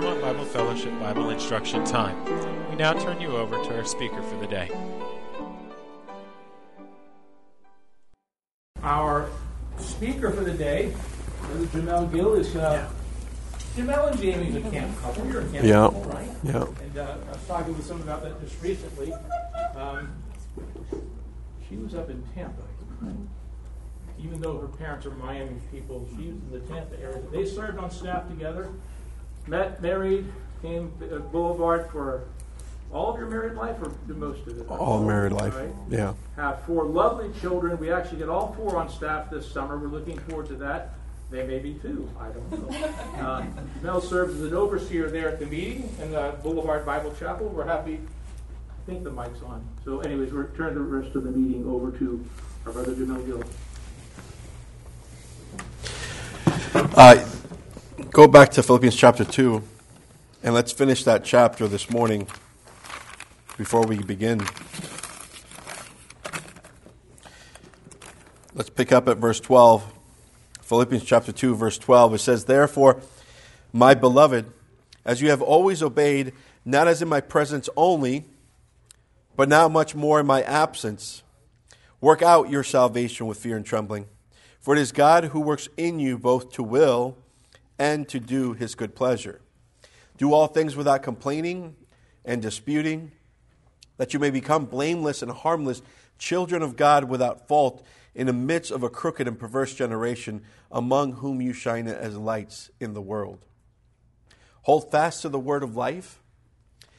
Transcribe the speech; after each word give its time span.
Claremont 0.00 0.22
Bible 0.22 0.44
Fellowship 0.46 0.98
Bible 0.98 1.28
Instruction 1.28 1.84
Time. 1.84 2.24
We 2.70 2.76
now 2.76 2.94
turn 2.94 3.20
you 3.20 3.36
over 3.36 3.62
to 3.62 3.76
our 3.76 3.84
speaker 3.84 4.22
for 4.22 4.36
the 4.36 4.46
day. 4.46 4.70
Our 8.82 9.28
speaker 9.76 10.30
for 10.30 10.42
the 10.42 10.54
day, 10.54 10.94
Brother 11.42 11.66
Jamel 11.66 12.10
Gill, 12.14 12.32
is 12.32 12.56
uh, 12.56 12.88
Jamel 13.76 14.10
and 14.10 14.18
Jamie's 14.18 14.56
a 14.56 14.62
camp 14.70 14.98
couple. 15.02 15.26
You're 15.26 15.42
a 15.42 15.48
camp 15.50 15.64
Yeah. 15.66 15.72
couple, 15.82 16.04
right? 16.04 16.30
Yeah. 16.44 16.64
And 16.82 16.96
uh, 16.96 17.16
I 17.28 17.32
was 17.32 17.46
talking 17.46 17.76
with 17.76 17.84
someone 17.84 18.08
about 18.08 18.22
that 18.22 18.40
just 18.40 18.62
recently. 18.62 19.12
Um, 19.76 20.14
she 21.68 21.76
was 21.76 21.94
up 21.94 22.08
in 22.08 22.22
Tampa. 22.34 22.62
Even 24.18 24.40
though 24.40 24.58
her 24.60 24.68
parents 24.68 25.04
are 25.04 25.10
Miami 25.10 25.56
people, 25.70 26.06
she 26.16 26.28
was 26.28 26.36
in 26.40 26.50
the 26.52 26.60
Tampa 26.60 26.98
area. 27.00 27.20
They 27.32 27.44
served 27.44 27.78
on 27.78 27.90
staff 27.90 28.28
together, 28.28 28.70
met, 29.46 29.80
married, 29.82 30.26
came 30.62 30.92
to 31.00 31.20
Boulevard 31.20 31.90
for 31.90 32.24
all 32.92 33.12
of 33.12 33.18
your 33.18 33.28
married 33.28 33.54
life 33.54 33.76
or 33.80 33.92
the 34.06 34.14
most 34.14 34.46
of 34.46 34.58
it? 34.58 34.68
All 34.68 35.02
married 35.02 35.32
life. 35.32 35.56
Right? 35.56 35.70
Yeah. 35.88 36.14
have 36.36 36.62
four 36.64 36.84
lovely 36.84 37.30
children. 37.40 37.78
We 37.78 37.92
actually 37.92 38.18
get 38.18 38.28
all 38.28 38.52
four 38.54 38.76
on 38.76 38.88
staff 38.88 39.30
this 39.30 39.50
summer. 39.50 39.78
We're 39.78 39.88
looking 39.88 40.18
forward 40.20 40.48
to 40.48 40.54
that. 40.56 40.94
They 41.30 41.46
may 41.46 41.60
be 41.60 41.74
two. 41.74 42.10
I 42.18 42.28
don't 42.28 42.70
know. 42.70 43.24
Uh, 43.24 43.46
Mel 43.82 44.00
serves 44.00 44.34
as 44.34 44.42
an 44.50 44.54
overseer 44.54 45.08
there 45.10 45.28
at 45.28 45.38
the 45.38 45.46
meeting 45.46 45.88
in 46.00 46.10
the 46.10 46.34
Boulevard 46.42 46.84
Bible 46.84 47.14
Chapel. 47.14 47.46
We're 47.48 47.66
happy. 47.66 48.00
I 48.68 48.86
think 48.86 49.04
the 49.04 49.12
mic's 49.12 49.40
on. 49.42 49.64
So, 49.84 50.00
anyways, 50.00 50.32
we're 50.32 50.48
turning 50.56 50.74
the 50.74 50.80
rest 50.80 51.14
of 51.14 51.22
the 51.22 51.30
meeting 51.30 51.68
over 51.68 51.92
to 51.98 52.24
our 52.66 52.72
brother 52.72 52.94
Jamel 52.94 53.24
Gill. 53.26 53.44
Uh, 56.96 57.24
go 58.10 58.26
back 58.26 58.50
to 58.50 58.60
Philippians 58.60 58.96
chapter 58.96 59.24
2, 59.24 59.62
and 60.42 60.52
let's 60.52 60.72
finish 60.72 61.04
that 61.04 61.22
chapter 61.22 61.68
this 61.68 61.90
morning 61.90 62.26
before 63.56 63.86
we 63.86 63.98
begin. 63.98 64.40
Let's 68.52 68.68
pick 68.68 68.90
up 68.90 69.06
at 69.08 69.18
verse 69.18 69.38
12. 69.38 69.92
Philippians 70.60 71.04
chapter 71.04 71.30
2, 71.30 71.54
verse 71.54 71.78
12. 71.78 72.14
It 72.14 72.18
says, 72.18 72.46
Therefore, 72.46 73.00
my 73.72 73.94
beloved, 73.94 74.46
as 75.04 75.22
you 75.22 75.30
have 75.30 75.40
always 75.40 75.80
obeyed, 75.80 76.32
not 76.64 76.88
as 76.88 77.00
in 77.00 77.08
my 77.08 77.20
presence 77.20 77.68
only, 77.76 78.24
but 79.36 79.48
now 79.48 79.68
much 79.68 79.94
more 79.94 80.18
in 80.18 80.26
my 80.26 80.42
absence, 80.42 81.22
work 82.00 82.22
out 82.22 82.50
your 82.50 82.64
salvation 82.64 83.28
with 83.28 83.38
fear 83.38 83.56
and 83.56 83.64
trembling. 83.64 84.06
For 84.58 84.74
it 84.74 84.80
is 84.80 84.90
God 84.90 85.26
who 85.26 85.40
works 85.40 85.68
in 85.76 86.00
you 86.00 86.18
both 86.18 86.50
to 86.54 86.64
will 86.64 87.16
and 87.80 88.06
to 88.10 88.20
do 88.20 88.52
his 88.52 88.74
good 88.74 88.94
pleasure. 88.94 89.40
Do 90.18 90.34
all 90.34 90.46
things 90.46 90.76
without 90.76 91.02
complaining 91.02 91.76
and 92.26 92.42
disputing, 92.42 93.12
that 93.96 94.12
you 94.12 94.20
may 94.20 94.28
become 94.28 94.66
blameless 94.66 95.22
and 95.22 95.32
harmless, 95.32 95.80
children 96.18 96.62
of 96.62 96.76
God 96.76 97.04
without 97.04 97.48
fault, 97.48 97.82
in 98.14 98.26
the 98.26 98.34
midst 98.34 98.70
of 98.70 98.82
a 98.82 98.90
crooked 98.90 99.26
and 99.26 99.38
perverse 99.38 99.74
generation, 99.74 100.42
among 100.70 101.12
whom 101.14 101.40
you 101.40 101.54
shine 101.54 101.88
as 101.88 102.18
lights 102.18 102.70
in 102.80 102.92
the 102.92 103.00
world. 103.00 103.46
Hold 104.62 104.90
fast 104.90 105.22
to 105.22 105.30
the 105.30 105.38
word 105.38 105.62
of 105.62 105.74
life, 105.74 106.20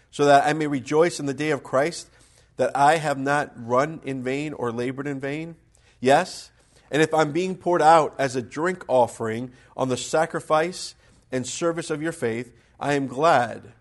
so 0.09 0.25
that 0.25 0.47
I 0.47 0.53
may 0.53 0.65
rejoice 0.65 1.19
in 1.19 1.27
the 1.27 1.33
day 1.33 1.51
of 1.51 1.61
Christ, 1.61 2.09
that 2.57 2.75
I 2.75 2.97
have 2.97 3.19
not 3.19 3.51
run 3.55 4.01
in 4.03 4.23
vain 4.23 4.53
or 4.53 4.71
labored 4.71 5.05
in 5.05 5.19
vain. 5.19 5.57
Yes, 5.99 6.49
and 6.91 7.01
if 7.01 7.13
I'm 7.13 7.31
being 7.31 7.55
poured 7.55 7.81
out 7.81 8.13
as 8.19 8.35
a 8.35 8.41
drink 8.41 8.83
offering 8.89 9.53
on 9.77 9.87
the 9.87 9.97
sacrifice 9.97 10.93
and 11.31 11.47
service 11.47 11.89
of 11.89 12.01
your 12.01 12.11
faith, 12.11 12.53
I 12.79 12.93
am 12.93 13.07
glad 13.07 13.71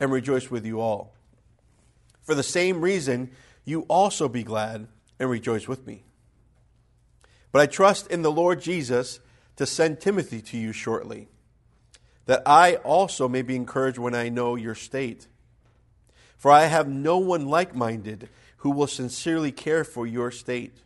and 0.00 0.10
rejoice 0.10 0.50
with 0.50 0.64
you 0.64 0.80
all. 0.80 1.12
For 2.22 2.34
the 2.34 2.42
same 2.42 2.80
reason, 2.80 3.30
you 3.66 3.82
also 3.82 4.26
be 4.26 4.42
glad 4.42 4.88
and 5.18 5.28
rejoice 5.28 5.68
with 5.68 5.86
me. 5.86 6.04
But 7.52 7.60
I 7.60 7.66
trust 7.66 8.06
in 8.06 8.22
the 8.22 8.32
Lord 8.32 8.62
Jesus 8.62 9.20
to 9.56 9.66
send 9.66 10.00
Timothy 10.00 10.40
to 10.40 10.56
you 10.56 10.72
shortly, 10.72 11.28
that 12.24 12.42
I 12.46 12.76
also 12.76 13.28
may 13.28 13.42
be 13.42 13.56
encouraged 13.56 13.98
when 13.98 14.14
I 14.14 14.30
know 14.30 14.54
your 14.54 14.74
state. 14.74 15.26
For 16.38 16.50
I 16.50 16.66
have 16.66 16.88
no 16.88 17.18
one 17.18 17.46
like 17.46 17.74
minded 17.74 18.30
who 18.58 18.70
will 18.70 18.86
sincerely 18.86 19.52
care 19.52 19.84
for 19.84 20.06
your 20.06 20.30
state. 20.30 20.78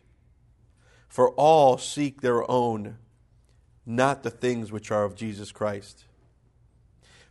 For 1.15 1.29
all 1.29 1.77
seek 1.77 2.19
their 2.19 2.51
own, 2.51 2.97
not 3.85 4.23
the 4.23 4.29
things 4.29 4.69
which 4.69 4.91
are 4.91 5.05
of 5.05 5.15
Jesus 5.15 5.49
Christ. 5.53 6.03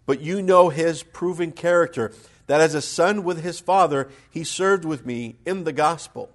But 0.07 0.23
you 0.23 0.41
know 0.41 0.71
his 0.71 1.03
proven 1.03 1.53
character, 1.53 2.11
that 2.47 2.63
as 2.63 2.75
a 2.75 2.81
son 2.81 3.25
with 3.25 3.43
his 3.43 3.61
father, 3.61 4.09
he 4.31 4.43
served 4.43 4.87
with 4.87 5.05
me 5.05 5.37
in 5.45 5.65
the 5.65 5.73
gospel. 5.75 6.31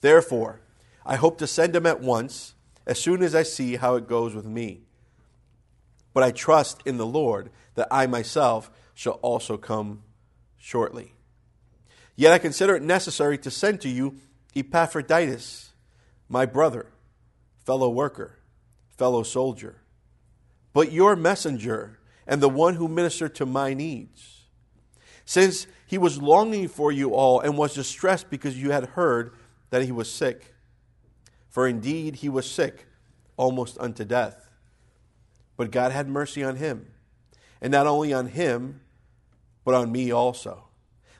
Therefore, 0.00 0.60
I 1.04 1.16
hope 1.16 1.38
to 1.38 1.48
send 1.48 1.74
him 1.74 1.86
at 1.86 2.00
once, 2.00 2.54
as 2.86 3.00
soon 3.00 3.24
as 3.24 3.34
I 3.34 3.42
see 3.42 3.74
how 3.74 3.96
it 3.96 4.06
goes 4.06 4.32
with 4.32 4.46
me. 4.46 4.82
But 6.12 6.22
I 6.22 6.30
trust 6.30 6.82
in 6.84 6.98
the 6.98 7.04
Lord 7.04 7.50
that 7.74 7.88
I 7.90 8.06
myself 8.06 8.70
shall 8.94 9.18
also 9.22 9.56
come 9.56 10.04
shortly. 10.56 11.14
Yet 12.14 12.32
I 12.32 12.38
consider 12.38 12.76
it 12.76 12.82
necessary 12.84 13.38
to 13.38 13.50
send 13.50 13.80
to 13.80 13.88
you 13.88 14.20
Epaphroditus, 14.54 15.72
my 16.28 16.46
brother, 16.46 16.86
fellow 17.64 17.88
worker, 17.88 18.38
fellow 18.96 19.22
soldier, 19.22 19.76
but 20.72 20.92
your 20.92 21.16
messenger 21.16 21.98
and 22.26 22.40
the 22.40 22.48
one 22.48 22.74
who 22.74 22.88
ministered 22.88 23.34
to 23.34 23.46
my 23.46 23.74
needs. 23.74 24.42
Since 25.24 25.66
he 25.86 25.98
was 25.98 26.20
longing 26.20 26.68
for 26.68 26.92
you 26.92 27.14
all 27.14 27.40
and 27.40 27.56
was 27.56 27.74
distressed 27.74 28.30
because 28.30 28.60
you 28.60 28.70
had 28.70 28.90
heard 28.90 29.32
that 29.70 29.82
he 29.82 29.92
was 29.92 30.10
sick. 30.10 30.54
For 31.48 31.66
indeed 31.68 32.16
he 32.16 32.28
was 32.28 32.50
sick, 32.50 32.86
almost 33.36 33.78
unto 33.78 34.04
death. 34.04 34.50
But 35.56 35.70
God 35.70 35.92
had 35.92 36.08
mercy 36.08 36.42
on 36.42 36.56
him, 36.56 36.86
and 37.60 37.70
not 37.70 37.86
only 37.86 38.12
on 38.12 38.26
him, 38.26 38.80
but 39.64 39.74
on 39.74 39.92
me 39.92 40.10
also, 40.10 40.68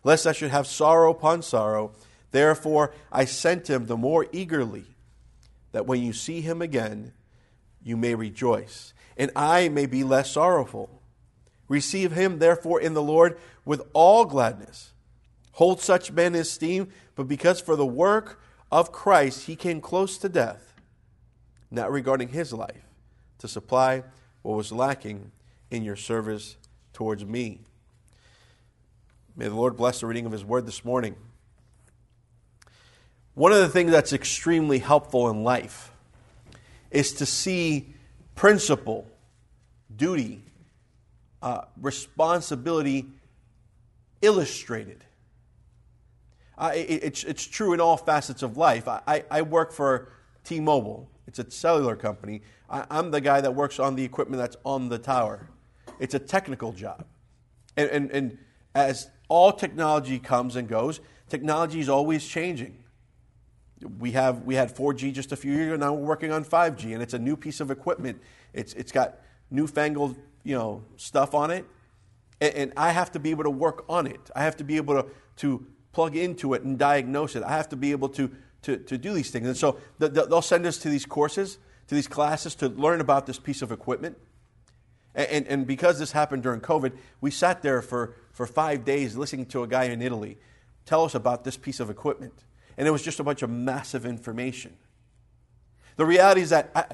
lest 0.03 0.27
I 0.27 0.33
should 0.33 0.51
have 0.51 0.67
sorrow 0.67 1.11
upon 1.11 1.43
sorrow. 1.43 1.93
Therefore 2.31 2.93
I 3.13 3.25
sent 3.25 3.71
him 3.71 3.87
the 3.87 3.97
more 3.97 4.27
eagerly, 4.33 4.94
that 5.75 5.87
when 5.87 6.01
you 6.01 6.13
see 6.13 6.41
him 6.41 6.63
again, 6.63 7.13
you 7.83 7.97
may 7.97 8.15
rejoice, 8.15 8.95
and 9.17 9.33
I 9.35 9.69
may 9.69 9.87
be 9.87 10.05
less 10.05 10.31
sorrowful. 10.31 11.03
Receive 11.69 12.13
him, 12.13 12.39
therefore, 12.39 12.81
in 12.81 12.95
the 12.95 13.03
Lord 13.03 13.37
with 13.65 13.83
all 13.93 14.25
gladness. 14.25 14.93
Hold 15.55 15.81
such 15.81 16.13
men 16.13 16.37
in 16.37 16.43
esteem, 16.43 16.91
but 17.17 17.27
because 17.27 17.61
for 17.61 17.75
the 17.75 17.85
work 17.85 18.41
of 18.71 18.93
Christ 18.93 19.47
he 19.47 19.57
came 19.57 19.81
close 19.81 20.17
to 20.19 20.29
death, 20.29 20.75
not 21.73 21.91
regarding 21.91 22.29
his 22.29 22.53
life, 22.53 22.87
to 23.39 23.49
supply 23.49 24.05
what 24.43 24.57
was 24.57 24.71
lacking 24.71 25.33
in 25.73 25.83
your 25.83 25.97
service 25.97 26.57
towards 26.93 27.25
me. 27.25 27.63
May 29.35 29.49
the 29.49 29.57
Lord 29.57 29.77
bless 29.77 29.99
the 29.99 30.07
reading 30.07 30.27
of 30.27 30.31
his 30.31 30.45
word 30.45 30.67
this 30.67 30.85
morning. 30.85 31.17
One 33.35 33.51
of 33.51 33.59
the 33.59 33.69
things 33.69 33.91
that's 33.91 34.13
extremely 34.13 34.79
helpful 34.79 35.29
in 35.29 35.43
life 35.43 35.91
is 36.91 37.15
to 37.15 37.27
see 37.27 37.93
principle, 38.37 39.07
duty, 39.95 40.43
uh, 41.43 41.63
responsibility 41.81 43.07
illustrated. 44.23 45.05
Uh, 46.57 46.73
it, 46.75 47.03
it's, 47.03 47.25
it's 47.25 47.45
true 47.45 47.73
in 47.73 47.81
all 47.81 47.97
facets 47.97 48.43
of 48.43 48.57
life. 48.57 48.87
I, 48.87 49.01
I, 49.07 49.25
I 49.31 49.43
work 49.43 49.73
for 49.73 50.13
T 50.45 50.61
Mobile, 50.61 51.09
it's 51.27 51.41
a 51.41 51.51
cellular 51.51 51.97
company. 51.97 52.43
I, 52.71 52.85
I'm 52.89 53.11
the 53.11 53.21
guy 53.21 53.41
that 53.41 53.55
works 53.55 53.81
on 53.81 53.97
the 53.97 54.05
equipment 54.05 54.41
that's 54.41 54.57
on 54.65 54.89
the 54.89 54.99
tower. 54.99 55.49
It's 55.99 56.15
a 56.15 56.19
technical 56.21 56.73
job. 56.73 57.05
And, 57.77 57.91
and, 57.91 58.11
and 58.13 58.39
as 58.75 59.11
all 59.29 59.53
technology 59.53 60.21
comes 60.21 60.55
and 60.55 60.69
goes, 60.69 61.01
technology 61.29 61.81
is 61.81 61.89
always 61.89 62.25
changing. 62.27 62.84
We, 63.99 64.13
have, 64.13 64.45
we 64.45 64.55
had 64.55 64.75
4G 64.75 65.13
just 65.13 65.33
a 65.33 65.37
few 65.37 65.53
years 65.53 65.67
ago, 65.69 65.77
now 65.77 65.93
we're 65.93 66.07
working 66.07 66.33
on 66.33 66.45
5G, 66.45 66.95
and 66.95 67.03
it's 67.03 67.15
a 67.15 67.19
new 67.19 67.37
piece 67.37 67.61
of 67.61 67.71
equipment. 67.71 68.21
It's, 68.53 68.73
it's 68.75 68.93
got 68.93 69.19
newfangled 69.51 70.17
you 70.45 70.57
know, 70.57 70.85
stuff 70.97 71.35
on 71.35 71.51
it, 71.51 71.65
and, 72.41 72.55
and 72.55 72.73
I 72.77 72.93
have 72.93 73.13
to 73.13 73.19
be 73.19 73.31
able 73.31 73.45
to 73.45 73.51
work 73.51 73.85
on 73.89 74.07
it. 74.07 74.31
I 74.35 74.45
have 74.45 74.57
to 74.59 74.65
be 74.65 74.77
able 74.77 75.03
to, 75.03 75.09
to 75.39 75.67
plug 75.93 76.17
into 76.17 76.55
it 76.55 76.63
and 76.63 76.79
diagnose 76.79 77.37
it. 77.37 77.43
I 77.43 77.53
have 77.53 77.69
to 77.71 77.77
be 77.77 77.91
able 77.93 78.09
to, 78.11 78.31
to, 78.63 78.77
to 78.77 78.99
do 78.99 79.13
these 79.13 79.31
things. 79.31 79.47
And 79.47 79.57
so 79.57 79.79
the, 79.99 80.09
the, 80.09 80.27
they'll 80.27 80.43
send 80.43 80.67
us 80.67 80.79
to 80.79 80.89
these 80.89 81.07
courses, 81.07 81.59
to 81.89 81.95
these 81.95 82.09
classes 82.09 82.55
to 82.57 82.69
learn 82.69 83.01
about 83.01 83.27
this 83.27 83.39
piece 83.39 83.63
of 83.63 83.73
equipment. 83.73 84.19
And, 85.15 85.29
and, 85.29 85.47
and 85.47 85.67
because 85.67 85.99
this 85.99 86.13
happened 86.13 86.43
during 86.43 86.61
COVID, 86.61 86.93
we 87.21 87.31
sat 87.31 87.63
there 87.63 87.83
for, 87.83 88.15
for 88.33 88.47
five 88.47 88.85
days 88.85 89.17
listening 89.17 89.47
to 89.47 89.63
a 89.63 89.67
guy 89.67 89.85
in 89.85 90.03
Italy 90.03 90.39
tell 90.85 91.05
us 91.05 91.15
about 91.15 91.45
this 91.45 91.57
piece 91.57 91.81
of 91.81 91.89
equipment. 91.89 92.45
And 92.77 92.89
it 92.89 92.91
was 92.91 93.03
just 93.03 93.21
a 93.21 93.25
bunch 93.25 93.43
of 93.43 93.51
massive 93.51 94.05
information. 94.05 94.77
The 95.97 96.05
reality 96.05 96.41
is 96.41 96.51
that 96.51 96.71
I, 96.75 96.87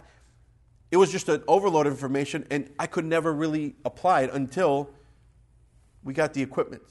it 0.91 0.97
was 0.97 1.11
just 1.13 1.29
an 1.29 1.43
overload 1.47 1.87
of 1.87 1.93
information, 1.93 2.47
and 2.51 2.69
I 2.79 2.87
could 2.87 3.05
never 3.05 3.33
really 3.33 3.77
apply 3.85 4.23
it 4.23 4.31
until 4.33 4.91
we 6.03 6.13
got 6.13 6.35
the 6.35 6.43
equipment. 6.43 6.83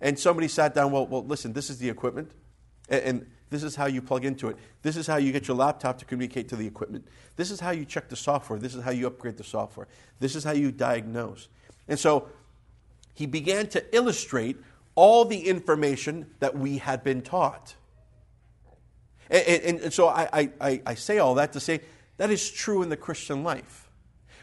And 0.00 0.18
somebody 0.18 0.48
sat 0.48 0.74
down, 0.74 0.92
well, 0.92 1.06
well 1.06 1.24
listen, 1.24 1.52
this 1.52 1.70
is 1.70 1.78
the 1.78 1.88
equipment, 1.88 2.32
and, 2.88 3.02
and 3.02 3.26
this 3.50 3.62
is 3.62 3.76
how 3.76 3.86
you 3.86 4.02
plug 4.02 4.24
into 4.24 4.48
it. 4.48 4.56
This 4.82 4.96
is 4.96 5.06
how 5.06 5.16
you 5.16 5.32
get 5.32 5.48
your 5.48 5.56
laptop 5.56 5.98
to 5.98 6.04
communicate 6.04 6.48
to 6.48 6.56
the 6.56 6.66
equipment. 6.66 7.06
This 7.36 7.50
is 7.50 7.60
how 7.60 7.70
you 7.70 7.84
check 7.84 8.08
the 8.08 8.16
software. 8.16 8.58
This 8.58 8.74
is 8.74 8.82
how 8.82 8.90
you 8.90 9.06
upgrade 9.06 9.36
the 9.36 9.44
software. 9.44 9.86
This 10.18 10.34
is 10.34 10.44
how 10.44 10.52
you 10.52 10.72
diagnose. 10.72 11.48
And 11.88 11.98
so 11.98 12.28
he 13.14 13.26
began 13.26 13.68
to 13.68 13.96
illustrate 13.96 14.56
all 14.96 15.24
the 15.24 15.48
information 15.48 16.26
that 16.40 16.56
we 16.56 16.78
had 16.78 17.04
been 17.04 17.22
taught. 17.22 17.74
And, 19.30 19.46
and, 19.46 19.80
and 19.80 19.92
so 19.92 20.08
I, 20.08 20.50
I, 20.60 20.82
I 20.84 20.94
say 20.94 21.18
all 21.18 21.34
that 21.36 21.52
to 21.54 21.60
say 21.60 21.80
that 22.16 22.30
is 22.30 22.50
true 22.50 22.82
in 22.82 22.88
the 22.88 22.96
Christian 22.96 23.42
life. 23.42 23.88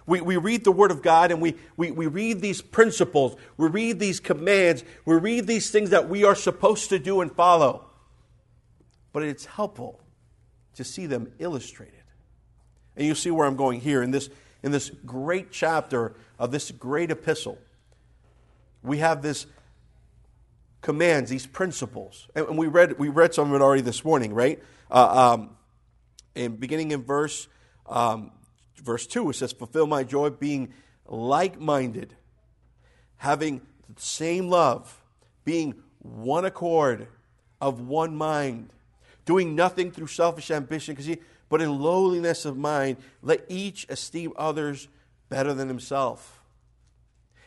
We, 0.05 0.19
we 0.21 0.37
read 0.37 0.63
the 0.63 0.71
Word 0.71 0.91
of 0.91 1.01
God 1.01 1.31
and 1.31 1.41
we, 1.41 1.55
we, 1.77 1.91
we 1.91 2.07
read 2.07 2.41
these 2.41 2.61
principles, 2.61 3.35
we 3.57 3.67
read 3.67 3.99
these 3.99 4.19
commands, 4.19 4.83
we 5.05 5.15
read 5.15 5.47
these 5.47 5.69
things 5.69 5.91
that 5.91 6.09
we 6.09 6.23
are 6.23 6.35
supposed 6.35 6.89
to 6.89 6.99
do 6.99 7.21
and 7.21 7.31
follow. 7.31 7.85
But 9.13 9.23
it's 9.23 9.45
helpful 9.45 10.01
to 10.75 10.83
see 10.83 11.05
them 11.05 11.31
illustrated. 11.39 11.95
And 12.95 13.05
you 13.05 13.15
see 13.15 13.31
where 13.31 13.45
I'm 13.45 13.55
going 13.55 13.79
here 13.79 14.01
in 14.01 14.11
this, 14.11 14.29
in 14.63 14.71
this 14.71 14.89
great 15.05 15.51
chapter 15.51 16.13
of 16.39 16.51
this 16.51 16.71
great 16.71 17.11
epistle. 17.11 17.57
We 18.83 18.97
have 18.97 19.21
this 19.21 19.45
commands, 20.81 21.29
these 21.29 21.45
principles. 21.45 22.27
And 22.35 22.57
we 22.57 22.67
read, 22.67 22.97
we 22.99 23.09
read 23.09 23.33
some 23.33 23.49
of 23.49 23.55
it 23.55 23.63
already 23.63 23.81
this 23.81 24.03
morning, 24.03 24.33
right? 24.33 24.61
Uh, 24.89 25.33
um, 25.33 25.57
and 26.35 26.59
beginning 26.59 26.91
in 26.91 27.03
verse, 27.03 27.47
um, 27.87 28.31
verse 28.81 29.05
2, 29.07 29.29
it 29.29 29.35
says, 29.35 29.51
Fulfill 29.51 29.87
my 29.87 30.03
joy, 30.03 30.29
being 30.29 30.73
like 31.07 31.59
minded, 31.59 32.15
having 33.17 33.61
the 33.93 34.01
same 34.01 34.49
love, 34.49 35.01
being 35.43 35.75
one 35.99 36.45
accord, 36.45 37.07
of 37.59 37.79
one 37.79 38.15
mind, 38.15 38.73
doing 39.23 39.55
nothing 39.55 39.91
through 39.91 40.07
selfish 40.07 40.49
ambition, 40.49 40.95
because 40.95 41.15
but 41.47 41.61
in 41.61 41.79
lowliness 41.79 42.45
of 42.45 42.57
mind, 42.57 42.97
let 43.21 43.45
each 43.49 43.85
esteem 43.89 44.33
others 44.37 44.87
better 45.29 45.53
than 45.53 45.67
himself. 45.67 46.40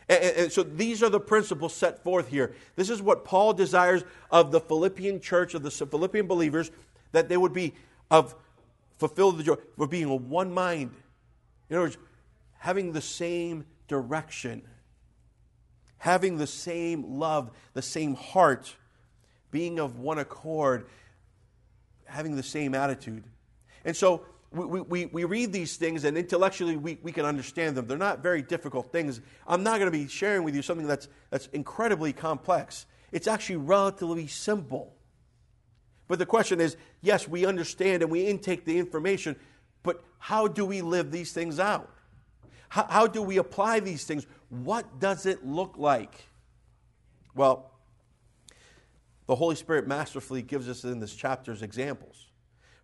And, 0.07 0.23
and, 0.23 0.51
so 0.51 0.63
these 0.63 1.01
are 1.01 1.09
the 1.09 1.19
principles 1.19 1.73
set 1.73 2.03
forth 2.03 2.27
here. 2.27 2.53
This 2.75 2.89
is 2.89 3.01
what 3.01 3.25
Paul 3.25 3.53
desires 3.53 4.03
of 4.29 4.51
the 4.51 4.59
Philippian 4.59 5.19
church, 5.19 5.53
of 5.53 5.63
the 5.63 5.71
Philippian 5.71 6.27
believers, 6.27 6.71
that 7.11 7.27
they 7.29 7.37
would 7.37 7.53
be 7.53 7.73
of 8.11 8.35
fulfilled 8.97 9.37
the 9.37 9.43
joy, 9.43 9.55
for 9.77 9.87
being 9.87 10.09
of 10.09 10.29
one 10.29 10.53
mind. 10.53 10.91
In 11.69 11.75
other 11.75 11.85
words, 11.85 11.97
having 12.59 12.93
the 12.93 13.01
same 13.01 13.65
direction, 13.87 14.61
having 15.97 16.37
the 16.37 16.47
same 16.47 17.19
love, 17.19 17.51
the 17.73 17.81
same 17.81 18.15
heart, 18.15 18.75
being 19.51 19.79
of 19.79 19.99
one 19.99 20.19
accord, 20.19 20.87
having 22.05 22.35
the 22.35 22.43
same 22.43 22.75
attitude. 22.75 23.23
And 23.83 23.95
so 23.95 24.25
we, 24.55 24.81
we, 24.81 25.05
we 25.07 25.23
read 25.25 25.51
these 25.51 25.75
things 25.75 26.05
and 26.05 26.17
intellectually 26.17 26.77
we, 26.77 26.97
we 27.03 27.11
can 27.11 27.25
understand 27.25 27.75
them. 27.75 27.87
They're 27.87 27.97
not 27.97 28.23
very 28.23 28.41
difficult 28.41 28.91
things. 28.91 29.21
I'm 29.45 29.63
not 29.63 29.79
going 29.79 29.91
to 29.91 29.97
be 29.97 30.07
sharing 30.07 30.43
with 30.43 30.55
you 30.55 30.61
something 30.61 30.87
that's, 30.87 31.07
that's 31.29 31.47
incredibly 31.47 32.13
complex. 32.13 32.85
It's 33.11 33.27
actually 33.27 33.57
relatively 33.57 34.27
simple. 34.27 34.93
But 36.07 36.19
the 36.19 36.25
question 36.25 36.61
is 36.61 36.77
yes, 37.01 37.27
we 37.27 37.45
understand 37.45 38.01
and 38.01 38.11
we 38.11 38.25
intake 38.25 38.65
the 38.65 38.77
information, 38.77 39.35
but 39.83 40.03
how 40.19 40.47
do 40.47 40.65
we 40.65 40.81
live 40.81 41.11
these 41.11 41.33
things 41.33 41.59
out? 41.59 41.91
How, 42.69 42.85
how 42.89 43.07
do 43.07 43.21
we 43.21 43.37
apply 43.37 43.79
these 43.81 44.05
things? 44.05 44.25
What 44.49 44.99
does 44.99 45.25
it 45.25 45.45
look 45.45 45.75
like? 45.77 46.25
Well, 47.35 47.71
the 49.27 49.35
Holy 49.35 49.55
Spirit 49.55 49.87
masterfully 49.87 50.41
gives 50.41 50.69
us 50.69 50.83
in 50.83 50.99
this 50.99 51.13
chapter's 51.13 51.61
examples. 51.61 52.27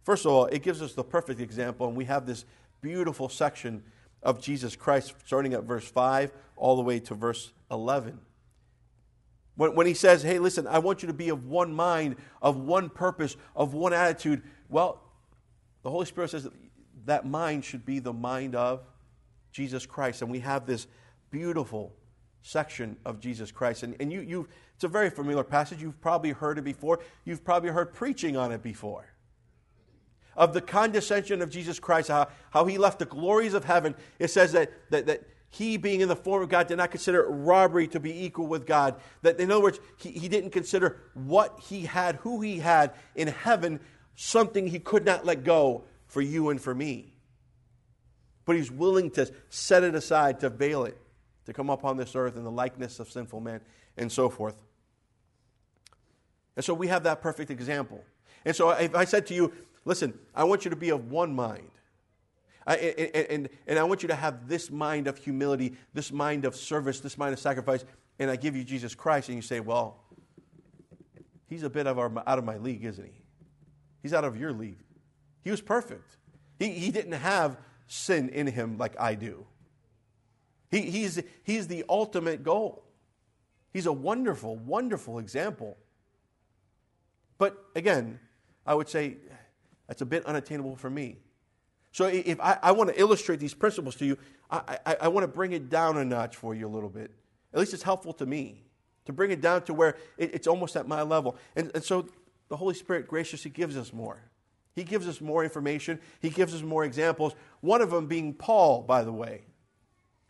First 0.04 0.26
of 0.26 0.32
all, 0.32 0.46
it 0.48 0.64
gives 0.64 0.82
us 0.82 0.94
the 0.94 1.04
perfect 1.04 1.40
example, 1.40 1.88
and 1.88 1.96
we 1.96 2.06
have 2.06 2.26
this 2.26 2.46
beautiful 2.82 3.30
section 3.30 3.84
of 4.24 4.42
Jesus 4.42 4.76
Christ 4.76 5.14
starting 5.26 5.54
at 5.54 5.64
verse 5.64 5.88
5 5.88 6.32
all 6.56 6.76
the 6.76 6.82
way 6.82 7.00
to 7.00 7.16
verse 7.16 7.52
11. 7.70 8.20
When, 9.56 9.76
when 9.76 9.88
he 9.88 9.94
says, 9.94 10.24
hey, 10.24 10.40
listen, 10.40 10.68
I 10.68 10.80
want 10.80 11.04
you 11.04 11.08
to 11.08 11.14
be 11.14 11.30
of 11.30 11.46
one 11.46 11.74
mind, 11.74 12.16
of 12.42 12.58
one 12.58 12.90
purpose, 12.90 13.36
of 13.56 13.74
one 13.74 13.94
attitude, 13.94 14.42
well, 14.70 15.02
the 15.84 15.90
Holy 15.90 16.06
Spirit 16.06 16.32
says 16.32 16.44
that, 16.44 16.54
that 17.06 17.26
mind 17.26 17.66
should 17.66 17.86
be 17.86 18.00
the 18.00 18.14
mind 18.14 18.56
of 18.56 18.82
Jesus 19.52 19.86
Christ. 19.86 20.22
And 20.22 20.32
we 20.32 20.40
have 20.40 20.66
this 20.66 20.88
beautiful 21.30 21.94
section 22.42 22.98
of 23.06 23.20
Jesus 23.20 23.52
Christ. 23.52 23.84
And, 23.84 23.96
and 24.00 24.12
you, 24.12 24.22
you, 24.22 24.48
it's 24.76 24.84
a 24.84 24.88
very 24.88 25.10
familiar 25.10 25.44
passage. 25.44 25.82
You've 25.82 26.00
probably 26.02 26.32
heard 26.32 26.58
it 26.58 26.64
before. 26.64 27.00
You've 27.26 27.44
probably 27.44 27.70
heard 27.70 27.94
preaching 27.94 28.38
on 28.38 28.52
it 28.52 28.64
before. 28.64 29.11
Of 30.36 30.54
the 30.54 30.62
condescension 30.62 31.42
of 31.42 31.50
Jesus 31.50 31.80
Christ, 31.80 32.08
how, 32.08 32.30
how 32.52 32.66
he 32.66 32.78
left 32.78 33.00
the 33.00 33.06
glories 33.06 33.54
of 33.54 33.66
heaven. 33.66 33.96
It 34.18 34.30
says 34.30 34.54
that, 34.54 34.72
that, 34.90 35.06
that 35.08 35.24
he, 35.50 35.76
being 35.76 36.00
in 36.00 36.08
the 36.08 36.16
form 36.16 36.42
of 36.42 36.48
God, 36.48 36.68
did 36.68 36.78
not 36.78 36.92
consider 36.92 37.28
robbery 37.30 37.88
to 37.90 38.00
be 38.00 38.26
equal 38.26 38.48
with 38.48 38.66
God. 38.66 38.96
That, 39.22 39.40
in 39.40 39.52
other 39.52 39.62
words, 39.62 39.80
he, 39.98 40.12
he 40.12 40.30
didn't 40.30 40.52
consider 40.52 41.02
what 41.14 41.60
he 41.68 41.82
had, 41.82 42.16
who 42.18 42.40
he 42.40 42.60
had 42.60 42.94
in 43.16 43.28
heaven, 43.28 43.82
something 44.16 44.68
he 44.68 44.80
could 44.80 45.04
not 45.04 45.26
let 45.26 45.44
go 45.44 45.84
for 46.08 46.22
you 46.22 46.50
and 46.50 46.62
for 46.62 46.74
me. 46.74 47.14
But 48.46 48.56
he's 48.56 48.72
willing 48.72 49.12
to 49.12 49.32
set 49.50 49.84
it 49.84 49.94
aside, 49.94 50.40
to 50.40 50.50
veil 50.50 50.86
it, 50.86 50.98
to 51.46 51.54
come 51.54 51.70
upon 51.70 51.98
this 51.98 52.16
earth 52.16 52.38
in 52.38 52.46
the 52.46 52.52
likeness 52.52 53.00
of 53.00 53.10
sinful 53.10 53.42
men, 53.42 53.60
and 53.98 54.10
so 54.10 54.30
forth. 54.30 54.56
And 56.56 56.64
so 56.64 56.74
we 56.74 56.88
have 56.88 57.04
that 57.04 57.22
perfect 57.22 57.52
example. 57.52 58.04
And 58.46 58.56
so 58.56 58.70
if 58.70 58.96
I 58.96 59.06
said 59.06 59.28
to 59.28 59.34
you, 59.34 59.52
listen, 59.86 60.14
I 60.36 60.44
want 60.44 60.66
you 60.66 60.72
to 60.72 60.78
be 60.78 60.90
of 60.90 61.12
one 61.12 61.36
mind, 61.36 61.72
I, 62.66 62.76
and, 62.76 63.26
and, 63.30 63.50
and 63.68 63.80
I 63.80 63.84
want 63.84 64.04
you 64.04 64.08
to 64.10 64.16
have 64.16 64.48
this 64.48 64.70
mind 64.70 65.08
of 65.08 65.18
humility, 65.18 65.76
this 65.94 66.12
mind 66.12 66.46
of 66.46 66.56
service, 66.56 67.00
this 67.00 67.18
mind 67.18 67.34
of 67.34 67.40
sacrifice, 67.40 67.84
and 68.20 68.30
I 68.30 68.36
give 68.36 68.56
you 68.56 68.64
Jesus 68.64 68.94
Christ, 68.94 69.30
and 69.30 69.36
you 69.36 69.42
say, 69.42 69.60
well, 69.60 69.98
he's 71.48 71.64
a 71.64 71.70
bit 71.70 71.88
of 71.88 71.98
our, 71.98 72.12
out 72.28 72.38
of 72.38 72.44
my 72.44 72.58
league, 72.58 72.86
isn't 72.86 73.04
he? 73.04 73.22
He's 74.04 74.14
out 74.14 74.24
of 74.24 74.38
your 74.38 74.54
league. 74.54 74.80
He 75.44 75.50
was 75.50 75.62
perfect. 75.62 76.18
He, 76.60 76.70
he 76.70 76.92
didn't 76.92 77.14
have 77.14 77.58
sin 77.88 78.30
in 78.30 78.48
him 78.48 78.78
like 78.78 79.00
I 79.00 79.16
do. 79.16 79.46
He, 80.70 80.82
he's, 80.82 81.22
he's 81.44 81.68
the 81.68 81.84
ultimate 81.90 82.44
goal. 82.44 82.84
He's 83.74 83.86
a 83.86 83.94
wonderful, 83.94 84.56
wonderful 84.56 85.20
example. 85.20 85.78
But 87.38 87.58
again, 87.76 88.20
I 88.66 88.76
would 88.76 88.88
say 88.88 89.18
that's 89.92 90.02
a 90.02 90.06
bit 90.06 90.26
unattainable 90.26 90.78
for 90.78 90.90
me. 90.90 91.18
So 91.92 92.06
if 92.06 92.40
I, 92.40 92.58
I 92.64 92.72
want 92.72 92.92
to 92.92 92.98
illustrate 92.98 93.42
these 93.42 93.54
principles 93.54 93.98
to 93.98 94.06
you, 94.06 94.18
I, 94.50 94.78
I, 94.86 94.96
I 95.02 95.08
want 95.10 95.26
to 95.26 95.28
bring 95.28 95.52
it 95.52 95.70
down 95.70 95.98
a 95.98 96.06
notch 96.06 96.38
for 96.38 96.56
you 96.56 96.66
a 96.66 96.72
little 96.72 96.88
bit. 96.88 97.12
At 97.54 97.60
least 97.60 97.74
it's 97.74 97.84
helpful 97.84 98.14
to 98.14 98.26
me 98.26 98.64
to 99.04 99.12
bring 99.12 99.32
it 99.32 99.42
down 99.42 99.64
to 99.64 99.74
where 99.74 99.98
it, 100.18 100.34
it's 100.34 100.48
almost 100.48 100.78
at 100.78 100.88
my 100.88 101.02
level. 101.02 101.36
And, 101.58 101.72
and 101.76 101.84
so 101.84 102.08
the 102.48 102.56
Holy 102.56 102.74
Spirit 102.74 103.06
graciously 103.06 103.52
gives 103.52 103.76
us 103.76 103.92
more. 103.92 104.22
He 104.74 104.86
gives 104.86 105.10
us 105.10 105.20
more 105.20 105.44
information. 105.44 106.00
He 106.22 106.30
gives 106.30 106.56
us 106.56 106.62
more 106.62 106.86
examples. 106.86 107.36
One 107.60 107.82
of 107.82 107.92
them 107.92 108.08
being 108.08 108.34
Paul, 108.34 108.84
by 108.84 109.04
the 109.04 109.12
way. 109.12 109.42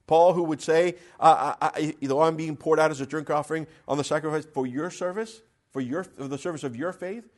Paul, 0.07 0.33
who 0.33 0.41
would 0.45 0.63
say, 0.63 0.95
I, 1.19 1.53
I, 1.61 1.95
Though 2.01 2.23
I'm 2.23 2.35
being 2.35 2.57
poured 2.57 2.79
out 2.79 2.89
as 2.89 2.99
a 2.99 3.05
drink 3.05 3.29
offering 3.29 3.67
on 3.87 3.99
the 3.99 4.03
sacrifice 4.03 4.47
for 4.51 4.65
your 4.65 4.89
service, 4.89 5.43
for, 5.69 5.81
your, 5.81 6.03
for 6.03 6.27
the 6.27 6.39
service 6.39 6.63
of 6.63 6.75
your 6.75 6.93
faith. 6.93 7.29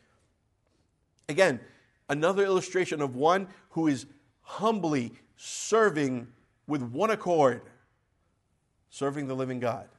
Again, 1.28 1.60
another 2.14 2.46
illustration 2.46 3.02
of 3.02 3.16
one 3.16 3.48
who 3.72 3.88
is 3.88 4.06
humbly 4.42 5.12
serving 5.36 6.28
with 6.68 6.82
one 6.82 7.10
accord, 7.10 7.64
serving 8.90 9.28
the 9.28 9.34
living 9.34 9.60
God. 9.60 9.90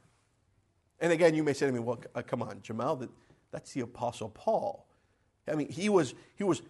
And 0.99 1.11
again, 1.11 1.35
you 1.35 1.43
may 1.43 1.53
say 1.53 1.67
to 1.67 1.71
me, 1.71 1.79
well, 1.79 1.99
uh, 2.15 2.21
come 2.21 2.41
on, 2.41 2.61
Jamal, 2.61 2.95
that, 2.95 3.09
that's 3.51 3.73
the 3.73 3.81
Apostle 3.81 4.29
Paul. 4.29 4.87
I 5.47 5.55
mean, 5.55 5.69
he 5.69 5.89
was, 5.89 6.15
he 6.35 6.43
was 6.43 6.61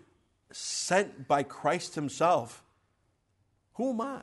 sent 0.52 1.28
by 1.28 1.44
Christ 1.44 1.96
himself. 1.96 2.64
Who 3.75 3.92
am 3.92 4.02
I? 4.02 4.22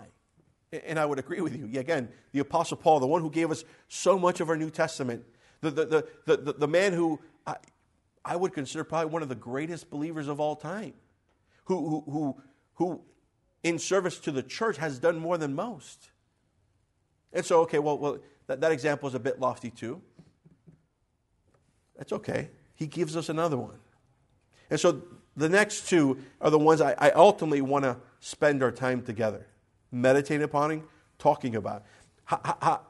And 0.86 0.98
I 0.98 1.06
would 1.06 1.18
agree 1.18 1.40
with 1.40 1.56
you. 1.56 1.78
Again, 1.78 2.08
the 2.32 2.40
Apostle 2.40 2.76
Paul, 2.76 2.98
the 2.98 3.06
one 3.06 3.22
who 3.22 3.30
gave 3.30 3.50
us 3.50 3.64
so 3.88 4.18
much 4.18 4.40
of 4.40 4.48
our 4.48 4.56
New 4.56 4.70
Testament, 4.70 5.24
the, 5.60 5.70
the, 5.70 5.84
the, 6.26 6.36
the, 6.36 6.52
the 6.54 6.68
man 6.68 6.92
who 6.92 7.20
I, 7.46 7.56
I 8.24 8.34
would 8.34 8.52
consider 8.52 8.82
probably 8.82 9.12
one 9.12 9.22
of 9.22 9.28
the 9.28 9.34
greatest 9.34 9.88
believers 9.88 10.26
of 10.26 10.40
all 10.40 10.56
time 10.56 10.94
who, 11.64 12.02
who, 12.06 12.42
who, 12.74 13.00
in 13.62 13.78
service 13.78 14.18
to 14.20 14.32
the 14.32 14.42
church 14.42 14.76
has 14.78 14.98
done 14.98 15.18
more 15.18 15.38
than 15.38 15.54
most. 15.54 16.10
And 17.32 17.44
so, 17.44 17.60
okay, 17.60 17.78
well, 17.78 17.98
well 17.98 18.18
that, 18.46 18.60
that 18.60 18.72
example 18.72 19.08
is 19.08 19.14
a 19.14 19.20
bit 19.20 19.40
lofty 19.40 19.70
too. 19.70 20.02
That's 21.96 22.12
okay. 22.12 22.50
He 22.74 22.86
gives 22.86 23.16
us 23.16 23.28
another 23.28 23.56
one. 23.56 23.78
And 24.70 24.80
so 24.80 25.02
the 25.36 25.48
next 25.48 25.88
two 25.88 26.18
are 26.40 26.50
the 26.50 26.58
ones 26.58 26.80
I, 26.80 26.94
I 26.98 27.10
ultimately 27.10 27.60
want 27.60 27.84
to 27.84 27.96
spend 28.20 28.62
our 28.62 28.72
time 28.72 29.02
together. 29.02 29.46
meditating 29.90 30.42
upon 30.42 30.82
talking 31.18 31.54
about. 31.54 31.84
Ha, 32.24 32.40
ha, 32.44 32.58
ha. 32.60 32.80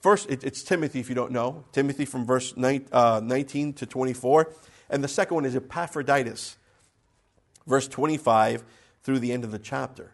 First, 0.00 0.30
it, 0.30 0.44
it's 0.44 0.62
Timothy, 0.62 1.00
if 1.00 1.08
you 1.08 1.14
don't 1.14 1.32
know. 1.32 1.64
Timothy 1.72 2.04
from 2.04 2.24
verse 2.24 2.56
9, 2.56 2.86
uh, 2.92 3.20
19 3.22 3.72
to 3.74 3.86
24. 3.86 4.52
And 4.90 5.04
the 5.04 5.08
second 5.08 5.34
one 5.34 5.44
is 5.44 5.54
Epaphroditus, 5.54 6.56
verse 7.68 7.86
25 7.86 8.64
through 9.02 9.18
the 9.20 9.32
end 9.32 9.44
of 9.44 9.52
the 9.52 9.58
chapter. 9.58 10.12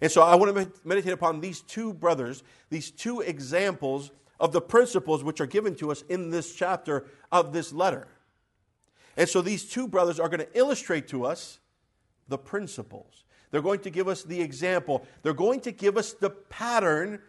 And 0.00 0.10
so 0.10 0.22
I 0.22 0.34
want 0.34 0.54
to 0.56 0.72
meditate 0.84 1.12
upon 1.12 1.40
these 1.40 1.60
two 1.60 1.92
brothers, 1.92 2.42
these 2.70 2.90
two 2.90 3.20
examples 3.20 4.10
of 4.40 4.52
the 4.52 4.60
principles 4.60 5.22
which 5.22 5.40
are 5.40 5.46
given 5.46 5.74
to 5.76 5.90
us 5.90 6.02
in 6.08 6.30
this 6.30 6.54
chapter 6.54 7.06
of 7.30 7.52
this 7.52 7.72
letter. 7.72 8.08
And 9.16 9.28
so 9.28 9.40
these 9.40 9.64
two 9.64 9.86
brothers 9.86 10.18
are 10.18 10.28
going 10.28 10.40
to 10.40 10.58
illustrate 10.58 11.08
to 11.08 11.24
us 11.24 11.60
the 12.28 12.38
principles. 12.38 13.24
They're 13.50 13.62
going 13.62 13.80
to 13.80 13.90
give 13.90 14.08
us 14.08 14.24
the 14.24 14.40
example. 14.40 15.06
They're 15.22 15.32
going 15.32 15.60
to 15.60 15.72
give 15.72 15.96
us 15.96 16.12
the 16.12 16.30
pattern 16.30 17.20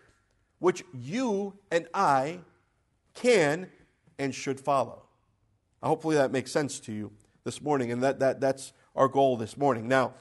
which 0.59 0.83
you 0.93 1.53
and 1.69 1.87
I 1.93 2.39
can 3.13 3.69
and 4.17 4.33
should 4.33 4.59
follow. 4.59 5.03
Hopefully 5.83 6.15
that 6.15 6.31
makes 6.31 6.51
sense 6.51 6.79
to 6.81 6.91
you 6.91 7.11
this 7.43 7.61
morning, 7.61 7.91
and 7.91 8.01
that, 8.01 8.19
that, 8.19 8.41
that's 8.41 8.73
our 8.95 9.07
goal 9.07 9.37
this 9.37 9.57
morning. 9.57 9.87
Now, 9.87 10.13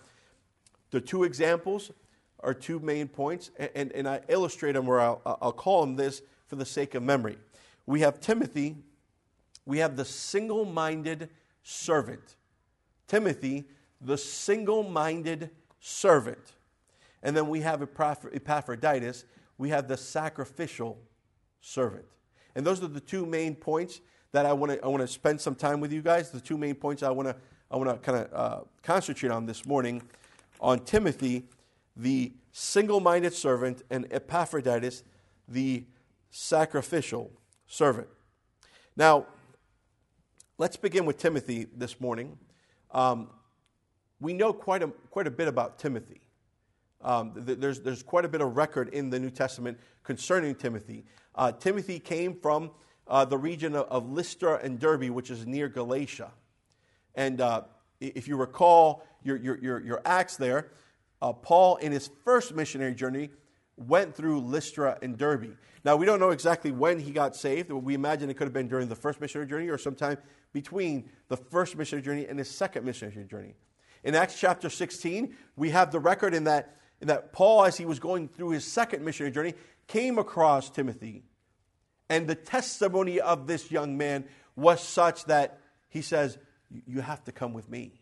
the 0.91 1.01
two 1.01 1.25
examples 1.25 1.91
are 2.41 2.55
two 2.55 2.79
main 2.79 3.09
points, 3.09 3.51
and, 3.59 3.91
and, 3.93 4.07
I 4.07 4.21
illustrate 4.29 4.73
them, 4.73 4.89
or 4.89 5.01
I'll, 5.01 5.23
I'll 5.25 5.53
call 5.53 5.81
them 5.81 5.97
this 5.97 6.23
for 6.47 6.57
the 6.57 6.67
sake 6.67 6.95
of 6.95 7.03
memory. 7.03 7.39
We 7.87 8.01
have 8.01 8.21
Timothy, 8.21 8.77
we 9.65 9.79
have 9.79 9.97
the 9.97 10.05
single 10.05 10.65
minded 10.65 11.31
servant. 11.63 12.37
Timothy, 13.09 13.65
the 14.01 14.19
single 14.19 14.83
minded 14.83 15.51
servant. 15.81 16.53
And 17.23 17.35
then 17.37 17.49
we 17.49 17.61
have 17.61 17.83
Epaphroditus, 17.83 19.25
we 19.57 19.71
have 19.71 19.89
the 19.89 19.97
sacrificial 19.97 20.99
servant. 21.61 22.05
And 22.55 22.67
those 22.67 22.83
are 22.83 22.89
the 22.89 23.01
two 23.01 23.25
main 23.25 23.55
points 23.55 24.01
that 24.33 24.47
I 24.47 24.53
want 24.53 24.73
to 24.73 24.85
I 24.85 24.89
want 24.89 25.01
to 25.01 25.09
spend 25.09 25.41
some 25.41 25.55
time 25.55 25.81
with 25.81 25.93
you 25.93 26.03
guys. 26.03 26.31
The 26.31 26.41
two 26.41 26.59
main 26.59 26.75
points 26.75 27.03
I 27.03 27.11
want 27.11 27.29
to 27.29 27.37
I 27.75 27.77
want 27.77 27.91
to 27.91 27.97
kind 28.13 28.25
of 28.25 28.33
uh, 28.33 28.61
concentrate 28.85 29.31
on 29.31 29.47
this 29.47 29.67
morning 29.67 30.01
on 30.61 30.85
Timothy, 30.85 31.43
the 31.97 32.33
single-minded 32.53 33.35
servant, 33.35 33.83
and 33.91 34.07
Epaphroditus, 34.13 35.03
the 35.49 35.83
sacrificial 36.31 37.33
servant. 37.67 38.07
Now, 38.97 39.27
let's 40.57 40.77
begin 40.77 41.05
with 41.05 41.19
Timothy 41.19 41.67
this 41.75 42.01
morning. 42.01 42.39
Um, 42.93 43.31
we 44.21 44.35
know 44.35 44.53
quite 44.53 44.85
a, 44.85 44.93
quite 45.11 45.27
a 45.27 45.33
bit 45.33 45.49
about 45.49 45.81
Timothy. 45.81 46.21
Um, 47.03 47.33
there's, 47.35 47.81
there's 47.81 48.05
quite 48.05 48.25
a 48.25 48.29
bit 48.29 48.41
of 48.41 48.57
record 48.57 48.91
in 48.91 49.11
the 49.11 49.19
New 49.19 49.31
Testament 49.31 49.81
concerning 50.05 50.55
Timothy. 50.55 51.07
Uh, 51.35 51.51
Timothy 51.51 51.99
came 51.99 52.37
from 52.37 52.71
uh, 53.09 53.25
the 53.25 53.37
region 53.37 53.75
of, 53.75 53.87
of, 53.89 54.09
Lystra 54.13 54.61
and 54.63 54.79
Derbe, 54.79 55.11
which 55.11 55.29
is 55.29 55.45
near 55.45 55.69
Galatia. 55.69 56.31
And 57.15 57.41
uh, 57.41 57.63
if 58.01 58.29
you 58.29 58.37
recall 58.37 59.05
your, 59.23 59.37
your, 59.37 59.59
your, 59.59 59.81
your 59.81 60.03
Acts 60.05 60.37
there, 60.37 60.71
uh, 61.23 61.33
Paul, 61.33 61.77
in 61.77 61.93
his 61.93 62.11
first 62.25 62.55
missionary 62.55 62.95
journey, 62.95 63.31
went 63.77 64.15
through 64.15 64.41
Lystra 64.41 64.99
and 65.03 65.17
Derbe. 65.17 65.57
Now, 65.85 65.97
we 65.97 66.07
don't 66.07 66.21
know 66.21 66.31
exactly 66.31 66.71
when 66.71 66.99
he 66.99 67.11
got 67.11 67.37
saved. 67.37 67.71
We 67.71 67.95
imagine 67.95 68.31
it 68.31 68.35
could 68.35 68.47
have 68.47 68.53
been 68.53 68.69
during 68.69 68.89
the 68.89 68.95
first 68.95 69.21
missionary 69.21 69.49
journey 69.49 69.69
or 69.69 69.79
sometime 69.79 70.19
between 70.53 71.11
the 71.29 71.37
first 71.37 71.77
missionary 71.77 72.03
journey 72.03 72.27
and 72.27 72.39
his 72.39 72.51
second 72.51 72.85
missionary 72.85 73.27
journey. 73.27 73.55
In 74.03 74.15
Acts 74.15 74.39
chapter 74.39 74.71
16, 74.71 75.35
we 75.57 75.71
have 75.71 75.91
the 75.91 75.99
record 75.99 76.35
in 76.35 76.45
that, 76.45 76.77
in 77.01 77.09
that 77.09 77.33
Paul, 77.33 77.65
as 77.65 77.77
he 77.77 77.87
was 77.87 77.99
going 77.99 78.29
through 78.29 78.51
his 78.51 78.65
second 78.65 79.05
missionary 79.05 79.33
journey, 79.33 79.55
came 79.87 80.19
across 80.19 80.71
Timothy. 80.71 81.25
And 82.09 82.27
the 82.27 82.35
testimony 82.35 83.21
of 83.21 83.47
this 83.47 83.71
young 83.71 83.97
man 83.97 84.27
was 84.57 84.81
such 84.81 85.25
that 85.25 85.59
he 85.89 86.03
says, 86.03 86.39
You 86.87 87.01
have 87.01 87.25
to 87.25 87.33
come 87.33 87.53
with 87.53 87.69
me. 87.69 88.01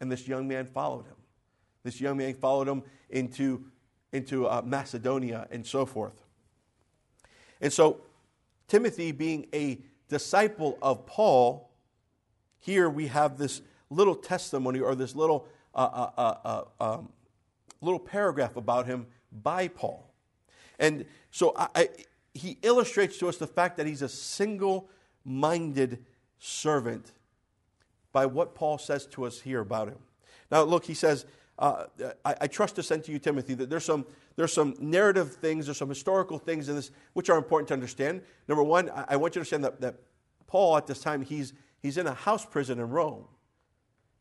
And 0.00 0.10
this 0.10 0.28
young 0.28 0.46
man 0.46 0.66
followed 0.66 1.06
him. 1.06 1.16
This 1.82 2.00
young 2.00 2.16
man 2.16 2.34
followed 2.34 2.68
him 2.68 2.82
into, 3.08 3.64
into 4.12 4.46
uh, 4.46 4.62
Macedonia 4.64 5.46
and 5.50 5.66
so 5.66 5.86
forth. 5.86 6.24
And 7.60 7.72
so, 7.72 8.00
Timothy, 8.68 9.12
being 9.12 9.46
a 9.54 9.80
disciple 10.08 10.78
of 10.82 11.06
Paul, 11.06 11.70
here 12.58 12.90
we 12.90 13.06
have 13.06 13.38
this 13.38 13.62
little 13.88 14.14
testimony 14.14 14.80
or 14.80 14.94
this 14.94 15.14
little, 15.14 15.46
uh, 15.74 15.78
uh, 15.78 16.10
uh, 16.16 16.64
uh 16.80 16.94
um, 16.98 17.08
little 17.80 18.00
paragraph 18.00 18.56
about 18.56 18.86
him 18.86 19.06
by 19.30 19.68
Paul. 19.68 20.12
And 20.78 21.06
so 21.30 21.54
I, 21.56 21.68
I, 21.74 21.88
he 22.34 22.58
illustrates 22.62 23.18
to 23.18 23.28
us 23.28 23.36
the 23.36 23.46
fact 23.46 23.76
that 23.76 23.86
he's 23.86 24.02
a 24.02 24.08
single 24.08 24.90
minded 25.24 26.04
servant 26.38 27.12
by 28.16 28.24
what 28.24 28.54
Paul 28.54 28.78
says 28.78 29.04
to 29.08 29.26
us 29.26 29.42
here 29.42 29.60
about 29.60 29.88
him. 29.88 29.98
Now, 30.50 30.62
look, 30.62 30.86
he 30.86 30.94
says, 30.94 31.26
uh, 31.58 31.84
I, 32.24 32.34
I, 32.40 32.46
trust 32.46 32.76
to 32.76 32.82
send 32.82 33.04
to 33.04 33.12
you, 33.12 33.18
Timothy, 33.18 33.52
that 33.52 33.68
there's 33.68 33.84
some, 33.84 34.06
there's 34.36 34.54
some 34.54 34.74
narrative 34.80 35.34
things, 35.34 35.66
there's 35.66 35.76
some 35.76 35.90
historical 35.90 36.38
things 36.38 36.70
in 36.70 36.76
this 36.76 36.92
which 37.12 37.28
are 37.28 37.36
important 37.36 37.68
to 37.68 37.74
understand. 37.74 38.22
Number 38.48 38.62
one, 38.62 38.88
I, 38.88 39.04
I 39.10 39.16
want 39.16 39.32
you 39.32 39.34
to 39.34 39.40
understand 39.40 39.64
that, 39.64 39.82
that 39.82 39.96
Paul, 40.46 40.78
at 40.78 40.86
this 40.86 41.02
time, 41.02 41.20
he's, 41.20 41.52
he's 41.82 41.98
in 41.98 42.06
a 42.06 42.14
house 42.14 42.46
prison 42.46 42.78
in 42.78 42.88
Rome. 42.88 43.26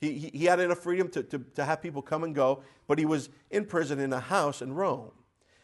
He, 0.02 0.20
he, 0.20 0.40
he 0.40 0.44
had 0.44 0.60
enough 0.60 0.80
freedom 0.80 1.08
to, 1.12 1.24
to, 1.24 1.40
to 1.56 1.64
have 1.64 1.82
people 1.82 2.02
come 2.02 2.26
and 2.26 2.36
go, 2.36 2.64
but 2.88 3.00
he 3.00 3.06
was 3.06 3.30
in 3.50 3.64
prison 3.64 4.02
in 4.02 4.12
a 4.12 4.20
house 4.20 4.62
in 4.62 4.74
Rome. 4.74 5.12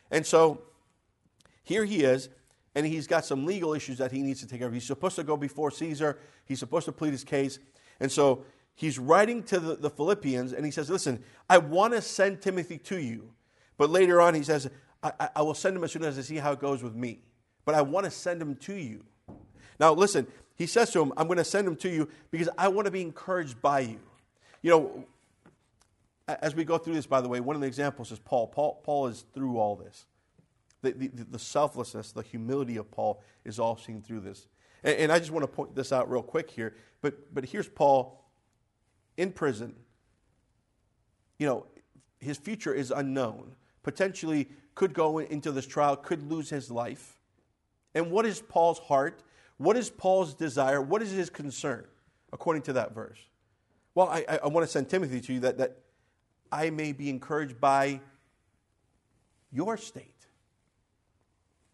And 0.09 0.25
so 0.25 0.61
here 1.63 1.83
he 1.83 2.05
is, 2.05 2.29
and 2.75 2.85
he's 2.85 3.07
got 3.07 3.25
some 3.25 3.45
legal 3.45 3.73
issues 3.73 3.97
that 3.97 4.13
he 4.13 4.21
needs 4.21 4.39
to 4.39 4.47
take 4.47 4.59
care 4.59 4.69
of. 4.69 4.73
He's 4.73 4.88
supposed 4.88 5.17
to 5.17 5.23
go 5.23 5.35
before 5.35 5.69
Caesar, 5.69 6.17
he's 6.45 6.59
supposed 6.59 6.85
to 6.85 6.93
plead 6.93 7.11
his 7.11 7.25
case. 7.25 7.59
And 8.01 8.12
so 8.12 8.43
he's 8.75 9.00
writing 9.00 9.43
to 9.43 9.60
the, 9.60 9.75
the 9.75 9.89
Philippians, 9.89 10.51
and 10.51 10.65
he 10.65 10.72
says, 10.72 10.89
Listen, 10.89 11.24
I 11.50 11.60
want 11.60 11.93
to 11.93 12.01
send 12.01 12.41
Timothy 12.41 12.79
to 12.79 12.98
you. 12.98 13.29
But 13.77 13.89
later 13.89 14.20
on, 14.20 14.34
he 14.34 14.43
says, 14.43 14.70
I, 15.01 15.29
I 15.38 15.41
will 15.43 15.53
send 15.53 15.77
him 15.77 15.84
as 15.84 15.91
soon 15.93 16.03
as 16.03 16.17
I 16.17 16.22
see 16.22 16.36
how 16.36 16.51
it 16.51 16.60
goes 16.60 16.84
with 16.84 16.96
me. 16.96 17.20
But 17.63 17.75
I 17.75 17.81
want 17.81 18.05
to 18.05 18.12
send 18.12 18.41
him 18.41 18.55
to 18.55 18.74
you. 18.74 19.05
Now, 19.79 19.93
listen, 19.93 20.27
he 20.55 20.65
says 20.65 20.91
to 20.91 21.01
him, 21.01 21.13
I'm 21.15 21.27
going 21.27 21.38
to 21.38 21.43
send 21.43 21.67
him 21.67 21.75
to 21.77 21.89
you 21.89 22.10
because 22.31 22.50
I 22.58 22.67
want 22.67 22.86
to 22.86 22.91
be 22.91 23.01
encouraged 23.01 23.62
by 23.62 23.81
you. 23.81 24.00
You 24.62 24.72
know, 24.72 25.05
as 26.27 26.55
we 26.55 26.63
go 26.63 26.77
through 26.77 26.96
this, 26.96 27.05
by 27.05 27.22
the 27.22 27.29
way, 27.29 27.39
one 27.39 27.55
of 27.55 27.62
the 27.62 27.67
examples 27.67 28.12
is 28.12 28.20
Paul. 28.20 28.48
Paul, 28.48 28.81
Paul 28.84 29.08
is 29.08 29.25
through 29.34 29.58
all 29.58 29.75
this. 29.75 30.05
The, 30.81 30.91
the, 30.91 31.08
the 31.31 31.39
selflessness, 31.39 32.12
the 32.12 32.24
humility 32.24 32.77
of 32.77 32.89
Paul 32.91 33.22
is 33.46 33.60
all 33.60 33.77
seen 33.77 34.01
through 34.01 34.22
this. 34.22 34.48
And, 34.83 34.95
and 34.97 35.11
I 35.11 35.19
just 35.19 35.31
want 35.31 35.43
to 35.43 35.47
point 35.47 35.75
this 35.75 35.91
out 35.91 36.09
real 36.09 36.23
quick 36.23 36.50
here. 36.50 36.75
But, 37.01 37.33
but 37.33 37.45
here's 37.45 37.67
Paul 37.67 38.23
in 39.17 39.31
prison. 39.31 39.75
You 41.38 41.47
know, 41.47 41.65
his 42.19 42.38
future 42.38 42.73
is 42.73 42.91
unknown. 42.91 43.55
Potentially 43.83 44.50
could 44.75 44.93
go 44.93 45.19
into 45.19 45.51
this 45.51 45.65
trial, 45.65 45.95
could 45.95 46.29
lose 46.29 46.50
his 46.50 46.69
life. 46.69 47.19
And 47.93 48.11
what 48.11 48.25
is 48.25 48.41
Paul's 48.41 48.79
heart? 48.79 49.23
What 49.57 49.75
is 49.75 49.89
Paul's 49.89 50.33
desire? 50.33 50.81
What 50.81 51.01
is 51.01 51.11
his 51.11 51.29
concern, 51.29 51.85
according 52.31 52.63
to 52.63 52.73
that 52.73 52.93
verse? 52.93 53.19
Well, 53.93 54.07
I, 54.07 54.39
I 54.43 54.47
want 54.47 54.65
to 54.65 54.71
send 54.71 54.89
Timothy 54.89 55.19
to 55.19 55.33
you 55.33 55.39
that, 55.41 55.57
that 55.57 55.77
I 56.51 56.69
may 56.69 56.93
be 56.93 57.09
encouraged 57.09 57.59
by 57.59 58.00
your 59.51 59.75
state 59.75 60.21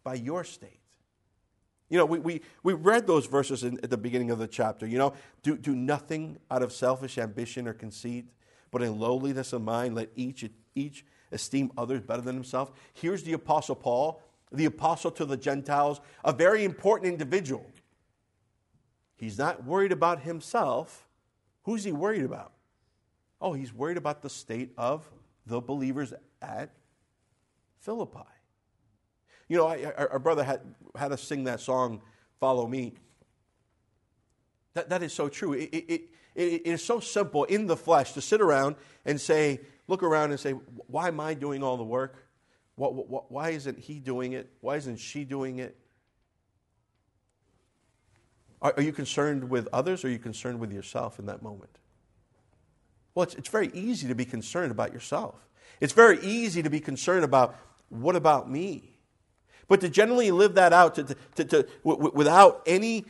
by 0.08 0.14
your 0.14 0.42
state. 0.42 0.77
You 1.88 1.96
know, 1.96 2.04
we, 2.04 2.18
we, 2.18 2.40
we 2.62 2.74
read 2.74 3.06
those 3.06 3.26
verses 3.26 3.64
in, 3.64 3.78
at 3.82 3.90
the 3.90 3.96
beginning 3.96 4.30
of 4.30 4.38
the 4.38 4.46
chapter. 4.46 4.86
You 4.86 4.98
know, 4.98 5.14
do, 5.42 5.56
do 5.56 5.74
nothing 5.74 6.38
out 6.50 6.62
of 6.62 6.72
selfish 6.72 7.16
ambition 7.16 7.66
or 7.66 7.72
conceit, 7.72 8.26
but 8.70 8.82
in 8.82 8.98
lowliness 8.98 9.52
of 9.52 9.62
mind, 9.62 9.94
let 9.94 10.10
each, 10.14 10.48
each 10.74 11.04
esteem 11.32 11.72
others 11.78 12.02
better 12.02 12.20
than 12.20 12.34
himself. 12.34 12.72
Here's 12.92 13.22
the 13.22 13.32
Apostle 13.32 13.74
Paul, 13.74 14.20
the 14.52 14.66
apostle 14.66 15.10
to 15.12 15.24
the 15.24 15.36
Gentiles, 15.36 16.00
a 16.24 16.32
very 16.32 16.64
important 16.64 17.12
individual. 17.12 17.66
He's 19.16 19.38
not 19.38 19.64
worried 19.64 19.92
about 19.92 20.22
himself. 20.22 21.06
Who's 21.64 21.84
he 21.84 21.92
worried 21.92 22.24
about? 22.24 22.52
Oh, 23.40 23.52
he's 23.52 23.72
worried 23.72 23.96
about 23.96 24.22
the 24.22 24.30
state 24.30 24.72
of 24.76 25.08
the 25.46 25.60
believers 25.60 26.12
at 26.40 26.70
Philippi. 27.80 28.18
You 29.48 29.56
know, 29.56 29.66
I, 29.66 29.92
our, 29.96 30.18
brother 30.18 30.44
had, 30.44 30.60
had 30.94 31.12
us 31.12 31.22
sing 31.22 31.44
that 31.44 31.60
song, 31.60 32.02
Follow 32.38 32.66
Me. 32.66 32.94
That, 34.74 34.90
that 34.90 35.02
is 35.02 35.12
so 35.12 35.28
true. 35.28 35.54
It, 35.54 35.70
it, 35.72 35.84
it, 35.88 36.02
it 36.34 36.66
is 36.66 36.84
so 36.84 37.00
simple 37.00 37.44
in 37.44 37.66
the 37.66 37.76
flesh 37.76 38.12
to 38.12 38.20
sit 38.20 38.40
around 38.40 38.76
and 39.04 39.20
say, 39.20 39.60
look 39.86 40.02
around 40.02 40.30
and 40.30 40.38
say, 40.38 40.52
why 40.52 41.08
am 41.08 41.18
I 41.18 41.34
doing 41.34 41.62
all 41.62 41.76
the 41.76 41.84
work? 41.84 42.26
What, 42.76 42.94
what, 43.08 43.32
why 43.32 43.50
isn't 43.50 43.78
he 43.78 43.98
doing 43.98 44.32
it? 44.32 44.50
Why 44.60 44.76
isn't 44.76 44.98
she 44.98 45.24
doing 45.24 45.58
it? 45.58 45.76
Are, 48.60 48.74
are 48.76 48.82
you 48.82 48.92
concerned 48.92 49.48
with 49.48 49.66
others 49.72 50.04
or 50.04 50.08
are 50.08 50.10
you 50.10 50.18
concerned 50.18 50.60
with 50.60 50.72
yourself 50.72 51.18
in 51.18 51.26
that 51.26 51.42
moment? 51.42 51.78
Well, 53.14 53.24
it's, 53.24 53.34
it's 53.34 53.48
very 53.48 53.70
easy 53.72 54.06
to 54.08 54.14
be 54.14 54.24
concerned 54.24 54.70
about 54.70 54.92
yourself. 54.92 55.34
It's 55.80 55.92
very 55.92 56.20
easy 56.20 56.62
to 56.62 56.70
be 56.70 56.80
concerned 56.80 57.24
about 57.24 57.56
what 57.88 58.14
about 58.14 58.50
me? 58.50 58.97
But 59.68 59.80
to 59.82 59.88
generally 59.88 60.30
live 60.30 60.54
that 60.54 60.72
out 60.72 60.94
to, 60.96 61.16
to, 61.36 61.44
to, 61.44 61.68
without 61.84 62.62
any, 62.66 63.04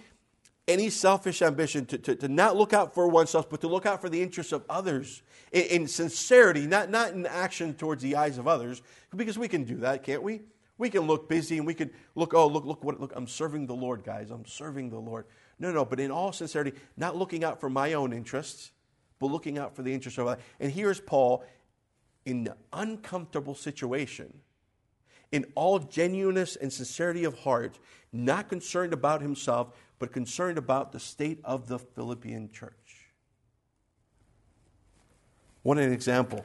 any 0.67 0.91
selfish 0.91 1.41
ambition, 1.41 1.87
to, 1.87 1.99
to, 1.99 2.17
to 2.17 2.29
not 2.29 2.57
look 2.57 2.73
out 2.73 2.95
for 2.95 3.09
oneself, 3.09 3.49
but 3.49 3.61
to 3.61 3.69
look 3.69 3.87
out 3.87 4.01
for 4.01 4.09
the 4.09 4.21
interests 4.21 4.53
of 4.53 4.65
others 4.69 5.23
in, 5.53 5.63
in 5.63 5.89
sincerity, 5.89 6.67
not, 6.67 6.91
not 6.91 7.13
in 7.13 7.27
action 7.27 7.75
towards 7.75 8.03
the 8.03 8.17
eyes 8.17 8.39
of 8.39 8.49
others, 8.49 8.83
because 9.15 9.39
we 9.39 9.49
can 9.49 9.65
do 9.65 9.77
that, 9.77 10.03
can't 10.03 10.23
we? 10.23 10.43
We 10.79 10.91
can 10.91 11.07
look 11.07 11.29
busy 11.29 11.59
and 11.59 11.67
we 11.67 11.75
can 11.75 11.91
look, 12.15 12.35
oh, 12.35 12.47
look, 12.47 12.65
look, 12.65 12.85
what, 12.85 13.01
look, 13.01 13.13
I'm 13.17 13.27
serving 13.27 13.67
the 13.67 13.75
Lord, 13.75 14.05
guys. 14.05 14.31
I'm 14.31 14.47
serving 14.47 14.91
the 14.91 14.99
Lord. 14.99 15.27
No, 15.59 15.73
no, 15.73 15.85
but 15.85 15.99
in 15.99 16.11
all 16.11 16.33
sincerity, 16.33 16.73
not 16.97 17.17
looking 17.17 17.43
out 17.43 17.61
for 17.61 17.69
my 17.69 17.95
own 17.95 18.13
interests, 18.13 18.71
but 19.19 19.27
looking 19.27 19.59
out 19.59 19.75
for 19.75 19.83
the 19.83 19.93
interests 19.93 20.19
of 20.19 20.29
others. 20.29 20.43
And 20.61 20.71
here's 20.71 21.01
Paul 21.01 21.45
in 22.25 22.47
an 22.47 22.55
uncomfortable 22.73 23.55
situation, 23.55 24.33
in 25.33 25.47
all 25.55 25.79
genuineness 25.79 26.57
and 26.57 26.73
sincerity 26.73 27.25
of 27.25 27.39
heart, 27.41 27.79
not 28.13 28.49
concerned 28.49 28.93
about 28.93 29.21
himself, 29.21 29.75
but 29.99 30.13
concerned 30.13 30.59
about 30.59 30.93
the 30.93 31.01
state 31.01 31.41
of 31.45 31.69
the 31.69 31.79
Philippian 31.79 32.51
church. 32.51 33.11
What 35.63 35.79
an 35.79 35.93
example. 35.93 36.45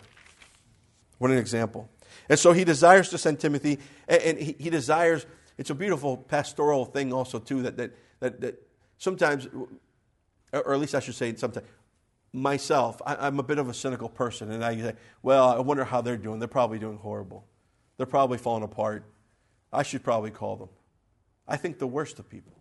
What 1.17 1.31
an 1.31 1.37
example. 1.37 1.89
And 2.29 2.37
so 2.37 2.51
he 2.51 2.63
desires 2.63 3.09
to 3.09 3.17
send 3.17 3.39
Timothy, 3.39 3.79
and, 4.07 4.37
he, 4.37 4.69
desires, 4.69 5.25
it's 5.57 5.69
a 5.69 5.75
beautiful 5.75 6.17
pastoral 6.17 6.85
thing 6.85 7.13
also, 7.13 7.39
too, 7.39 7.61
that, 7.63 7.77
that, 7.77 7.95
that, 8.19 8.41
that 8.41 8.67
sometimes, 8.97 9.47
or 10.51 10.73
at 10.73 10.79
least 10.79 10.95
I 10.95 10.99
should 10.99 11.15
say 11.15 11.33
sometimes, 11.35 11.65
myself, 12.33 13.01
I, 13.05 13.27
am 13.27 13.39
a 13.39 13.43
bit 13.43 13.59
of 13.59 13.69
a 13.69 13.73
cynical 13.73 14.09
person, 14.09 14.51
and 14.51 14.65
I 14.65 14.75
say, 14.75 14.93
well, 15.21 15.49
I 15.49 15.59
wonder 15.59 15.85
how 15.85 16.01
they're 16.01 16.17
doing. 16.17 16.39
They're 16.39 16.47
probably 16.47 16.79
doing 16.79 16.97
horrible. 16.97 17.45
They're 18.03 18.09
probably 18.09 18.37
falling 18.37 18.63
apart. 18.63 19.05
I 19.71 19.83
should 19.83 20.03
probably 20.03 20.29
call 20.29 20.57
them. 20.57 20.67
I 21.47 21.55
think 21.55 21.79
the 21.79 21.87
worst 21.87 22.19
of 22.19 22.29
people. 22.29 22.51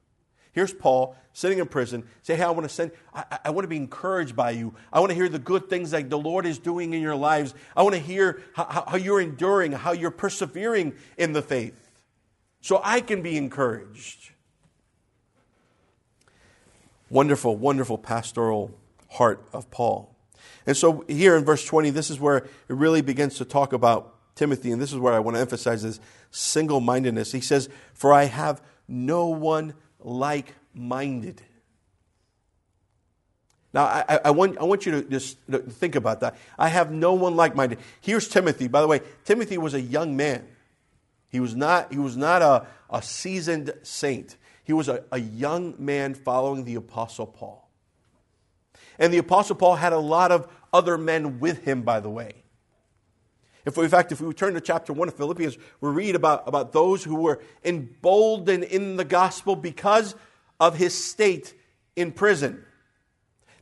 Here's 0.53 0.73
Paul 0.73 1.17
sitting 1.33 1.59
in 1.59 1.67
prison. 1.67 2.05
Say, 2.23 2.37
hey, 2.37 2.45
I 2.45 2.51
want 2.51 2.63
to 2.63 2.69
send, 2.73 2.93
I, 3.13 3.25
I, 3.47 3.51
want 3.51 3.65
to 3.65 3.69
be 3.69 3.77
encouraged 3.77 4.37
by 4.37 4.53
you. 4.53 4.73
I 4.93 5.01
want 5.01 5.11
to 5.11 5.17
hear 5.17 5.29
the 5.29 5.41
good 5.41 5.69
things 5.69 5.91
that 5.91 6.09
the 6.09 6.17
Lord 6.17 6.47
is 6.47 6.61
doing 6.61 6.95
in 6.95 7.03
your 7.03 7.17
lives. 7.17 7.55
I 7.77 7.83
want 7.83 7.97
to 7.97 8.01
hear 8.01 8.41
how, 8.55 8.85
how 8.87 8.97
you're 8.97 9.21
enduring, 9.21 9.73
how 9.73 9.91
you're 9.91 10.13
persevering 10.13 10.93
in 11.19 11.33
the 11.33 11.43
faith. 11.43 11.91
So 12.61 12.81
I 12.85 13.01
can 13.01 13.21
be 13.21 13.37
encouraged. 13.37 14.31
Wonderful, 17.11 17.57
wonderful 17.57 17.99
pastoral 17.99 18.79
heart 19.11 19.45
of 19.53 19.73
Paul. 19.73 20.15
And 20.67 20.77
so 20.77 21.05
here 21.09 21.37
in 21.37 21.45
verse 21.45 21.65
20, 21.65 21.91
this 21.91 22.11
is 22.11 22.21
where 22.21 22.37
it 22.37 22.53
really 22.69 23.03
begins 23.03 23.39
to 23.39 23.45
talk 23.45 23.73
about 23.73 24.21
Timothy, 24.35 24.73
and 24.73 24.81
this 24.81 24.93
is 24.93 24.99
where 24.99 25.13
I 25.13 25.19
want 25.19 25.37
to 25.37 25.41
emphasize 25.41 25.83
this 25.83 26.01
single 26.31 26.81
mindedness. 26.81 27.33
He 27.33 27.41
says, 27.41 27.69
For 27.93 28.13
I 28.13 28.25
have 28.25 28.63
no 28.89 29.27
one 29.27 29.75
like 30.01 30.55
minded. 30.75 31.43
Now, 33.75 33.85
I, 33.85 34.21
I, 34.27 34.31
want, 34.31 34.59
I 34.59 34.65
want 34.65 34.85
you 34.85 34.93
to 34.93 35.03
just 35.03 35.39
think 35.47 35.95
about 35.95 36.21
that. 36.21 36.37
I 36.59 36.69
have 36.69 36.93
no 36.93 37.15
one 37.15 37.37
like 37.37 37.57
minded. 37.57 37.79
Here's 38.01 38.29
Timothy. 38.29 38.69
By 38.69 38.83
the 38.83 38.87
way, 38.87 39.01
Timothy 39.25 39.57
was 39.57 39.73
a 39.73 39.81
young 39.81 40.17
man. 40.17 40.47
He 41.29 41.41
was 41.41 41.57
not, 41.57 41.91
he 41.91 41.99
was 41.99 42.17
not 42.17 42.43
a, 42.43 42.67
a 42.91 43.03
seasoned 43.03 43.73
saint, 43.83 44.37
he 44.65 44.73
was 44.73 44.89
a, 44.89 45.05
a 45.11 45.19
young 45.19 45.75
man 45.79 46.15
following 46.15 46.65
the 46.65 46.75
Apostle 46.75 47.27
Paul. 47.27 47.69
And 48.99 49.13
the 49.13 49.19
Apostle 49.19 49.57
Paul 49.57 49.77
had 49.77 49.93
a 49.93 49.99
lot 49.99 50.31
of 50.31 50.47
other 50.73 50.99
men 50.99 51.41
with 51.41 51.65
him, 51.65 51.83
by 51.83 52.01
the 52.01 52.11
way. 52.11 52.42
If 53.65 53.79
in 53.79 53.89
fact, 53.89 54.11
if 54.11 54.21
we 54.21 54.33
turn 54.35 54.55
to 54.55 54.61
chapter 54.61 54.93
1 54.93 55.09
of 55.09 55.15
Philippians, 55.15 55.57
we 55.81 55.91
read 55.91 56.17
about, 56.17 56.47
about 56.49 56.73
those 56.73 57.05
who 57.05 57.15
were 57.15 57.41
emboldened 57.65 58.65
in 58.65 58.97
the 58.97 59.05
gospel 59.05 59.55
because 59.55 60.15
of 60.59 60.77
his 60.77 61.03
state 61.03 61.55
in 61.95 62.13
prison. 62.13 62.65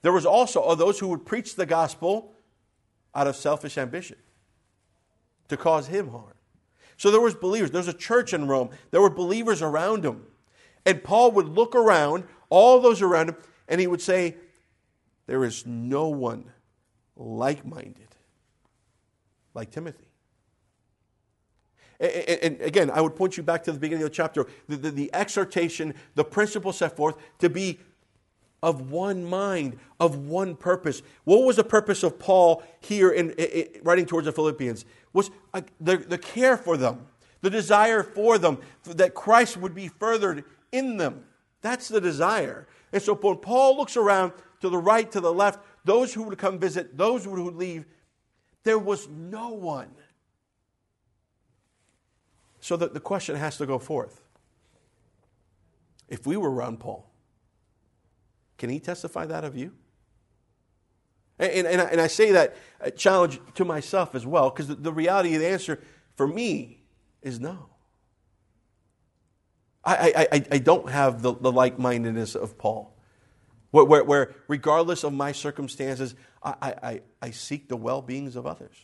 There 0.03 0.13
was 0.13 0.25
also 0.25 0.63
uh, 0.63 0.75
those 0.75 0.99
who 0.99 1.09
would 1.09 1.27
preach 1.27 1.57
the 1.57 1.67
gospel 1.67 2.33
out 3.15 3.27
of 3.27 3.37
selfish 3.37 3.77
ambition 3.77 4.17
to 5.49 5.57
cause 5.57 5.89
him 5.89 6.11
harm. 6.11 6.35
So 6.97 7.11
there 7.11 7.21
was 7.21 7.35
believers. 7.35 7.71
There 7.71 7.81
was 7.81 7.89
a 7.89 7.93
church 7.93 8.33
in 8.33 8.47
Rome. 8.47 8.71
There 8.91 9.01
were 9.01 9.11
believers 9.11 9.63
around 9.63 10.05
him. 10.05 10.27
And 10.87 11.05
Paul 11.05 11.33
would 11.33 11.49
look 11.49 11.75
around, 11.75 12.25
all 12.49 12.81
those 12.81 13.03
around 13.03 13.31
him, 13.31 13.37
and 13.69 13.81
he 13.81 13.87
would 13.87 14.01
say, 14.01 14.37
There 15.27 15.45
is 15.45 15.67
no 15.67 16.09
one 16.09 16.51
like 17.17 17.67
minded 17.67 18.10
like 19.55 19.71
Timothy. 19.71 20.07
And 22.01 22.59
again, 22.63 22.91
I 22.91 23.03
would 23.03 23.15
point 23.15 23.37
you 23.37 23.43
back 23.43 23.63
to 23.65 23.73
the 23.73 23.79
beginning 23.79 24.05
of 24.05 24.11
the 24.11 24.15
chapter 24.15 24.47
the, 24.69 24.77
the, 24.77 24.91
the, 24.91 25.11
exhortation, 25.13 25.95
the 26.15 26.25
principle 26.25 26.73
set 26.73 26.97
forth 26.97 27.17
to 27.41 27.51
be 27.51 27.79
of 28.63 28.91
one 28.91 29.25
mind, 29.25 29.79
of 29.99 30.27
one 30.27 30.57
purpose. 30.57 31.03
What 31.25 31.45
was 31.45 31.57
the 31.57 31.65
purpose 31.65 32.03
of 32.03 32.19
Paul 32.19 32.63
here 32.81 33.11
in, 33.11 33.33
in 33.33 33.83
writing 33.83 34.07
towards 34.07 34.27
the 34.27 34.33
Philippians? 34.33 34.87
Was 35.13 35.31
uh, 35.53 35.61
the, 35.79 35.99
the 35.99 36.19
care 36.19 36.57
for 36.57 36.79
them, 36.79 37.07
the 37.43 37.51
desire 37.51 38.03
for 38.03 38.39
them, 38.39 38.59
that 38.85 39.15
Christ 39.15 39.59
would 39.59 39.75
be 39.75 39.89
furthered 39.89 40.45
in 40.73 40.97
them. 40.97 41.25
That's 41.61 41.89
the 41.89 42.01
desire. 42.01 42.67
And 42.93 43.03
so 43.03 43.15
when 43.15 43.37
Paul 43.37 43.77
looks 43.77 43.97
around 43.97 44.33
to 44.61 44.69
the 44.69 44.79
right, 44.79 45.11
to 45.13 45.21
the 45.21 45.33
left, 45.33 45.61
those 45.85 46.15
who 46.15 46.23
would 46.25 46.39
come 46.39 46.59
visit, 46.59 46.97
those 46.97 47.25
who 47.25 47.43
would 47.43 47.57
leave, 47.57 47.85
there 48.64 48.79
was 48.79 49.09
no 49.09 49.51
one. 49.51 49.90
So 52.61 52.77
that 52.77 52.92
the 52.92 53.01
question 53.01 53.37
has 53.37 53.57
to 53.57 53.66
go 53.66 53.79
forth. 53.79 54.23
If 56.09 56.27
we 56.27 56.37
were 56.37 56.51
around 56.51 56.81
Paul, 56.81 57.11
can 58.59 58.68
he 58.68 58.81
testify 58.81 59.27
that 59.27 59.44
of 59.44 59.57
you? 59.57 59.73
And, 61.38 61.66
and, 61.66 61.81
and 61.81 62.01
I 62.01 62.07
say 62.07 62.33
that 62.33 62.57
uh, 62.85 62.90
challenge 62.90 63.40
to 63.55 63.64
myself 63.64 64.14
as 64.14 64.27
well, 64.27 64.51
because 64.51 64.68
the, 64.68 64.75
the 64.75 64.92
reality 64.92 65.35
of 65.35 65.40
the 65.40 65.49
answer 65.49 65.81
for 66.16 66.27
me 66.27 66.83
is 67.23 67.40
no. 67.40 67.70
I, 69.83 70.29
I, 70.31 70.44
I 70.51 70.59
don't 70.59 70.90
have 70.90 71.23
the, 71.23 71.35
the 71.35 71.51
like 71.51 71.79
mindedness 71.79 72.35
of 72.35 72.59
Paul, 72.59 72.94
where, 73.71 73.85
where, 73.85 74.05
where, 74.05 74.35
regardless 74.49 75.05
of 75.05 75.13
my 75.13 75.33
circumstances, 75.33 76.15
I, 76.43 76.75
I, 76.83 77.01
I 77.23 77.31
seek 77.31 77.69
the 77.69 77.77
well 77.77 78.03
beings 78.03 78.37
of 78.37 78.47
others. 78.47 78.77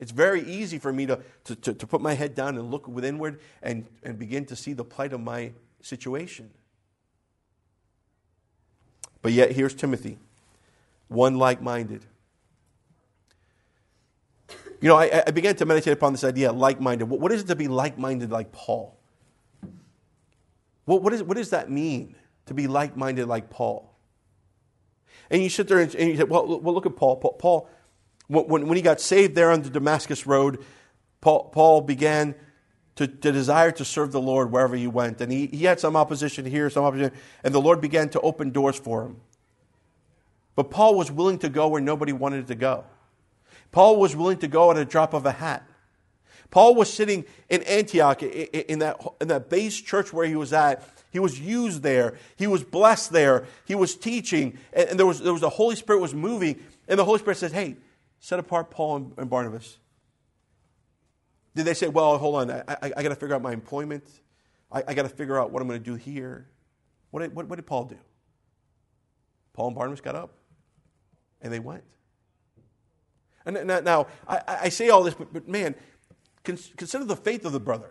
It's 0.00 0.12
very 0.12 0.42
easy 0.42 0.78
for 0.78 0.92
me 0.92 1.06
to, 1.06 1.20
to, 1.44 1.56
to, 1.56 1.74
to, 1.74 1.86
put 1.86 2.00
my 2.00 2.14
head 2.14 2.34
down 2.34 2.56
and 2.56 2.70
look 2.70 2.86
withinward 2.86 3.40
and, 3.62 3.86
and 4.02 4.18
begin 4.18 4.44
to 4.46 4.56
see 4.56 4.72
the 4.72 4.84
plight 4.84 5.12
of 5.12 5.20
my 5.20 5.52
situation. 5.82 6.50
But 9.22 9.32
yet, 9.32 9.52
here's 9.52 9.74
Timothy, 9.74 10.18
one 11.08 11.36
like 11.36 11.60
minded. 11.60 12.06
You 14.80 14.88
know, 14.88 14.96
I, 14.96 15.24
I, 15.26 15.30
began 15.32 15.56
to 15.56 15.66
meditate 15.66 15.92
upon 15.92 16.12
this 16.12 16.22
idea, 16.22 16.52
like 16.52 16.80
minded. 16.80 17.06
What, 17.06 17.32
is 17.32 17.42
it 17.42 17.48
to 17.48 17.56
be 17.56 17.66
like 17.66 17.98
minded 17.98 18.30
like 18.30 18.52
Paul? 18.52 18.96
What, 20.84 21.02
what, 21.02 21.12
is, 21.12 21.24
what 21.24 21.36
does 21.36 21.50
that 21.50 21.68
mean, 21.68 22.14
to 22.46 22.54
be 22.54 22.68
like 22.68 22.96
minded 22.96 23.26
like 23.26 23.50
Paul? 23.50 23.92
And 25.30 25.42
you 25.42 25.48
sit 25.48 25.68
there 25.68 25.78
and, 25.78 25.94
and 25.94 26.10
you 26.10 26.16
say, 26.16 26.24
well, 26.24 26.60
well, 26.60 26.74
look 26.74 26.86
at 26.86 26.96
Paul. 26.96 27.16
Paul, 27.16 27.68
when, 28.28 28.66
when 28.66 28.76
he 28.76 28.82
got 28.82 29.00
saved 29.00 29.34
there 29.34 29.50
on 29.50 29.62
the 29.62 29.70
Damascus 29.70 30.26
Road, 30.26 30.64
Paul, 31.20 31.50
Paul 31.50 31.80
began 31.82 32.34
to, 32.96 33.06
to, 33.06 33.32
desire 33.32 33.70
to 33.72 33.84
serve 33.84 34.12
the 34.12 34.20
Lord 34.20 34.50
wherever 34.50 34.74
he 34.74 34.86
went. 34.86 35.20
And 35.20 35.30
he, 35.30 35.46
he 35.46 35.64
had 35.64 35.80
some 35.80 35.96
opposition 35.96 36.44
here, 36.44 36.68
some 36.70 36.84
opposition, 36.84 37.12
and 37.44 37.54
the 37.54 37.60
Lord 37.60 37.80
began 37.80 38.08
to 38.10 38.20
open 38.20 38.50
doors 38.50 38.76
for 38.76 39.04
him. 39.04 39.20
But 40.56 40.70
Paul 40.70 40.96
was 40.96 41.10
willing 41.10 41.38
to 41.38 41.48
go 41.48 41.68
where 41.68 41.80
nobody 41.80 42.12
wanted 42.12 42.48
to 42.48 42.56
go. 42.56 42.84
Paul 43.70 44.00
was 44.00 44.16
willing 44.16 44.38
to 44.38 44.48
go 44.48 44.70
at 44.70 44.76
a 44.76 44.84
drop 44.84 45.14
of 45.14 45.26
a 45.26 45.32
hat. 45.32 45.68
Paul 46.50 46.74
was 46.74 46.92
sitting 46.92 47.24
in 47.48 47.62
Antioch 47.62 48.22
in 48.22 48.78
that, 48.80 48.96
in 49.20 49.28
that 49.28 49.50
base 49.50 49.80
church 49.80 50.12
where 50.12 50.26
he 50.26 50.34
was 50.34 50.52
at. 50.52 50.82
He 51.10 51.18
was 51.18 51.40
used 51.40 51.82
there. 51.82 52.16
He 52.36 52.46
was 52.46 52.62
blessed 52.62 53.12
there. 53.12 53.46
He 53.64 53.74
was 53.74 53.96
teaching. 53.96 54.58
And 54.72 54.98
there 54.98 55.06
was, 55.06 55.20
there 55.20 55.32
was 55.32 55.40
the 55.40 55.48
Holy 55.48 55.76
Spirit 55.76 56.00
was 56.00 56.14
moving. 56.14 56.62
And 56.86 56.98
the 56.98 57.04
Holy 57.04 57.18
Spirit 57.18 57.36
says, 57.36 57.52
hey, 57.52 57.76
set 58.20 58.38
apart 58.38 58.70
Paul 58.70 59.12
and 59.16 59.30
Barnabas. 59.30 59.78
Did 61.54 61.64
they 61.64 61.74
say, 61.74 61.88
well, 61.88 62.18
hold 62.18 62.36
on, 62.36 62.50
I, 62.50 62.62
I, 62.68 62.92
I 62.98 63.02
got 63.02 63.08
to 63.08 63.16
figure 63.16 63.34
out 63.34 63.42
my 63.42 63.52
employment. 63.52 64.04
I, 64.70 64.84
I 64.88 64.94
got 64.94 65.02
to 65.02 65.08
figure 65.08 65.40
out 65.40 65.50
what 65.50 65.62
I'm 65.62 65.68
going 65.68 65.82
to 65.82 65.84
do 65.84 65.96
here. 65.96 66.46
What 67.10 67.20
did, 67.20 67.34
what, 67.34 67.48
what 67.48 67.56
did 67.56 67.66
Paul 67.66 67.84
do? 67.84 67.98
Paul 69.54 69.68
and 69.68 69.76
Barnabas 69.76 70.00
got 70.00 70.14
up 70.14 70.34
and 71.40 71.52
they 71.52 71.58
went. 71.58 71.84
And 73.46 73.66
now, 73.66 73.80
now 73.80 74.06
I, 74.28 74.40
I, 74.64 74.68
say 74.68 74.90
all 74.90 75.02
this, 75.02 75.14
but, 75.14 75.32
but 75.32 75.48
man, 75.48 75.74
consider 76.44 77.04
the 77.04 77.16
faith 77.16 77.44
of 77.44 77.52
the 77.52 77.60
brother. 77.60 77.90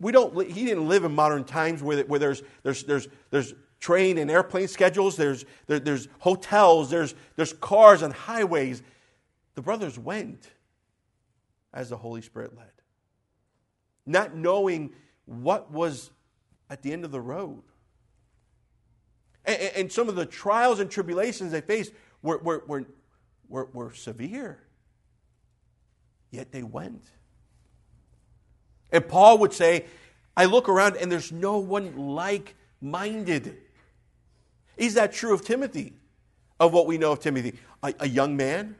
We 0.00 0.12
don't, 0.12 0.46
he 0.50 0.64
didn't 0.64 0.88
live 0.88 1.04
in 1.04 1.14
modern 1.14 1.44
times 1.44 1.82
where, 1.82 2.02
where 2.04 2.18
there's, 2.18 2.42
there's, 2.62 2.82
there's, 2.84 3.08
there's 3.30 3.54
train 3.78 4.18
and 4.18 4.30
airplane 4.30 4.66
schedules, 4.66 5.16
there's, 5.16 5.44
there, 5.66 5.78
there's 5.78 6.08
hotels, 6.20 6.90
there's, 6.90 7.14
there's 7.36 7.52
cars 7.52 8.02
and 8.02 8.12
highways. 8.12 8.82
The 9.54 9.62
brothers 9.62 9.98
went 9.98 10.48
as 11.74 11.90
the 11.90 11.96
Holy 11.98 12.22
Spirit 12.22 12.56
led. 12.56 12.66
Not 14.06 14.34
knowing 14.34 14.94
what 15.26 15.70
was 15.70 16.10
at 16.70 16.82
the 16.82 16.92
end 16.92 17.04
of 17.04 17.10
the 17.10 17.20
road. 17.20 17.62
And, 19.44 19.60
and 19.76 19.92
some 19.92 20.08
of 20.08 20.16
the 20.16 20.26
trials 20.26 20.80
and 20.80 20.90
tribulations 20.90 21.52
they 21.52 21.60
faced 21.60 21.92
were, 22.22 22.38
were, 22.38 22.64
were, 22.66 22.84
were, 23.48 23.68
were 23.72 23.92
severe. 23.92 24.62
Yet 26.30 26.52
they 26.52 26.62
went. 26.62 27.04
And 28.92 29.06
Paul 29.06 29.38
would 29.38 29.52
say, 29.52 29.86
I 30.36 30.46
look 30.46 30.68
around 30.68 30.96
and 30.96 31.10
there's 31.10 31.32
no 31.32 31.58
one 31.58 31.96
like 31.96 32.54
minded. 32.80 33.56
Is 34.76 34.94
that 34.94 35.12
true 35.12 35.34
of 35.34 35.44
Timothy? 35.44 35.94
Of 36.58 36.72
what 36.72 36.86
we 36.86 36.98
know 36.98 37.12
of 37.12 37.20
Timothy? 37.20 37.58
A, 37.82 37.94
a 38.00 38.08
young 38.08 38.36
man 38.36 38.76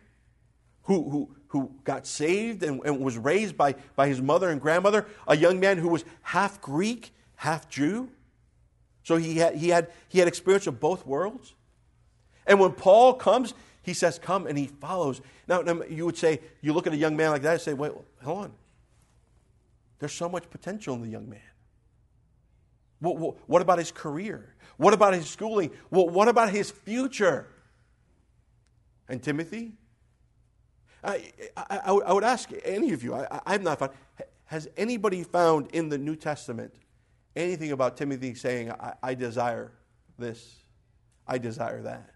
who, 0.82 1.08
who, 1.10 1.30
who 1.48 1.72
got 1.84 2.06
saved 2.06 2.62
and, 2.62 2.80
and 2.84 3.00
was 3.00 3.16
raised 3.18 3.56
by, 3.56 3.74
by 3.96 4.08
his 4.08 4.20
mother 4.20 4.50
and 4.50 4.60
grandmother, 4.60 5.06
a 5.26 5.36
young 5.36 5.60
man 5.60 5.78
who 5.78 5.88
was 5.88 6.04
half 6.22 6.60
Greek, 6.60 7.12
half 7.36 7.68
Jew. 7.68 8.10
So 9.02 9.16
he 9.16 9.38
had, 9.38 9.56
he, 9.56 9.68
had, 9.70 9.90
he 10.08 10.18
had 10.18 10.28
experience 10.28 10.66
of 10.66 10.80
both 10.80 11.06
worlds. 11.06 11.54
And 12.46 12.60
when 12.60 12.72
Paul 12.72 13.14
comes, 13.14 13.54
he 13.82 13.94
says, 13.94 14.18
Come, 14.18 14.46
and 14.46 14.58
he 14.58 14.66
follows. 14.66 15.20
Now, 15.48 15.62
you 15.88 16.06
would 16.06 16.16
say, 16.16 16.40
you 16.60 16.72
look 16.72 16.86
at 16.86 16.92
a 16.92 16.96
young 16.96 17.16
man 17.16 17.30
like 17.30 17.42
that 17.42 17.52
and 17.52 17.60
say, 17.60 17.74
Wait, 17.74 17.92
hold 18.22 18.44
on. 18.44 18.52
There's 20.00 20.12
so 20.12 20.28
much 20.28 20.50
potential 20.50 20.94
in 20.94 21.02
the 21.02 21.08
young 21.08 21.28
man. 21.28 21.40
What, 23.00 23.48
what, 23.48 23.62
about 23.62 23.78
his 23.78 23.92
career? 23.92 24.54
What 24.76 24.92
about 24.92 25.14
his 25.14 25.28
schooling? 25.28 25.70
What, 25.88 26.10
what 26.10 26.28
about 26.28 26.50
his 26.50 26.70
future? 26.70 27.46
And 29.08 29.22
Timothy? 29.22 29.72
I, 31.02 31.32
I, 31.56 31.78
I 31.86 32.12
would 32.12 32.24
ask 32.24 32.50
any 32.64 32.92
of 32.92 33.02
you, 33.02 33.14
I, 33.14 33.40
I've 33.46 33.62
not 33.62 33.78
found, 33.78 33.92
has 34.46 34.68
anybody 34.76 35.22
found 35.22 35.68
in 35.72 35.88
the 35.88 35.96
New 35.96 36.16
Testament 36.16 36.74
anything 37.36 37.72
about 37.72 37.96
Timothy 37.96 38.34
saying, 38.34 38.70
I, 38.70 38.94
I 39.02 39.14
desire 39.14 39.72
this, 40.18 40.56
I 41.26 41.38
desire 41.38 41.82
that? 41.82 42.10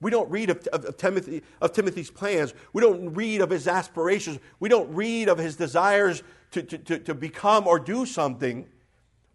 We 0.00 0.10
don't 0.10 0.30
read 0.30 0.50
of, 0.50 0.66
of, 0.68 0.84
of, 0.84 0.96
Timothy, 0.96 1.42
of 1.60 1.72
Timothy's 1.72 2.10
plans. 2.10 2.52
We 2.72 2.82
don't 2.82 3.14
read 3.14 3.40
of 3.40 3.50
his 3.50 3.66
aspirations. 3.66 4.38
We 4.60 4.68
don't 4.68 4.92
read 4.94 5.28
of 5.28 5.38
his 5.38 5.56
desires 5.56 6.22
to, 6.62 6.78
to, 6.78 6.98
to, 6.98 7.14
become 7.14 7.66
or 7.66 7.78
do 7.78 8.06
something. 8.06 8.66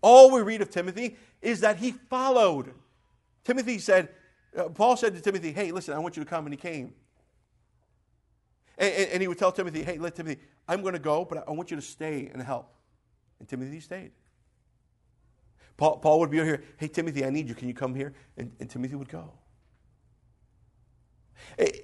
All 0.02 0.32
we 0.32 0.42
read 0.42 0.62
of 0.62 0.70
Timothy 0.70 1.18
is 1.42 1.62
that 1.62 1.78
he 1.78 1.92
followed. 1.92 2.74
Timothy 3.44 3.78
said, 3.80 4.10
uh, 4.58 4.70
Paul 4.70 4.98
said 4.98 5.16
to 5.16 5.22
Timothy, 5.22 5.52
Hey, 5.52 5.72
listen, 5.72 5.94
I 5.94 6.00
want 6.00 6.18
you 6.18 6.24
to 6.24 6.30
come. 6.30 6.46
And 6.46 6.54
he 6.54 6.58
came. 6.58 6.94
And, 8.78 8.94
and, 8.94 9.12
and 9.12 9.22
he 9.22 9.28
would 9.28 9.38
tell 9.38 9.52
Timothy, 9.52 9.84
Hey, 9.84 9.98
let 9.98 10.16
Timothy, 10.16 10.40
I'm 10.68 10.82
going 10.82 10.94
to 10.94 11.00
go, 11.00 11.26
but 11.26 11.48
I 11.48 11.52
want 11.52 11.72
you 11.72 11.76
to 11.76 11.82
stay 11.82 12.30
and 12.34 12.42
help. 12.42 12.74
And 13.40 13.48
Timothy 13.48 13.80
stayed. 13.80 14.12
Paul, 15.78 15.98
Paul 15.98 16.20
would 16.20 16.32
be 16.32 16.38
here, 16.38 16.64
Hey, 16.78 16.88
Timothy, 16.88 17.26
I 17.26 17.30
need 17.30 17.48
you. 17.48 17.56
Can 17.56 17.68
you 17.68 17.74
come 17.74 17.96
here? 17.96 18.14
And, 18.38 18.52
and 18.60 18.70
Timothy 18.70 18.96
would 18.96 19.10
go. 19.10 19.34
A, 21.60 21.84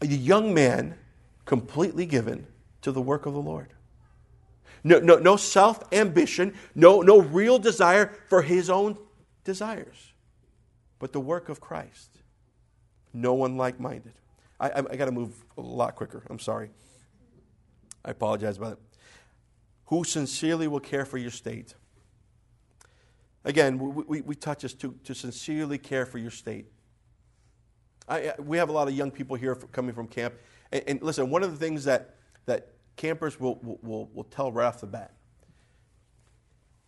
a 0.00 0.06
young 0.06 0.52
man 0.52 0.96
completely 1.44 2.06
given 2.06 2.46
to 2.82 2.92
the 2.92 3.02
work 3.02 3.26
of 3.26 3.32
the 3.32 3.40
Lord. 3.40 3.72
No, 4.86 5.00
no, 5.00 5.16
no 5.16 5.34
self 5.36 5.82
ambition, 5.92 6.54
no, 6.76 7.00
no 7.00 7.20
real 7.20 7.58
desire 7.58 8.12
for 8.28 8.42
his 8.42 8.70
own 8.70 8.96
desires, 9.42 10.12
but 11.00 11.12
the 11.12 11.18
work 11.18 11.48
of 11.48 11.60
Christ. 11.60 12.18
No 13.12 13.34
one 13.34 13.56
like 13.56 13.80
minded. 13.80 14.12
I, 14.60 14.68
I, 14.70 14.78
I 14.78 14.96
got 14.96 15.06
to 15.06 15.10
move 15.10 15.44
a 15.58 15.60
lot 15.60 15.96
quicker. 15.96 16.22
I'm 16.30 16.38
sorry. 16.38 16.70
I 18.04 18.12
apologize 18.12 18.58
about 18.58 18.74
it. 18.74 18.78
Who 19.86 20.04
sincerely 20.04 20.68
will 20.68 20.78
care 20.78 21.04
for 21.04 21.18
your 21.18 21.32
state? 21.32 21.74
Again, 23.44 23.80
we, 23.80 24.04
we, 24.06 24.20
we 24.20 24.34
touch 24.36 24.64
us 24.64 24.72
to, 24.74 24.94
to 25.02 25.16
sincerely 25.16 25.78
care 25.78 26.06
for 26.06 26.18
your 26.18 26.30
state. 26.30 26.66
I, 28.08 28.34
we 28.38 28.56
have 28.58 28.68
a 28.68 28.72
lot 28.72 28.86
of 28.86 28.94
young 28.94 29.10
people 29.10 29.34
here 29.34 29.56
coming 29.56 29.96
from 29.96 30.06
camp. 30.06 30.34
And, 30.70 30.84
and, 30.86 31.02
listen, 31.02 31.28
one 31.28 31.42
of 31.42 31.50
the 31.50 31.58
things 31.58 31.82
that, 31.86 32.14
that 32.44 32.75
campers 32.96 33.38
will, 33.38 33.58
will, 33.82 34.08
will 34.12 34.24
tell 34.24 34.50
right 34.50 34.66
off 34.66 34.80
the 34.80 34.86
bat 34.86 35.12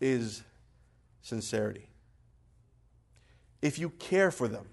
is 0.01 0.43
sincerity. 1.21 1.89
If 3.61 3.77
you 3.77 3.89
care 3.89 4.31
for 4.31 4.47
them, 4.47 4.65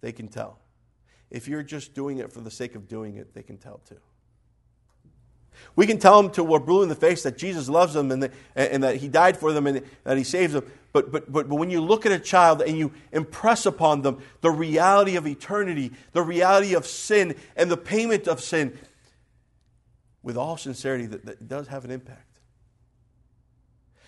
they 0.00 0.12
can 0.12 0.28
tell. 0.28 0.58
If 1.30 1.48
you're 1.48 1.62
just 1.62 1.94
doing 1.94 2.18
it 2.18 2.32
for 2.32 2.40
the 2.40 2.50
sake 2.50 2.74
of 2.74 2.88
doing 2.88 3.16
it, 3.16 3.34
they 3.34 3.42
can 3.42 3.56
tell 3.56 3.80
too. 3.88 3.96
We 5.76 5.86
can 5.86 5.98
tell 5.98 6.20
them 6.20 6.30
to 6.32 6.44
we're 6.44 6.58
blue 6.58 6.82
in 6.82 6.88
the 6.88 6.94
face 6.94 7.22
that 7.22 7.38
Jesus 7.38 7.68
loves 7.68 7.94
them 7.94 8.10
and 8.10 8.24
that, 8.24 8.32
and 8.54 8.82
that 8.82 8.96
He 8.96 9.08
died 9.08 9.36
for 9.36 9.52
them 9.52 9.66
and 9.66 9.82
that 10.04 10.16
He 10.16 10.24
saves 10.24 10.52
them. 10.52 10.70
But, 10.92 11.10
but, 11.10 11.32
but 11.32 11.48
when 11.48 11.70
you 11.70 11.80
look 11.80 12.06
at 12.06 12.12
a 12.12 12.18
child 12.18 12.60
and 12.62 12.76
you 12.76 12.92
impress 13.12 13.66
upon 13.66 14.02
them 14.02 14.18
the 14.42 14.50
reality 14.50 15.16
of 15.16 15.26
eternity, 15.26 15.92
the 16.12 16.22
reality 16.22 16.74
of 16.74 16.86
sin, 16.86 17.34
and 17.56 17.70
the 17.70 17.76
payment 17.76 18.28
of 18.28 18.40
sin, 18.40 18.78
with 20.24 20.36
all 20.36 20.56
sincerity, 20.56 21.06
that, 21.06 21.24
that 21.24 21.48
does 21.48 21.68
have 21.68 21.84
an 21.84 21.92
impact. 21.92 22.40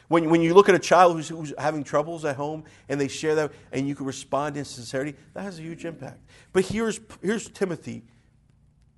When, 0.08 0.30
when 0.30 0.40
you 0.40 0.54
look 0.54 0.68
at 0.68 0.74
a 0.74 0.80
child 0.80 1.16
who's, 1.16 1.28
who's 1.28 1.52
having 1.58 1.84
troubles 1.84 2.24
at 2.24 2.36
home 2.36 2.64
and 2.88 3.00
they 3.00 3.08
share 3.08 3.34
that 3.36 3.52
and 3.70 3.86
you 3.86 3.94
can 3.94 4.06
respond 4.06 4.56
in 4.56 4.64
sincerity, 4.64 5.14
that 5.34 5.42
has 5.42 5.58
a 5.58 5.62
huge 5.62 5.84
impact. 5.84 6.20
But 6.52 6.64
here's, 6.64 6.98
here's 7.22 7.48
Timothy 7.48 8.02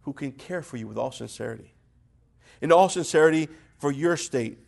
who 0.03 0.13
can 0.15 0.33
care 0.33 0.63
for 0.63 0.79
you 0.79 0.87
with 0.87 0.97
all 0.97 1.13
sincerity 1.13 1.75
in 2.61 2.73
all 2.73 2.89
sincerity 2.89 3.49
for 3.79 3.93
your 3.93 4.17
state. 4.17 4.59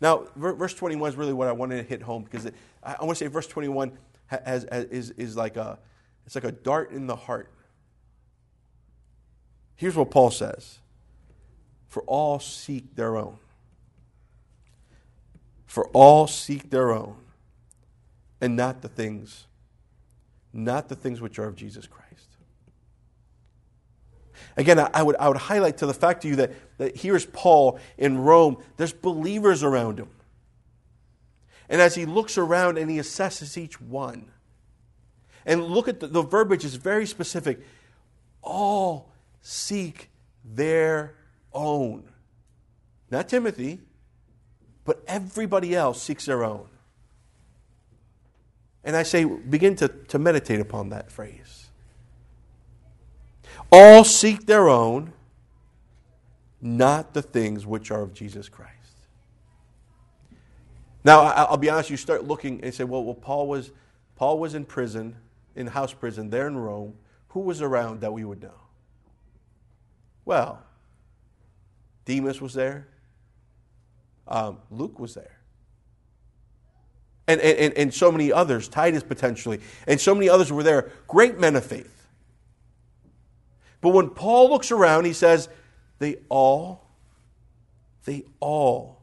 Now, 0.00 0.26
verse 0.36 0.74
21 0.74 1.10
is 1.10 1.16
really 1.16 1.32
what 1.32 1.48
I 1.48 1.52
wanted 1.52 1.76
to 1.76 1.82
hit 1.82 2.02
home 2.02 2.24
because 2.24 2.46
it, 2.46 2.54
I, 2.82 2.96
want 3.00 3.10
to 3.10 3.24
say 3.24 3.26
verse 3.26 3.46
21 3.46 3.92
has, 4.26 4.66
has, 4.70 4.84
is, 4.86 5.10
is 5.10 5.36
like 5.36 5.56
a, 5.56 5.78
it's 6.26 6.34
like 6.34 6.44
a 6.44 6.52
dart 6.52 6.90
in 6.90 7.06
the 7.06 7.16
heart. 7.16 7.52
Here's 9.76 9.96
what 9.96 10.10
Paul 10.10 10.30
says 10.30 10.78
For 11.94 12.02
all 12.08 12.40
seek 12.40 12.96
their 12.96 13.16
own. 13.16 13.36
For 15.64 15.86
all 15.90 16.26
seek 16.26 16.70
their 16.70 16.90
own, 16.90 17.14
and 18.40 18.56
not 18.56 18.82
the 18.82 18.88
things, 18.88 19.46
not 20.52 20.88
the 20.88 20.96
things 20.96 21.20
which 21.20 21.38
are 21.38 21.46
of 21.46 21.54
Jesus 21.54 21.86
Christ. 21.86 22.30
Again, 24.56 24.80
I 24.92 25.04
would, 25.04 25.14
I 25.20 25.28
would 25.28 25.36
highlight 25.36 25.76
to 25.76 25.86
the 25.86 25.94
fact 25.94 26.22
to 26.22 26.28
you 26.28 26.34
that, 26.34 26.52
that 26.78 26.96
here's 26.96 27.26
Paul 27.26 27.78
in 27.96 28.18
Rome. 28.18 28.56
There's 28.76 28.92
believers 28.92 29.62
around 29.62 30.00
him. 30.00 30.08
And 31.68 31.80
as 31.80 31.94
he 31.94 32.06
looks 32.06 32.36
around 32.36 32.76
and 32.76 32.90
he 32.90 32.98
assesses 32.98 33.56
each 33.56 33.80
one, 33.80 34.32
and 35.46 35.62
look 35.62 35.86
at 35.86 36.00
the, 36.00 36.08
the 36.08 36.22
verbiage 36.22 36.64
is 36.64 36.74
very 36.74 37.06
specific. 37.06 37.60
All 38.42 39.12
seek 39.42 40.10
their 40.44 41.14
own. 41.54 42.04
Not 43.10 43.28
Timothy, 43.28 43.80
but 44.84 45.02
everybody 45.06 45.74
else 45.74 46.02
seeks 46.02 46.26
their 46.26 46.44
own. 46.44 46.66
And 48.82 48.96
I 48.96 49.02
say, 49.02 49.24
begin 49.24 49.76
to, 49.76 49.88
to 49.88 50.18
meditate 50.18 50.60
upon 50.60 50.90
that 50.90 51.10
phrase. 51.10 51.68
All 53.72 54.04
seek 54.04 54.46
their 54.46 54.68
own, 54.68 55.12
not 56.60 57.14
the 57.14 57.22
things 57.22 57.66
which 57.66 57.90
are 57.90 58.02
of 58.02 58.12
Jesus 58.12 58.48
Christ. 58.48 58.72
Now, 61.04 61.20
I'll 61.20 61.56
be 61.56 61.70
honest, 61.70 61.90
you 61.90 61.96
start 61.96 62.24
looking 62.24 62.64
and 62.64 62.74
say, 62.74 62.84
well, 62.84 63.04
well 63.04 63.14
Paul, 63.14 63.46
was, 63.46 63.70
Paul 64.16 64.38
was 64.38 64.54
in 64.54 64.64
prison, 64.64 65.16
in 65.54 65.66
house 65.66 65.92
prison, 65.92 66.30
there 66.30 66.46
in 66.46 66.56
Rome. 66.56 66.94
Who 67.28 67.40
was 67.40 67.60
around 67.60 68.00
that 68.00 68.12
we 68.12 68.24
would 68.24 68.42
know? 68.42 68.54
Well, 70.24 70.63
Demas 72.04 72.40
was 72.40 72.54
there. 72.54 72.88
Um, 74.26 74.58
Luke 74.70 74.98
was 74.98 75.14
there. 75.14 75.38
And, 77.26 77.40
and, 77.40 77.72
and 77.74 77.94
so 77.94 78.12
many 78.12 78.32
others, 78.32 78.68
Titus 78.68 79.02
potentially, 79.02 79.60
and 79.86 79.98
so 79.98 80.14
many 80.14 80.28
others 80.28 80.52
were 80.52 80.62
there. 80.62 80.92
Great 81.06 81.38
men 81.38 81.56
of 81.56 81.64
faith. 81.64 82.06
But 83.80 83.90
when 83.90 84.10
Paul 84.10 84.50
looks 84.50 84.70
around, 84.70 85.04
he 85.04 85.12
says, 85.12 85.48
they 85.98 86.16
all, 86.28 86.86
they 88.04 88.24
all 88.40 89.02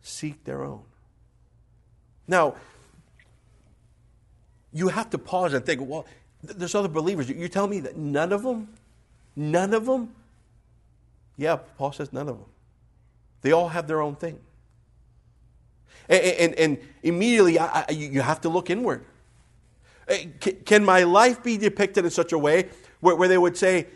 seek 0.00 0.44
their 0.44 0.62
own. 0.62 0.82
Now, 2.26 2.54
you 4.72 4.88
have 4.88 5.10
to 5.10 5.18
pause 5.18 5.52
and 5.52 5.64
think, 5.64 5.80
well, 5.82 6.06
there's 6.42 6.74
other 6.74 6.88
believers. 6.88 7.28
You're 7.28 7.48
telling 7.48 7.70
me 7.70 7.80
that 7.80 7.96
none 7.96 8.32
of 8.32 8.42
them, 8.42 8.68
none 9.34 9.74
of 9.74 9.86
them? 9.86 10.14
Yeah, 11.38 11.56
Paul 11.56 11.92
says 11.92 12.12
none 12.12 12.28
of 12.28 12.36
them. 12.36 12.48
They 13.40 13.52
all 13.52 13.68
have 13.68 13.86
their 13.86 14.02
own 14.02 14.16
thing. 14.16 14.40
And, 16.08 16.22
and, 16.22 16.54
and 16.56 16.78
immediately, 17.02 17.58
I, 17.58 17.86
I, 17.88 17.92
you 17.92 18.20
have 18.20 18.40
to 18.42 18.48
look 18.48 18.68
inward. 18.68 19.04
Can 20.64 20.84
my 20.84 21.04
life 21.04 21.42
be 21.42 21.56
depicted 21.56 22.04
in 22.04 22.10
such 22.10 22.32
a 22.32 22.38
way 22.38 22.68
where, 23.00 23.14
where 23.14 23.28
they 23.28 23.38
would 23.38 23.56
say, 23.56 23.86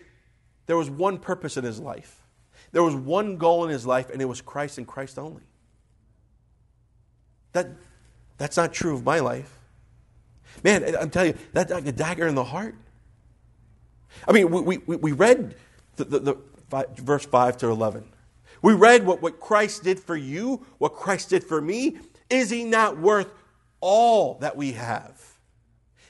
there 0.66 0.76
was 0.76 0.88
one 0.88 1.18
purpose 1.18 1.56
in 1.56 1.64
his 1.64 1.80
life. 1.80 2.22
There 2.70 2.82
was 2.82 2.94
one 2.94 3.36
goal 3.36 3.64
in 3.64 3.70
his 3.70 3.86
life, 3.86 4.08
and 4.10 4.22
it 4.22 4.26
was 4.26 4.40
Christ 4.40 4.78
and 4.78 4.86
Christ 4.86 5.18
only. 5.18 5.42
That, 7.52 7.68
that's 8.38 8.56
not 8.56 8.72
true 8.72 8.94
of 8.94 9.04
my 9.04 9.18
life. 9.18 9.58
Man, 10.62 10.94
I'm 10.98 11.10
telling 11.10 11.32
you, 11.32 11.38
that's 11.52 11.72
like 11.72 11.86
a 11.86 11.92
dagger 11.92 12.26
in 12.26 12.34
the 12.34 12.44
heart. 12.44 12.76
I 14.28 14.32
mean, 14.32 14.50
we, 14.50 14.78
we, 14.78 14.96
we 14.96 15.12
read 15.12 15.56
the, 15.96 16.04
the, 16.04 16.18
the 16.18 16.36
five, 16.72 16.96
verse 16.96 17.26
5 17.26 17.58
to 17.58 17.66
11. 17.68 18.02
We 18.62 18.72
read 18.72 19.04
what, 19.04 19.20
what 19.20 19.40
Christ 19.40 19.84
did 19.84 20.00
for 20.00 20.16
you, 20.16 20.64
what 20.78 20.94
Christ 20.94 21.28
did 21.28 21.44
for 21.44 21.60
me. 21.60 21.98
Is 22.30 22.48
he 22.48 22.64
not 22.64 22.98
worth 22.98 23.28
all 23.80 24.38
that 24.38 24.56
we 24.56 24.72
have? 24.72 25.20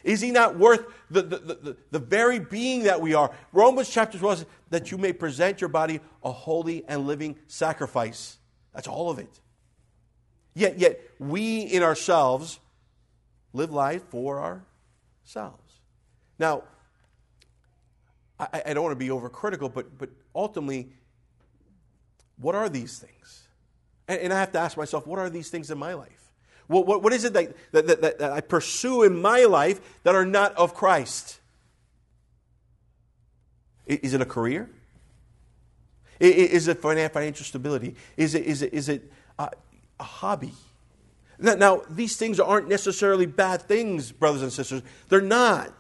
Is 0.05 0.21
he 0.21 0.31
not 0.31 0.57
worth 0.57 0.85
the, 1.11 1.23
the, 1.23 1.39
the, 1.39 1.77
the, 1.91 1.99
very 1.99 2.39
being 2.39 2.85
that 2.85 3.01
we 3.01 3.13
are? 3.13 3.33
Romans 3.53 3.89
chapter 3.89 4.19
12 4.19 4.39
says 4.39 4.47
that 4.71 4.93
you 4.93 4.99
may 4.99 5.13
present 5.13 5.61
your 5.61 5.69
body 5.69 5.99
a 6.23 6.31
holy 6.31 6.85
and 6.87 7.09
living 7.09 7.37
sacrifice. 7.49 8.39
That's 8.73 8.89
all 8.89 9.11
of 9.11 9.19
it. 9.19 9.41
Yet, 10.55 10.79
yet 10.79 11.01
we 11.19 11.63
in 11.63 11.83
ourselves 11.83 12.61
live 13.53 13.73
life 13.73 14.03
for 14.11 14.63
ourselves. 15.25 15.81
Now, 16.39 16.63
I, 18.39 18.63
I 18.67 18.75
don't 18.75 18.85
want 18.85 18.99
to 18.99 19.05
be 19.05 19.09
overcritical, 19.09 19.73
but, 19.73 19.99
but 19.99 20.11
ultimately, 20.35 20.93
what 22.37 22.55
are 22.55 22.69
these 22.69 22.99
things? 22.99 23.49
And, 24.09 24.21
and 24.21 24.33
I 24.33 24.41
have 24.41 24.53
to 24.53 24.59
ask 24.59 24.77
myself, 24.77 25.07
what 25.07 25.19
are 25.19 25.31
these 25.31 25.49
things 25.49 25.71
in 25.71 25.79
my 25.79 25.95
life? 25.95 26.31
What, 26.67 26.87
what, 26.87 27.03
what 27.03 27.13
is 27.13 27.25
it 27.25 27.33
that, 27.35 27.55
that, 27.73 27.87
that, 27.87 28.19
that 28.19 28.33
I 28.33 28.41
pursue 28.41 29.03
in 29.03 29.21
my 29.21 29.45
life 29.45 29.81
that 30.05 30.15
are 30.15 30.25
not 30.25 30.55
of 30.57 30.75
Christ? 30.75 31.41
Is 33.87 34.15
it 34.15 34.21
a 34.21 34.27
career? 34.27 34.71
Is 36.21 36.69
it 36.69 36.81
financial 36.81 37.45
stability? 37.45 37.97
Is 38.17 38.35
it, 38.35 38.45
is 38.45 38.63
it, 38.63 38.73
is 38.73 38.89
it 38.89 39.13
a, 39.39 39.51
a 39.99 40.05
hobby? 40.05 40.53
Now, 41.39 41.55
now, 41.55 41.83
these 41.91 42.17
things 42.17 42.39
aren't 42.39 42.69
necessarily 42.69 43.27
bad 43.27 43.63
things, 43.63 44.13
brothers 44.13 44.43
and 44.43 44.53
sisters. 44.53 44.83
They're 45.09 45.21
not. 45.21 45.73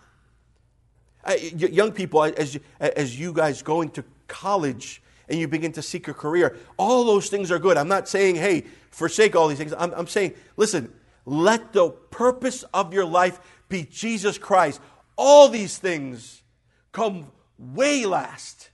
Uh, 1.25 1.35
young 1.35 1.93
people, 1.93 2.23
as 2.25 2.55
you, 2.55 2.61
as 2.81 3.19
you 3.19 3.33
guys 3.33 3.63
go 3.63 3.81
into 3.81 4.05
college 4.27 5.03
and 5.29 5.39
you 5.39 5.47
begin 5.47 5.73
to 5.73 5.83
seek 5.83 6.09
a 6.09 6.15
career, 6.15 6.57
all 6.77 7.05
those 7.05 7.29
things 7.29 7.51
are 7.51 7.59
good. 7.59 7.77
I'm 7.77 7.89
not 7.89 8.09
saying, 8.09 8.37
hey, 8.37 8.65
forsake 8.91 9.37
all 9.37 9.49
these 9.49 9.59
things. 9.59 9.73
I'm, 9.77 9.93
I'm 9.95 10.07
saying, 10.07 10.35
listen, 10.57 10.93
let 11.25 11.73
the 11.73 11.91
purpose 11.91 12.65
of 12.75 12.93
your 12.93 13.05
life 13.05 13.39
be 13.69 13.85
Jesus 13.85 14.37
Christ. 14.39 14.81
All 15.17 15.49
these 15.49 15.79
things 15.79 16.43
come 16.91 17.31
way 17.59 18.05
last. 18.05 18.71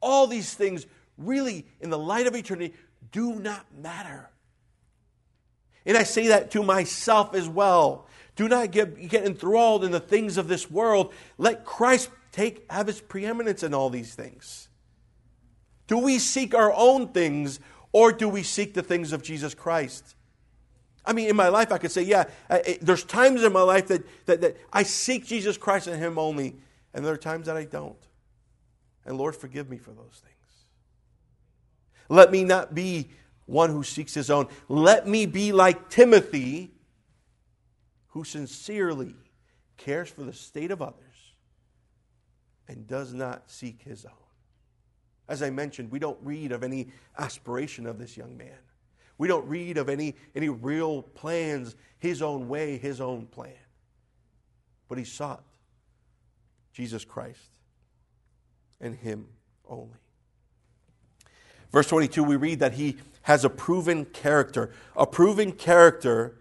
All 0.00 0.26
these 0.26 0.54
things 0.54 0.86
really, 1.18 1.66
in 1.80 1.90
the 1.90 1.98
light 1.98 2.26
of 2.26 2.34
eternity, 2.34 2.74
do 3.10 3.34
not 3.34 3.66
matter. 3.76 4.30
And 5.84 5.96
I 5.96 6.04
say 6.04 6.28
that 6.28 6.52
to 6.52 6.62
myself 6.62 7.34
as 7.34 7.48
well. 7.48 8.06
Do 8.34 8.48
not 8.48 8.70
get, 8.70 9.08
get 9.08 9.24
enthralled 9.24 9.84
in 9.84 9.90
the 9.90 10.00
things 10.00 10.38
of 10.38 10.48
this 10.48 10.70
world. 10.70 11.12
Let 11.38 11.64
Christ 11.64 12.10
take 12.32 12.70
have 12.70 12.86
his 12.86 13.00
preeminence 13.00 13.62
in 13.62 13.74
all 13.74 13.90
these 13.90 14.14
things. 14.14 14.68
Do 15.86 15.98
we 15.98 16.18
seek 16.18 16.54
our 16.54 16.72
own 16.72 17.08
things 17.08 17.60
or 17.92 18.12
do 18.12 18.28
we 18.28 18.42
seek 18.42 18.72
the 18.74 18.82
things 18.82 19.12
of 19.12 19.22
Jesus 19.22 19.54
Christ? 19.54 20.16
I 21.04 21.12
mean, 21.12 21.28
in 21.28 21.36
my 21.36 21.48
life, 21.48 21.72
I 21.72 21.78
could 21.78 21.90
say, 21.90 22.02
yeah, 22.02 22.24
I, 22.48 22.78
there's 22.80 23.04
times 23.04 23.42
in 23.42 23.52
my 23.52 23.62
life 23.62 23.88
that, 23.88 24.02
that, 24.26 24.40
that 24.40 24.56
I 24.72 24.84
seek 24.84 25.26
Jesus 25.26 25.58
Christ 25.58 25.88
and 25.88 25.98
Him 25.98 26.16
only, 26.16 26.56
and 26.94 27.04
there 27.04 27.12
are 27.12 27.18
times 27.18 27.46
that 27.46 27.56
I 27.56 27.64
don't. 27.64 27.96
And 29.04 29.18
Lord, 29.18 29.34
forgive 29.34 29.68
me 29.68 29.78
for 29.78 29.90
those 29.90 30.22
things. 30.22 30.32
Let 32.08 32.30
me 32.30 32.44
not 32.44 32.74
be 32.74 33.10
one 33.46 33.70
who 33.70 33.82
seeks 33.82 34.14
his 34.14 34.30
own. 34.30 34.46
Let 34.68 35.08
me 35.08 35.26
be 35.26 35.52
like 35.52 35.88
Timothy, 35.88 36.71
who 38.12 38.24
sincerely 38.24 39.14
cares 39.76 40.08
for 40.08 40.22
the 40.22 40.32
state 40.32 40.70
of 40.70 40.82
others 40.82 40.96
and 42.68 42.86
does 42.86 43.12
not 43.12 43.50
seek 43.50 43.82
his 43.82 44.04
own. 44.04 44.12
As 45.28 45.42
I 45.42 45.50
mentioned, 45.50 45.90
we 45.90 45.98
don't 45.98 46.18
read 46.22 46.52
of 46.52 46.62
any 46.62 46.88
aspiration 47.18 47.86
of 47.86 47.98
this 47.98 48.16
young 48.16 48.36
man. 48.36 48.58
We 49.16 49.28
don't 49.28 49.48
read 49.48 49.78
of 49.78 49.88
any, 49.88 50.14
any 50.34 50.50
real 50.50 51.02
plans, 51.02 51.74
his 51.98 52.20
own 52.22 52.48
way, 52.48 52.76
his 52.76 53.00
own 53.00 53.26
plan. 53.26 53.52
But 54.88 54.98
he 54.98 55.04
sought 55.04 55.42
Jesus 56.72 57.04
Christ 57.04 57.58
and 58.80 58.94
him 58.94 59.26
only. 59.66 59.96
Verse 61.70 61.86
22, 61.86 62.24
we 62.24 62.36
read 62.36 62.58
that 62.58 62.74
he 62.74 62.98
has 63.22 63.44
a 63.44 63.50
proven 63.50 64.04
character. 64.04 64.70
A 64.96 65.06
proven 65.06 65.52
character 65.52 66.36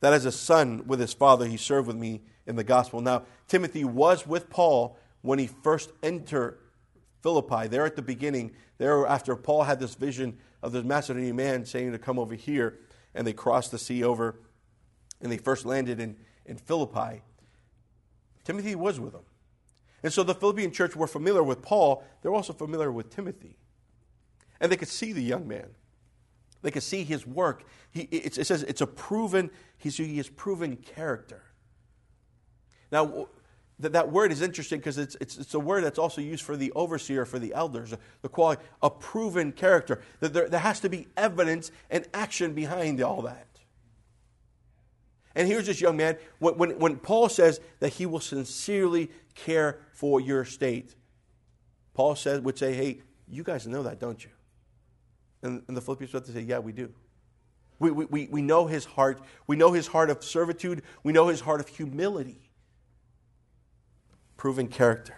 that 0.00 0.12
as 0.12 0.24
a 0.24 0.32
son 0.32 0.86
with 0.86 1.00
his 1.00 1.12
father, 1.12 1.46
he 1.46 1.56
served 1.56 1.86
with 1.86 1.96
me 1.96 2.22
in 2.46 2.56
the 2.56 2.64
gospel. 2.64 3.00
Now, 3.00 3.22
Timothy 3.48 3.84
was 3.84 4.26
with 4.26 4.50
Paul 4.50 4.98
when 5.22 5.38
he 5.38 5.46
first 5.46 5.90
entered 6.02 6.58
Philippi. 7.22 7.66
There 7.68 7.86
at 7.86 7.96
the 7.96 8.02
beginning, 8.02 8.52
there 8.78 9.06
after 9.06 9.34
Paul 9.36 9.64
had 9.64 9.80
this 9.80 9.94
vision 9.94 10.38
of 10.62 10.72
this 10.72 10.84
Macedonian 10.84 11.36
man 11.36 11.64
saying 11.64 11.92
to 11.92 11.98
come 11.98 12.18
over 12.18 12.34
here, 12.34 12.78
and 13.14 13.26
they 13.26 13.32
crossed 13.32 13.70
the 13.70 13.78
sea 13.78 14.04
over, 14.04 14.38
and 15.20 15.32
they 15.32 15.38
first 15.38 15.64
landed 15.64 15.98
in, 15.98 16.16
in 16.44 16.56
Philippi. 16.56 17.22
Timothy 18.44 18.74
was 18.74 19.00
with 19.00 19.12
them. 19.12 19.24
And 20.02 20.12
so 20.12 20.22
the 20.22 20.34
Philippian 20.34 20.70
church 20.70 20.94
were 20.94 21.06
familiar 21.06 21.42
with 21.42 21.62
Paul, 21.62 22.04
they're 22.22 22.34
also 22.34 22.52
familiar 22.52 22.92
with 22.92 23.10
Timothy. 23.10 23.56
And 24.60 24.70
they 24.70 24.76
could 24.76 24.88
see 24.88 25.12
the 25.12 25.22
young 25.22 25.48
man. 25.48 25.66
They 26.66 26.72
could 26.72 26.82
see 26.82 27.04
his 27.04 27.24
work. 27.24 27.62
He, 27.92 28.00
it, 28.10 28.34
says 28.34 28.64
it's 28.64 28.80
a 28.80 28.88
proven, 28.88 29.52
he's, 29.78 29.98
he 29.98 30.16
has 30.16 30.28
proven 30.28 30.74
character. 30.74 31.44
Now, 32.90 33.28
that, 33.78 33.92
that 33.92 34.10
word 34.10 34.32
is 34.32 34.42
interesting 34.42 34.80
because 34.80 34.98
it's, 34.98 35.16
it's, 35.20 35.38
it's 35.38 35.54
a 35.54 35.60
word 35.60 35.84
that's 35.84 36.00
also 36.00 36.20
used 36.20 36.42
for 36.42 36.56
the 36.56 36.72
overseer, 36.72 37.24
for 37.24 37.38
the 37.38 37.54
elders, 37.54 37.94
the 38.20 38.28
quality, 38.28 38.62
a 38.82 38.90
proven 38.90 39.52
character. 39.52 40.02
That 40.18 40.32
there, 40.32 40.48
there 40.48 40.58
has 40.58 40.80
to 40.80 40.88
be 40.88 41.06
evidence 41.16 41.70
and 41.88 42.04
action 42.12 42.52
behind 42.52 43.00
all 43.00 43.22
that. 43.22 43.46
And 45.36 45.46
here's 45.46 45.66
this 45.66 45.80
young 45.80 45.96
man, 45.96 46.16
when, 46.40 46.56
when, 46.58 46.78
when 46.80 46.96
Paul 46.96 47.28
says 47.28 47.60
that 47.78 47.92
he 47.92 48.06
will 48.06 48.18
sincerely 48.18 49.08
care 49.36 49.78
for 49.92 50.20
your 50.20 50.44
state, 50.44 50.96
Paul 51.94 52.16
said, 52.16 52.44
would 52.44 52.58
say, 52.58 52.74
hey, 52.74 53.02
you 53.28 53.44
guys 53.44 53.68
know 53.68 53.84
that, 53.84 54.00
don't 54.00 54.24
you? 54.24 54.30
And, 55.46 55.62
and 55.68 55.76
the 55.76 55.80
Philippians 55.80 56.12
have 56.12 56.24
to 56.24 56.32
say, 56.32 56.40
Yeah, 56.40 56.58
we 56.58 56.72
do. 56.72 56.92
We, 57.78 57.90
we, 57.90 58.26
we 58.30 58.42
know 58.42 58.66
his 58.66 58.84
heart. 58.84 59.20
We 59.46 59.54
know 59.54 59.72
his 59.72 59.86
heart 59.86 60.10
of 60.10 60.24
servitude. 60.24 60.82
We 61.04 61.12
know 61.12 61.28
his 61.28 61.40
heart 61.40 61.60
of 61.60 61.68
humility. 61.68 62.40
Proven 64.36 64.66
character. 64.66 65.14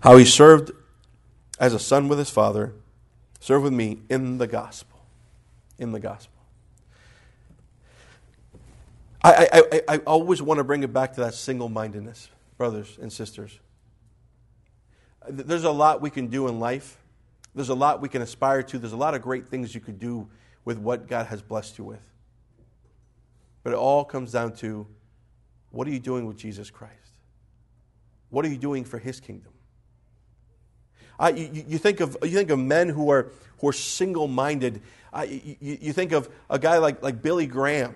How 0.00 0.16
he 0.16 0.24
served 0.24 0.72
as 1.58 1.72
a 1.72 1.78
son 1.78 2.08
with 2.08 2.18
his 2.18 2.30
father, 2.30 2.74
served 3.38 3.64
with 3.64 3.72
me 3.72 4.00
in 4.10 4.38
the 4.38 4.46
gospel. 4.46 4.98
In 5.78 5.92
the 5.92 6.00
gospel. 6.00 6.34
I, 9.22 9.62
I, 9.72 9.80
I 9.88 9.96
always 9.98 10.42
want 10.42 10.58
to 10.58 10.64
bring 10.64 10.82
it 10.82 10.92
back 10.92 11.14
to 11.14 11.20
that 11.20 11.34
single 11.34 11.68
mindedness, 11.68 12.28
brothers 12.58 12.98
and 13.00 13.12
sisters. 13.12 13.58
There's 15.30 15.64
a 15.64 15.70
lot 15.70 16.00
we 16.00 16.10
can 16.10 16.26
do 16.28 16.48
in 16.48 16.60
life. 16.60 16.98
There's 17.54 17.68
a 17.68 17.74
lot 17.74 18.00
we 18.00 18.08
can 18.08 18.22
aspire 18.22 18.62
to. 18.64 18.78
There's 18.78 18.92
a 18.92 18.96
lot 18.96 19.14
of 19.14 19.22
great 19.22 19.48
things 19.48 19.74
you 19.74 19.80
could 19.80 19.98
do 19.98 20.28
with 20.64 20.78
what 20.78 21.08
God 21.08 21.26
has 21.26 21.42
blessed 21.42 21.78
you 21.78 21.84
with. 21.84 22.02
But 23.62 23.72
it 23.72 23.76
all 23.76 24.04
comes 24.04 24.32
down 24.32 24.54
to 24.56 24.86
what 25.70 25.86
are 25.86 25.90
you 25.90 25.98
doing 25.98 26.26
with 26.26 26.36
Jesus 26.36 26.70
Christ? 26.70 26.94
What 28.30 28.44
are 28.44 28.48
you 28.48 28.56
doing 28.56 28.84
for 28.84 28.98
His 28.98 29.20
kingdom? 29.20 29.52
I, 31.18 31.30
you, 31.30 31.64
you, 31.68 31.78
think 31.78 32.00
of, 32.00 32.16
you 32.22 32.30
think 32.30 32.50
of 32.50 32.58
men 32.58 32.88
who 32.88 33.10
are, 33.10 33.30
who 33.58 33.68
are 33.68 33.72
single 33.72 34.26
minded. 34.26 34.80
You, 35.28 35.56
you, 35.60 35.92
think 35.92 36.12
of 36.12 36.30
a 36.48 36.58
guy 36.58 36.78
like, 36.78 37.02
like 37.02 37.20
Billy 37.20 37.46
Graham, 37.46 37.94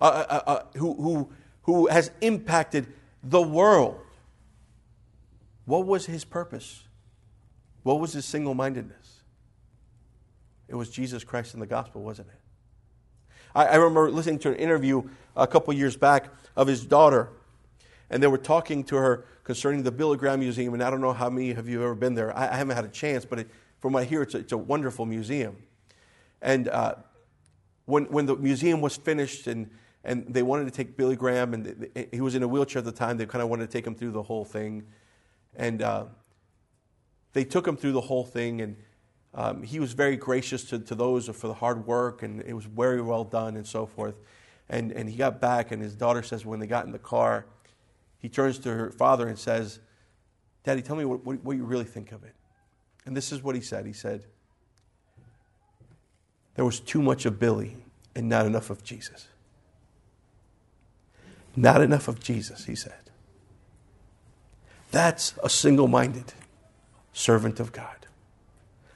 uh, 0.00 0.04
uh, 0.04 0.40
uh, 0.46 0.62
who, 0.76 0.94
who, 0.94 1.30
who 1.62 1.88
has 1.88 2.10
impacted 2.20 2.86
the 3.22 3.42
world. 3.42 3.98
What 5.68 5.84
was 5.84 6.06
his 6.06 6.24
purpose? 6.24 6.84
What 7.82 8.00
was 8.00 8.14
his 8.14 8.24
single 8.24 8.54
mindedness? 8.54 9.20
It 10.66 10.76
was 10.76 10.88
Jesus 10.88 11.24
Christ 11.24 11.52
in 11.52 11.60
the 11.60 11.66
gospel, 11.66 12.02
wasn't 12.02 12.28
it? 12.28 12.40
I, 13.54 13.66
I 13.66 13.74
remember 13.76 14.10
listening 14.10 14.38
to 14.38 14.48
an 14.48 14.54
interview 14.54 15.02
a 15.36 15.46
couple 15.46 15.74
years 15.74 15.94
back 15.94 16.32
of 16.56 16.68
his 16.68 16.86
daughter, 16.86 17.28
and 18.08 18.22
they 18.22 18.28
were 18.28 18.38
talking 18.38 18.82
to 18.84 18.96
her 18.96 19.26
concerning 19.44 19.82
the 19.82 19.92
Billy 19.92 20.16
Graham 20.16 20.40
Museum. 20.40 20.72
And 20.72 20.82
I 20.82 20.88
don't 20.88 21.02
know 21.02 21.12
how 21.12 21.28
many 21.28 21.50
of 21.50 21.68
you 21.68 21.80
have 21.80 21.84
ever 21.84 21.94
been 21.94 22.14
there. 22.14 22.34
I, 22.34 22.48
I 22.50 22.56
haven't 22.56 22.74
had 22.74 22.86
a 22.86 22.88
chance, 22.88 23.26
but 23.26 23.40
it, 23.40 23.50
from 23.78 23.92
what 23.92 24.00
I 24.00 24.04
hear, 24.06 24.22
it's 24.22 24.34
a, 24.34 24.38
it's 24.38 24.52
a 24.52 24.56
wonderful 24.56 25.04
museum. 25.04 25.54
And 26.40 26.68
uh, 26.68 26.94
when, 27.84 28.06
when 28.06 28.24
the 28.24 28.36
museum 28.36 28.80
was 28.80 28.96
finished 28.96 29.46
and 29.46 29.68
and 30.04 30.24
they 30.32 30.42
wanted 30.42 30.64
to 30.64 30.70
take 30.70 30.96
Billy 30.96 31.16
Graham, 31.16 31.52
and 31.52 31.90
he 32.12 32.22
was 32.22 32.34
in 32.34 32.42
a 32.42 32.48
wheelchair 32.48 32.78
at 32.78 32.86
the 32.86 32.92
time. 32.92 33.18
They 33.18 33.26
kind 33.26 33.42
of 33.42 33.50
wanted 33.50 33.66
to 33.66 33.72
take 33.72 33.86
him 33.86 33.94
through 33.94 34.12
the 34.12 34.22
whole 34.22 34.44
thing. 34.44 34.86
And 35.56 35.82
uh, 35.82 36.04
they 37.32 37.44
took 37.44 37.66
him 37.66 37.76
through 37.76 37.92
the 37.92 38.00
whole 38.00 38.24
thing, 38.24 38.60
and 38.60 38.76
um, 39.34 39.62
he 39.62 39.80
was 39.80 39.92
very 39.92 40.16
gracious 40.16 40.64
to, 40.64 40.78
to 40.78 40.94
those 40.94 41.28
for 41.28 41.48
the 41.48 41.54
hard 41.54 41.86
work, 41.86 42.22
and 42.22 42.40
it 42.42 42.54
was 42.54 42.64
very 42.64 43.02
well 43.02 43.24
done, 43.24 43.56
and 43.56 43.66
so 43.66 43.86
forth. 43.86 44.16
And, 44.68 44.92
and 44.92 45.08
he 45.08 45.16
got 45.16 45.40
back, 45.40 45.72
and 45.72 45.82
his 45.82 45.94
daughter 45.94 46.22
says, 46.22 46.44
when 46.44 46.60
they 46.60 46.66
got 46.66 46.86
in 46.86 46.92
the 46.92 46.98
car, 46.98 47.46
he 48.18 48.28
turns 48.28 48.58
to 48.60 48.74
her 48.74 48.90
father 48.90 49.28
and 49.28 49.38
says, 49.38 49.80
Daddy, 50.64 50.82
tell 50.82 50.96
me 50.96 51.04
what, 51.04 51.24
what, 51.24 51.42
what 51.44 51.56
you 51.56 51.64
really 51.64 51.84
think 51.84 52.12
of 52.12 52.24
it. 52.24 52.34
And 53.06 53.16
this 53.16 53.32
is 53.32 53.42
what 53.42 53.54
he 53.54 53.60
said. 53.60 53.86
He 53.86 53.92
said, 53.92 54.26
There 56.56 56.64
was 56.64 56.80
too 56.80 57.00
much 57.00 57.24
of 57.24 57.38
Billy 57.38 57.76
and 58.14 58.28
not 58.28 58.44
enough 58.44 58.68
of 58.68 58.82
Jesus. 58.82 59.28
Not 61.56 61.80
enough 61.80 62.06
of 62.08 62.20
Jesus, 62.20 62.66
he 62.66 62.74
said. 62.74 63.07
That's 64.98 65.34
a 65.44 65.48
single 65.48 65.86
minded 65.86 66.32
servant 67.12 67.60
of 67.60 67.70
God. 67.70 68.08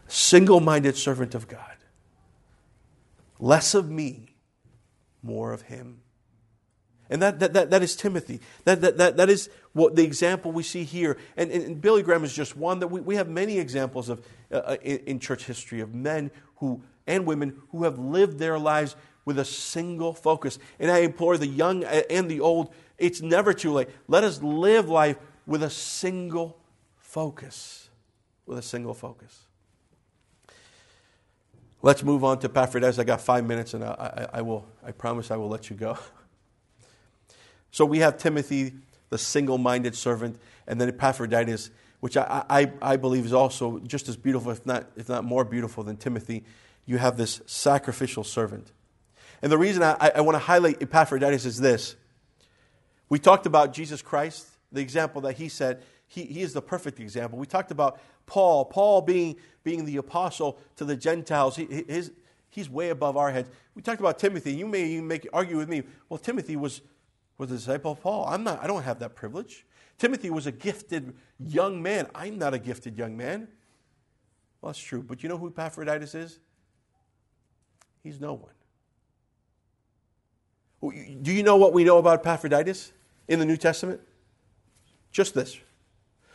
Single 0.09 0.59
minded 0.59 0.97
servant 0.97 1.33
of 1.37 1.47
God. 1.47 1.77
Less 3.39 3.73
of 3.77 3.89
me, 3.89 4.35
more 5.23 5.53
of 5.53 5.63
him. 5.63 6.01
And 7.09 7.23
that, 7.23 7.39
that, 7.39 7.53
that, 7.53 7.71
that 7.71 7.83
is 7.85 7.95
Timothy. 7.95 8.41
That, 8.65 8.81
that, 8.81 8.99
that, 8.99 9.17
that 9.17 9.31
is 9.31 9.49
what 9.75 9.95
the 9.95 10.03
example 10.03 10.51
we 10.51 10.65
see 10.65 10.83
here. 10.83 11.19
And, 11.37 11.53
and, 11.53 11.63
and 11.63 11.81
Billy 11.81 12.03
Graham 12.03 12.25
is 12.25 12.35
just 12.35 12.57
one 12.57 12.81
that 12.81 12.89
we, 12.89 13.01
we 13.01 13.15
have 13.15 13.29
many 13.29 13.61
examples 13.61 14.09
of 14.09 14.27
uh, 14.51 14.57
uh, 14.57 14.77
in, 14.83 14.99
in 15.07 15.21
church 15.21 15.45
history 15.45 15.83
of 15.83 15.95
men 15.95 16.33
who 16.57 16.83
and 17.07 17.27
women 17.27 17.63
who 17.71 17.85
have 17.85 18.01
lived 18.01 18.41
their 18.41 18.59
lives 18.59 18.97
with 19.25 19.39
a 19.39 19.45
single 19.45 20.15
focus. 20.15 20.59
And 20.81 20.91
I 20.91 20.99
implore 20.99 21.39
the 21.39 21.47
young 21.47 21.85
and 21.85 22.29
the 22.29 22.41
old, 22.41 22.75
it's 22.99 23.23
never 23.23 23.53
too 23.53 23.73
late. 23.73 23.89
Let 24.09 24.25
us 24.25 24.43
live 24.43 24.89
life 24.89 25.17
with 25.47 25.63
a 25.63 25.71
single 25.71 26.59
focus. 26.97 27.89
With 28.47 28.59
a 28.59 28.63
single 28.63 28.95
focus. 28.95 29.47
Let's 31.83 32.05
move 32.05 32.23
on 32.23 32.39
to 32.41 32.47
Epaphroditus. 32.47 32.99
I 32.99 33.05
got 33.05 33.21
five 33.21 33.45
minutes, 33.45 33.75
and 33.75 33.83
I, 33.83 33.89
I, 34.33 34.39
I, 34.39 34.43
will. 34.43 34.65
I 34.85 34.93
promise 34.93 35.31
I 35.31 35.37
will 35.37 35.49
let 35.49 35.71
you 35.71 35.77
go. 35.77 35.99
So 37.75 37.87
we 37.87 38.01
have 38.01 38.19
Timothy, 38.19 38.75
the 39.09 39.17
single-minded 39.17 39.97
servant, 39.97 40.39
and 40.67 40.79
then 40.79 40.91
Epaphroditus, 40.91 41.71
which 42.01 42.19
I, 42.19 42.45
I, 42.51 42.73
I 42.83 42.97
believe 42.97 43.25
is 43.25 43.33
also 43.33 43.79
just 43.79 44.11
as 44.11 44.17
beautiful, 44.19 44.53
if 44.53 44.67
not, 44.67 44.91
if 44.95 45.09
not 45.09 45.25
more 45.25 45.43
beautiful 45.43 45.83
than 45.83 45.97
Timothy. 45.97 46.45
You 46.85 46.99
have 46.99 47.17
this 47.17 47.41
sacrificial 47.47 48.25
servant. 48.25 48.73
And 49.41 49.51
the 49.51 49.57
reason 49.57 49.83
I, 49.83 50.13
I 50.15 50.21
want 50.21 50.35
to 50.35 50.41
highlight 50.41 50.83
Epaphroditus 50.83 51.47
is 51.47 51.59
this. 51.59 51.97
We 53.09 53.19
talked 53.19 53.47
about 53.47 53.73
Jesus 53.73 54.03
Christ, 54.03 54.47
the 54.73 54.81
example 54.81 55.21
that 55.23 55.37
he 55.37 55.49
said, 55.49 55.83
he, 56.07 56.25
he 56.25 56.43
is 56.43 56.53
the 56.53 56.63
perfect 56.63 57.01
example. 57.01 57.39
We 57.39 57.47
talked 57.47 57.71
about 57.71 58.01
Paul, 58.27 58.65
Paul 58.65 59.03
being, 59.03 59.37
being 59.65 59.85
the 59.85 59.97
apostle 59.97 60.59
to 60.77 60.85
the 60.85 60.97
Gentiles. 60.97 61.57
He, 61.57 61.65
his, 61.65 62.13
he's 62.51 62.69
way 62.69 62.91
above 62.91 63.17
our 63.17 63.31
heads. 63.31 63.49
We 63.75 63.83
talked 63.83 64.01
about 64.01 64.19
Timothy. 64.19 64.53
You 64.53 64.67
may 64.67 64.85
even 64.85 65.07
make, 65.07 65.27
argue 65.33 65.57
with 65.57 65.69
me, 65.69 65.83
well, 66.09 66.19
Timothy 66.19 66.57
was, 66.57 66.83
was 67.39 67.51
a 67.51 67.55
disciple 67.55 67.93
of 67.93 68.01
Paul. 68.01 68.27
I'm 68.29 68.45
not, 68.45 68.63
I 68.63 68.67
don't 68.67 68.83
have 68.83 68.99
that 69.01 69.15
privilege. 69.15 69.67
Timothy 69.99 70.31
was 70.31 70.47
a 70.47 70.53
gifted 70.53 71.15
young 71.39 71.83
man. 71.83 72.09
I'm 72.15 72.39
not 72.39 72.55
a 72.55 72.59
gifted 72.59 72.99
young 72.99 73.17
man. 73.17 73.49
Well, 74.61 74.73
that's 74.73 74.83
true. 74.83 75.03
But 75.03 75.23
you 75.23 75.29
know 75.29 75.39
who 75.39 75.49
Epaphroditus 75.49 76.15
is? 76.15 76.39
He's 78.03 78.21
no 78.21 78.35
one. 78.35 78.53
Do 81.23 81.33
you 81.33 81.45
know 81.45 81.57
what 81.57 81.73
we 81.73 81.85
know 81.85 81.99
about 81.99 82.21
Epaphroditus 82.21 82.93
in 83.29 83.39
the 83.39 83.45
New 83.45 83.57
Testament? 83.57 84.01
Just 85.13 85.35
this. 85.35 85.59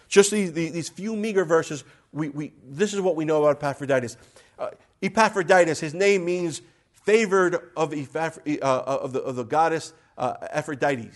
Just 0.07 0.31
these, 0.31 0.53
these 0.53 0.87
few 0.87 1.15
meager 1.15 1.43
verses, 1.43 1.83
we, 2.13 2.29
we, 2.29 2.53
this 2.65 2.93
is 2.93 3.01
what 3.01 3.15
we 3.15 3.25
know 3.25 3.43
about 3.43 3.57
Epaphroditus. 3.57 4.15
Uh, 4.57 4.69
Epaphroditus, 5.01 5.79
his 5.79 5.93
name 5.93 6.23
means 6.23 6.61
favored 6.91 7.71
of, 7.75 7.93
Epaphra, 7.93 8.41
uh, 8.61 8.83
of, 8.85 9.13
the, 9.13 9.21
of 9.21 9.35
the 9.35 9.43
goddess 9.43 9.93
uh, 10.17 10.35
Aphrodite. 10.51 11.09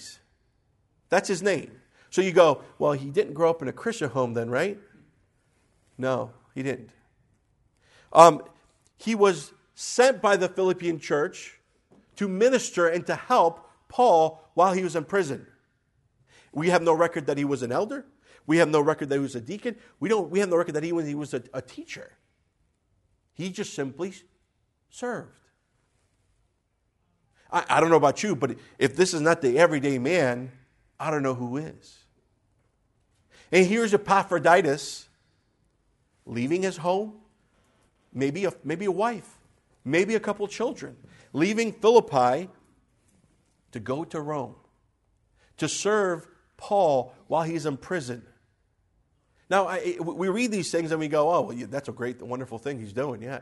That's 1.10 1.28
his 1.28 1.42
name. 1.42 1.72
So 2.10 2.22
you 2.22 2.34
go, 2.34 2.62
well, 2.78 2.92
he 2.92 3.10
didn't 3.10 3.34
grow 3.34 3.50
up 3.50 3.62
in 3.62 3.68
a 3.68 3.74
Christian 3.74 4.10
home 4.10 4.34
then, 4.34 4.50
right? 4.50 4.78
No, 5.98 6.32
he 6.54 6.64
didn't. 6.64 6.90
Um, 8.12 8.44
he 8.98 9.16
was 9.16 9.54
sent 9.76 10.22
by 10.22 10.36
the 10.36 10.50
Philippian 10.50 11.00
church 11.00 11.60
to 12.18 12.28
minister 12.28 12.88
and 12.88 13.06
to 13.08 13.16
help 13.16 13.70
Paul 13.88 14.42
while 14.54 14.74
he 14.74 14.84
was 14.84 14.96
in 14.96 15.06
prison. 15.06 15.48
We 16.52 16.70
have 16.70 16.82
no 16.82 16.94
record 16.94 17.28
that 17.28 17.38
he 17.38 17.46
was 17.46 17.64
an 17.64 17.72
elder. 17.72 18.06
We 18.46 18.58
have 18.58 18.70
no 18.70 18.82
record 18.82 19.10
that 19.10 19.16
he 19.16 19.22
was 19.22 19.36
a 19.36 19.42
deacon. 19.42 19.76
We, 20.00 20.10
don't, 20.10 20.30
we 20.30 20.40
have 20.40 20.50
no 20.50 20.58
record 20.58 20.74
that 20.74 20.84
he 20.84 20.92
was, 20.92 21.08
he 21.08 21.16
was 21.16 21.34
a, 21.34 21.44
a 21.54 21.62
teacher. 21.62 22.12
He 23.34 23.50
just 23.50 23.74
simply 23.74 24.14
served. 24.90 25.40
I, 27.52 27.64
I 27.70 27.80
don't 27.80 27.90
know 27.90 27.98
about 27.98 28.24
you, 28.24 28.36
but 28.36 28.58
if 28.78 28.96
this 28.96 29.14
is 29.14 29.22
not 29.22 29.42
the 29.42 29.58
everyday 29.58 29.98
man, 30.00 30.52
I 31.00 31.12
don't 31.12 31.24
know 31.24 31.34
who 31.34 31.58
is. 31.58 31.98
And 33.52 33.66
here's 33.66 33.94
Epaphroditus 33.94 35.08
leaving 36.26 36.64
his 36.64 36.78
home, 36.78 37.14
maybe 38.14 38.46
a, 38.46 38.54
maybe 38.64 38.86
a 38.86 38.92
wife, 38.92 39.38
maybe 39.84 40.16
a 40.16 40.20
couple 40.20 40.48
children, 40.48 40.96
leaving 41.34 41.72
Philippi 41.72 42.50
to 43.72 43.80
go 43.80 44.04
to 44.04 44.22
Rome 44.22 44.56
to 45.58 45.68
serve 45.68 46.28
Paul 46.62 47.14
while 47.28 47.44
he's 47.44 47.66
in 47.66 47.76
prison. 47.76 48.22
Now, 49.50 49.68
I, 49.68 49.98
we 50.00 50.30
read 50.30 50.52
these 50.52 50.72
things 50.72 50.92
and 50.92 51.00
we 51.00 51.10
go, 51.10 51.30
oh, 51.30 51.42
well, 51.42 51.68
that's 51.70 51.90
a 51.90 51.92
great, 51.92 52.22
wonderful 52.22 52.58
thing 52.58 52.80
he's 52.80 52.94
doing, 52.94 53.22
yeah. 53.22 53.40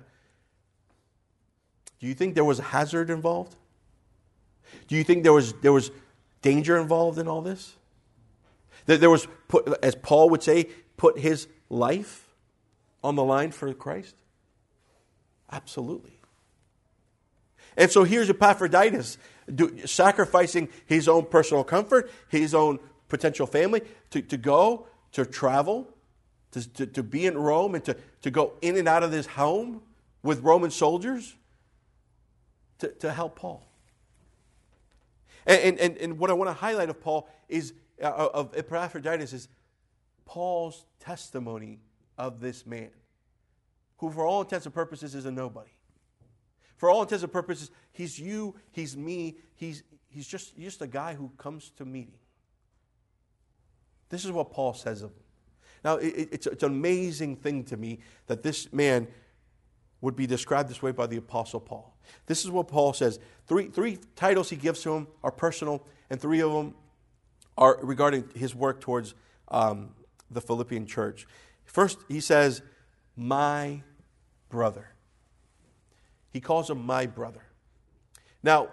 Do 2.00 2.08
you 2.08 2.16
think 2.16 2.34
there 2.34 2.46
was 2.46 2.58
a 2.60 2.64
hazard 2.64 3.10
involved? 3.10 3.56
Do 4.88 4.96
you 4.96 5.04
think 5.04 5.24
there 5.24 5.34
was, 5.34 5.54
there 5.62 5.74
was 5.74 5.92
danger 6.42 6.78
involved 6.78 7.20
in 7.20 7.28
all 7.28 7.42
this? 7.42 7.76
That 8.86 9.02
there 9.02 9.10
was, 9.10 9.28
put, 9.48 9.68
as 9.84 9.96
Paul 9.96 10.30
would 10.30 10.42
say, 10.42 10.70
put 10.98 11.20
his 11.20 11.48
life 11.70 12.30
on 13.04 13.16
the 13.16 13.24
line 13.24 13.52
for 13.52 13.72
Christ? 13.74 14.16
Absolutely. 15.52 16.20
And 17.76 17.92
so 17.92 18.04
here's 18.04 18.30
Epaphroditus 18.30 19.18
do, 19.54 19.86
sacrificing 19.86 20.70
his 20.86 21.08
own 21.08 21.26
personal 21.26 21.64
comfort, 21.64 22.12
his 22.30 22.54
own 22.54 22.80
potential 23.10 23.46
family 23.46 23.82
to, 24.12 24.22
to 24.22 24.38
go, 24.38 24.88
to 25.12 25.26
travel, 25.26 25.88
to, 26.52 26.74
to, 26.74 26.86
to 26.86 27.04
be 27.04 27.26
in 27.26 27.38
Rome, 27.38 27.76
and 27.76 27.84
to, 27.84 27.98
to 28.22 28.32
go 28.32 28.54
in 28.62 28.78
and 28.78 28.88
out 28.88 29.04
of 29.04 29.12
this 29.12 29.26
home 29.26 29.82
with 30.24 30.42
Roman 30.42 30.72
soldiers 30.72 31.36
to, 32.78 32.88
to 32.88 33.12
help 33.12 33.36
Paul. 33.36 33.66
And, 35.46 35.80
and, 35.80 35.98
and 35.98 36.20
what 36.20 36.30
I 36.30 36.34
want 36.34 36.50
to 36.50 36.54
highlight 36.54 36.90
of 36.90 37.02
Paul 37.02 37.28
is, 37.48 37.74
uh, 38.02 38.30
of 38.34 38.56
Epaphroditus, 38.56 39.34
is 39.34 39.48
Paul's 40.26 40.86
testimony 41.00 41.80
of 42.18 42.40
this 42.40 42.66
man, 42.66 42.92
who 43.98 44.12
for 44.12 44.26
all 44.26 44.42
intents 44.42 44.66
and 44.66 44.76
purposes 44.76 45.16
is 45.16 45.26
a 45.26 45.32
nobody. 45.32 45.72
For 46.78 46.90
all 46.90 47.02
intents 47.02 47.24
and 47.24 47.34
purposes, 47.34 47.72
he's 47.92 48.20
you, 48.20 48.56
he's 48.72 48.96
me, 48.96 49.38
he's, 49.56 49.84
he's 50.08 50.28
just, 50.28 50.58
just 50.58 50.82
a 50.82 50.88
guy 50.88 51.16
who 51.16 51.32
comes 51.38 51.72
to 51.78 51.86
meeting. 51.86 52.14
This 54.10 54.26
is 54.26 54.32
what 54.32 54.52
Paul 54.52 54.74
says 54.74 55.02
of 55.02 55.12
him. 55.12 55.24
Now, 55.84 55.96
it, 55.96 56.30
it's, 56.32 56.48
it's 56.48 56.64
an 56.64 56.72
amazing 56.72 57.38
thing 57.38 57.64
to 57.66 57.78
me 57.78 58.00
that 58.28 58.44
this 58.44 58.72
man 58.74 59.08
would 60.02 60.16
be 60.16 60.28
described 60.28 60.70
this 60.70 60.82
way 60.82 60.92
by 60.92 61.08
the 61.08 61.18
Apostle 61.18 61.60
Paul. 61.60 61.96
This 62.26 62.44
is 62.44 62.52
what 62.52 62.68
Paul 62.68 62.94
says. 62.94 63.20
Three, 63.48 63.68
three 63.68 64.00
titles 64.16 64.50
he 64.50 64.56
gives 64.56 64.82
to 64.84 64.94
him 64.94 65.08
are 65.24 65.32
personal, 65.32 65.86
and 66.10 66.20
three 66.20 66.40
of 66.40 66.52
them 66.52 66.74
are 67.58 67.78
regarding 67.82 68.30
his 68.36 68.56
work 68.56 68.82
towards 68.82 69.14
um, 69.50 69.90
the 70.32 70.42
Philippian 70.42 70.86
church. 70.86 71.28
First, 71.66 72.00
he 72.08 72.20
says, 72.20 72.62
My 73.16 73.84
brother. 74.50 74.90
He 76.32 76.40
calls 76.40 76.70
him 76.70 76.86
my 76.86 77.06
brother. 77.06 77.42
Now, 78.44 78.70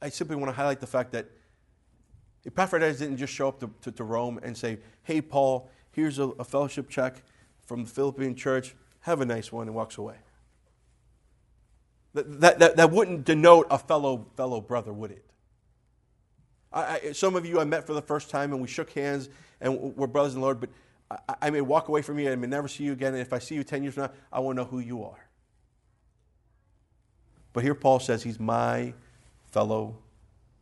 I 0.00 0.08
simply 0.08 0.36
want 0.36 0.48
to 0.48 0.52
highlight 0.52 0.80
the 0.80 0.86
fact 0.86 1.12
that 1.12 1.26
Epaphroditus 2.46 2.98
didn't 2.98 3.16
just 3.16 3.32
show 3.32 3.48
up 3.48 3.60
to, 3.60 3.70
to, 3.82 3.90
to 3.92 4.04
Rome 4.04 4.38
and 4.42 4.56
say, 4.56 4.78
Hey, 5.02 5.20
Paul, 5.20 5.68
here's 5.90 6.18
a, 6.18 6.24
a 6.24 6.44
fellowship 6.44 6.88
check 6.88 7.22
from 7.64 7.84
the 7.84 7.90
Philippian 7.90 8.34
church 8.34 8.74
have 9.06 9.20
a 9.20 9.24
nice 9.24 9.52
one, 9.52 9.68
and 9.68 9.76
walks 9.76 9.98
away. 9.98 10.16
That, 12.14 12.58
that, 12.58 12.76
that, 12.76 12.90
wouldn't 12.90 13.24
denote 13.24 13.68
a 13.70 13.78
fellow, 13.78 14.26
fellow 14.36 14.60
brother, 14.60 14.92
would 14.92 15.12
it? 15.12 15.24
I, 16.72 17.00
I, 17.04 17.12
some 17.12 17.36
of 17.36 17.46
you 17.46 17.60
I 17.60 17.64
met 17.64 17.86
for 17.86 17.92
the 17.92 18.02
first 18.02 18.30
time 18.30 18.52
and 18.52 18.60
we 18.60 18.66
shook 18.66 18.90
hands 18.90 19.28
and 19.60 19.94
we're 19.96 20.08
brothers 20.08 20.34
in 20.34 20.40
the 20.40 20.44
Lord, 20.44 20.58
but 20.58 20.70
I, 21.10 21.34
I 21.42 21.50
may 21.50 21.60
walk 21.60 21.88
away 21.88 22.02
from 22.02 22.18
you 22.18 22.24
and 22.24 22.32
I 22.32 22.36
may 22.36 22.48
never 22.48 22.66
see 22.66 22.82
you 22.82 22.92
again. 22.92 23.12
And 23.12 23.22
if 23.22 23.32
I 23.32 23.38
see 23.38 23.54
you 23.54 23.62
10 23.62 23.84
years 23.84 23.94
from 23.94 24.04
now, 24.04 24.10
I 24.32 24.40
want 24.40 24.56
to 24.56 24.64
know 24.64 24.68
who 24.68 24.80
you 24.80 25.04
are. 25.04 25.28
But 27.52 27.62
here 27.62 27.74
Paul 27.74 28.00
says 28.00 28.24
he's 28.24 28.40
my 28.40 28.92
fellow 29.52 29.98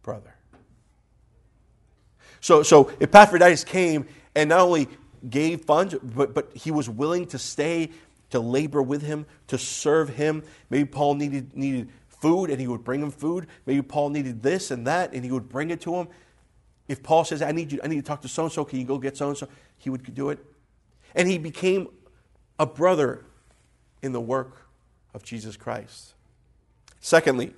brother. 0.02 0.33
So, 2.44 2.62
so 2.62 2.92
Epaphroditus 3.00 3.64
came 3.64 4.06
and 4.34 4.50
not 4.50 4.60
only 4.60 4.86
gave 5.30 5.62
funds, 5.62 5.94
but, 6.02 6.34
but 6.34 6.54
he 6.54 6.70
was 6.70 6.90
willing 6.90 7.24
to 7.28 7.38
stay, 7.38 7.90
to 8.28 8.38
labor 8.38 8.82
with 8.82 9.00
him, 9.00 9.24
to 9.46 9.56
serve 9.56 10.10
him. 10.10 10.42
Maybe 10.68 10.84
Paul 10.84 11.14
needed, 11.14 11.56
needed 11.56 11.88
food 12.06 12.50
and 12.50 12.60
he 12.60 12.68
would 12.68 12.84
bring 12.84 13.00
him 13.00 13.10
food. 13.10 13.46
Maybe 13.64 13.80
Paul 13.80 14.10
needed 14.10 14.42
this 14.42 14.70
and 14.70 14.86
that 14.86 15.14
and 15.14 15.24
he 15.24 15.32
would 15.32 15.48
bring 15.48 15.70
it 15.70 15.80
to 15.80 15.94
him. 15.94 16.08
If 16.86 17.02
Paul 17.02 17.24
says, 17.24 17.40
I 17.40 17.50
need 17.50 17.72
you, 17.72 17.80
I 17.82 17.86
need 17.86 17.96
to 17.96 18.02
talk 18.02 18.20
to 18.20 18.28
so 18.28 18.42
and 18.42 18.52
so, 18.52 18.62
can 18.62 18.78
you 18.78 18.84
go 18.84 18.98
get 18.98 19.16
so 19.16 19.28
and 19.28 19.38
so? 19.38 19.48
He 19.78 19.88
would 19.88 20.14
do 20.14 20.28
it. 20.28 20.38
And 21.14 21.26
he 21.26 21.38
became 21.38 21.88
a 22.58 22.66
brother 22.66 23.24
in 24.02 24.12
the 24.12 24.20
work 24.20 24.66
of 25.14 25.22
Jesus 25.22 25.56
Christ. 25.56 26.12
Secondly, 27.00 27.54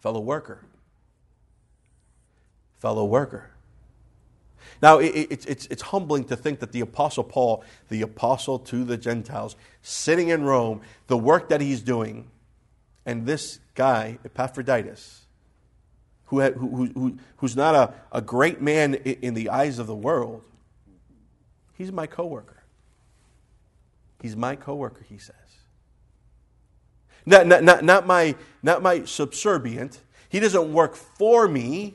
fellow 0.00 0.20
worker. 0.20 0.62
Fellow 2.78 3.04
worker. 3.04 3.50
Now, 4.82 4.98
it, 4.98 5.08
it, 5.08 5.46
it's, 5.48 5.66
it's 5.66 5.82
humbling 5.82 6.24
to 6.24 6.36
think 6.36 6.60
that 6.60 6.72
the 6.72 6.80
Apostle 6.80 7.24
Paul, 7.24 7.64
the 7.88 8.02
apostle 8.02 8.58
to 8.60 8.84
the 8.84 8.96
Gentiles, 8.96 9.56
sitting 9.82 10.28
in 10.28 10.44
Rome, 10.44 10.80
the 11.06 11.16
work 11.16 11.48
that 11.48 11.60
he's 11.60 11.80
doing, 11.80 12.30
and 13.04 13.26
this 13.26 13.60
guy, 13.74 14.18
Epaphroditus, 14.24 15.22
who, 16.26 16.40
had, 16.40 16.54
who, 16.54 16.86
who, 16.86 17.18
who's 17.36 17.56
not 17.56 17.74
a, 17.74 17.94
a 18.12 18.20
great 18.20 18.60
man 18.60 18.94
in 18.94 19.34
the 19.34 19.48
eyes 19.48 19.78
of 19.78 19.86
the 19.86 19.94
world, 19.94 20.42
he's 21.74 21.92
my 21.92 22.06
coworker. 22.06 22.62
He's 24.20 24.36
my 24.36 24.56
coworker, 24.56 25.04
he 25.08 25.18
says. 25.18 25.34
Not, 27.24 27.46
not, 27.46 27.62
not, 27.62 27.84
not, 27.84 28.06
my, 28.06 28.34
not 28.62 28.82
my 28.82 29.04
subservient. 29.04 30.00
He 30.28 30.40
doesn't 30.40 30.72
work 30.72 30.94
for 30.94 31.48
me, 31.48 31.94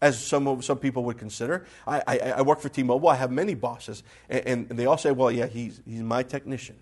as 0.00 0.22
some, 0.22 0.62
some 0.62 0.78
people 0.78 1.04
would 1.04 1.18
consider. 1.18 1.66
I, 1.86 2.02
I, 2.06 2.18
I 2.36 2.42
work 2.42 2.60
for 2.60 2.68
T 2.68 2.82
Mobile. 2.82 3.08
I 3.08 3.16
have 3.16 3.30
many 3.30 3.54
bosses. 3.54 4.02
And, 4.28 4.66
and 4.70 4.78
they 4.78 4.86
all 4.86 4.98
say, 4.98 5.10
well, 5.10 5.30
yeah, 5.30 5.46
he's, 5.46 5.80
he's 5.86 6.02
my 6.02 6.22
technician. 6.22 6.76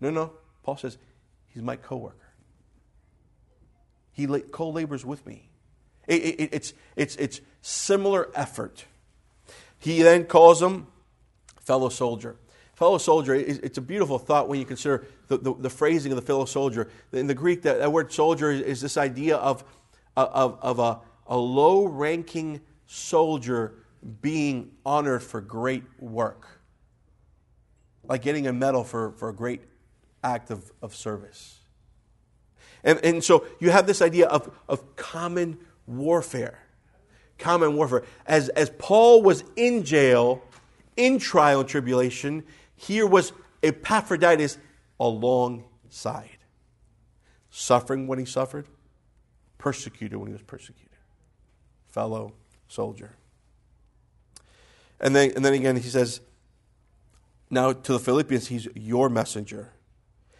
No, 0.00 0.10
no. 0.10 0.32
Paul 0.62 0.76
says, 0.76 0.98
he's 1.48 1.62
my 1.62 1.76
coworker. 1.76 2.16
He 4.12 4.26
co 4.26 4.70
labors 4.70 5.04
with 5.04 5.26
me. 5.26 5.48
It, 6.06 6.22
it, 6.22 6.50
it's, 6.52 6.74
it's, 6.96 7.16
it's 7.16 7.40
similar 7.62 8.30
effort. 8.34 8.84
He 9.78 10.02
then 10.02 10.24
calls 10.24 10.60
him 10.60 10.88
fellow 11.60 11.88
soldier. 11.88 12.36
Fellow 12.74 12.98
soldier, 12.98 13.34
it's 13.34 13.76
a 13.76 13.80
beautiful 13.80 14.18
thought 14.18 14.48
when 14.48 14.60
you 14.60 14.64
consider 14.64 15.04
the, 15.26 15.38
the, 15.38 15.54
the 15.54 15.70
phrasing 15.70 16.12
of 16.12 16.16
the 16.16 16.22
fellow 16.22 16.44
soldier. 16.44 16.88
In 17.12 17.26
the 17.26 17.34
Greek, 17.34 17.62
that, 17.62 17.78
that 17.78 17.92
word 17.92 18.12
soldier 18.12 18.52
is, 18.52 18.60
is 18.62 18.80
this 18.80 18.96
idea 18.96 19.36
of, 19.36 19.64
of, 20.16 20.58
of 20.62 20.78
a, 20.78 21.00
a 21.28 21.36
low 21.36 21.84
ranking 21.84 22.60
soldier 22.86 23.74
being 24.22 24.70
honored 24.84 25.22
for 25.22 25.40
great 25.40 25.84
work, 25.98 26.46
like 28.04 28.22
getting 28.22 28.46
a 28.46 28.52
medal 28.52 28.82
for, 28.82 29.12
for 29.12 29.28
a 29.28 29.34
great 29.34 29.60
act 30.24 30.50
of, 30.50 30.72
of 30.82 30.94
service. 30.94 31.58
And, 32.82 32.98
and 33.04 33.22
so 33.22 33.44
you 33.60 33.70
have 33.70 33.86
this 33.86 34.00
idea 34.00 34.26
of, 34.26 34.50
of 34.68 34.96
common 34.96 35.58
warfare. 35.86 36.60
Common 37.38 37.76
warfare. 37.76 38.04
As, 38.26 38.48
as 38.50 38.70
Paul 38.78 39.22
was 39.22 39.44
in 39.56 39.84
jail, 39.84 40.42
in 40.96 41.18
trial 41.18 41.60
and 41.60 41.68
tribulation, 41.68 42.44
here 42.74 43.06
was 43.06 43.32
Epaphroditus 43.62 44.58
alongside. 44.98 46.38
Suffering 47.50 48.06
when 48.06 48.18
he 48.18 48.24
suffered, 48.24 48.66
persecuted 49.58 50.16
when 50.18 50.28
he 50.28 50.32
was 50.32 50.42
persecuted 50.42 50.88
fellow 51.88 52.32
soldier. 52.68 53.16
And 55.00 55.14
then, 55.14 55.32
and 55.36 55.44
then 55.44 55.52
again, 55.52 55.76
he 55.76 55.88
says, 55.88 56.20
now 57.50 57.72
to 57.72 57.92
the 57.92 57.98
Philippians, 57.98 58.48
he's 58.48 58.68
your 58.74 59.08
messenger. 59.08 59.70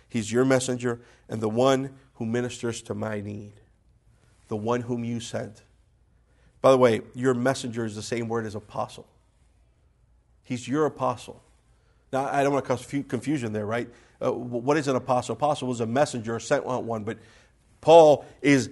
He's 0.09 0.33
your 0.33 0.45
messenger 0.45 1.01
and 1.29 1.41
the 1.41 1.49
one 1.49 1.95
who 2.15 2.27
ministers 2.27 2.83
to 2.83 2.95
my 2.95 3.21
need, 3.21 3.53
the 4.49 4.57
one 4.57 4.83
whom 4.83 5.05
you 5.05 5.21
sent. 5.21 5.63
By 6.61 6.71
the 6.71 6.79
way, 6.79 7.03
your 7.15 7.35
messenger 7.35 7.85
is 7.85 7.95
the 7.95 8.03
same 8.03 8.29
word 8.29 8.47
as 8.47 8.55
apostle. 8.55 9.07
He's 10.43 10.67
your 10.67 10.87
apostle. 10.87 11.43
Now, 12.13 12.25
I 12.25 12.43
don't 12.43 12.53
want 12.53 12.65
to 12.65 12.69
cause 12.69 12.87
confusion 13.05 13.53
there, 13.53 13.67
right? 13.67 13.89
Uh, 14.21 14.33
what 14.33 14.77
is 14.77 14.89
an 14.89 14.97
apostle? 14.97 15.35
Apostle 15.35 15.69
was 15.69 15.81
a 15.81 15.87
messenger, 15.87 16.41
sent 16.41 16.65
one, 16.65 17.05
but 17.05 17.19
Paul 17.81 18.25
is 18.43 18.71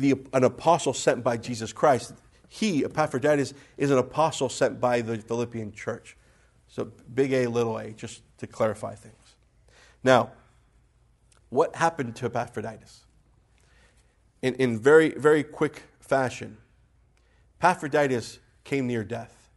the, 0.00 0.14
an 0.32 0.44
apostle 0.44 0.92
sent 0.92 1.22
by 1.22 1.36
Jesus 1.36 1.72
Christ. 1.72 2.14
He, 2.48 2.84
Epaphroditus, 2.84 3.54
is 3.76 3.90
an 3.90 3.98
apostle 3.98 4.48
sent 4.48 4.80
by 4.80 5.02
the 5.02 5.18
Philippian 5.18 5.72
church. 5.72 6.16
So 6.68 6.90
big 7.14 7.32
A, 7.32 7.46
little 7.46 7.78
a, 7.78 7.90
just 7.90 8.22
to 8.38 8.46
clarify 8.46 8.94
things. 8.94 9.36
Now, 10.02 10.30
what 11.50 11.76
happened 11.76 12.16
to 12.16 12.26
Epaphroditus? 12.26 13.04
In, 14.42 14.54
in 14.54 14.78
very, 14.78 15.10
very 15.10 15.42
quick 15.42 15.82
fashion, 16.00 16.56
Epaphroditus 17.60 18.38
came 18.64 18.86
near 18.86 19.04
death. 19.04 19.50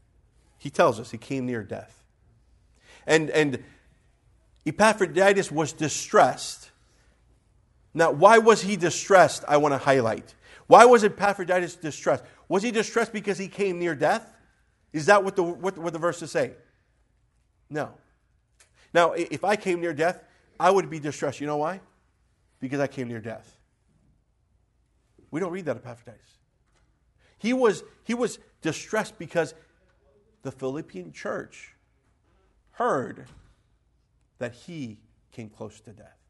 He 0.58 0.70
tells 0.70 1.00
us 1.00 1.12
he 1.12 1.18
came 1.18 1.46
near 1.46 1.64
death. 1.64 2.04
And, 3.08 3.30
and 3.30 3.64
Epaphroditus 4.66 5.52
was 5.52 5.74
distressed 5.74 6.72
now, 7.94 8.12
why 8.12 8.40
was 8.40 8.62
he 8.62 8.76
distressed? 8.76 9.44
I 9.48 9.58
want 9.58 9.74
to 9.74 9.78
highlight. 9.78 10.34
Why 10.68 10.86
was 10.86 11.04
Epaphroditus 11.04 11.76
distressed? 11.76 12.24
Was 12.48 12.64
he 12.64 12.72
distressed 12.72 13.14
because 13.14 13.38
he 13.38 13.48
came 13.48 13.80
near 13.80 13.96
death? 13.96 14.34
Is 14.92 15.06
that 15.08 15.24
what 15.24 15.36
the, 15.36 15.44
what, 15.44 15.78
what 15.78 15.94
the 15.94 16.00
verses 16.00 16.32
say? 16.32 16.54
No. 17.70 17.92
Now, 18.94 19.14
if 19.14 19.44
I 19.44 19.56
came 19.56 19.80
near 19.82 19.94
death, 19.94 20.24
I 20.60 20.72
would 20.72 20.90
be 20.90 21.00
distressed. 21.00 21.42
You 21.42 21.48
know 21.48 21.58
why? 21.58 21.82
Because 22.60 22.80
I 22.80 22.88
came 22.88 23.08
near 23.08 23.20
death. 23.20 23.58
We 25.30 25.40
don't 25.40 25.52
read 25.52 25.66
that 25.66 25.78
Epaphroditus. 25.78 26.38
He 27.38 27.54
was, 27.54 27.84
he 28.04 28.14
was 28.14 28.40
distressed 28.62 29.18
because 29.20 29.54
the 30.44 30.52
Philippian 30.52 31.12
church 31.12 31.74
heard 32.72 33.26
that 34.40 34.54
he 34.54 35.00
came 35.32 35.50
close 35.50 35.80
to 35.82 35.92
death. 35.92 36.23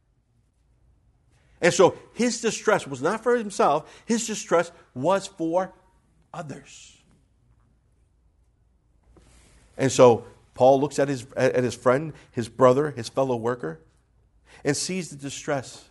And 1.63 1.73
so 1.73 1.97
his 2.13 2.41
distress 2.41 2.85
was 2.85 3.01
not 3.01 3.23
for 3.23 3.37
himself, 3.37 4.03
his 4.05 4.27
distress 4.27 4.69
was 4.93 5.27
for 5.27 5.73
others. 6.33 6.97
And 9.77 9.89
so 9.89 10.25
Paul 10.55 10.81
looks 10.81 10.99
at 10.99 11.07
his, 11.07 11.25
at 11.37 11.63
his 11.63 11.73
friend, 11.73 12.11
his 12.31 12.49
brother, 12.49 12.91
his 12.91 13.07
fellow 13.07 13.37
worker, 13.37 13.79
and 14.65 14.75
sees 14.75 15.09
the 15.09 15.15
distress. 15.15 15.85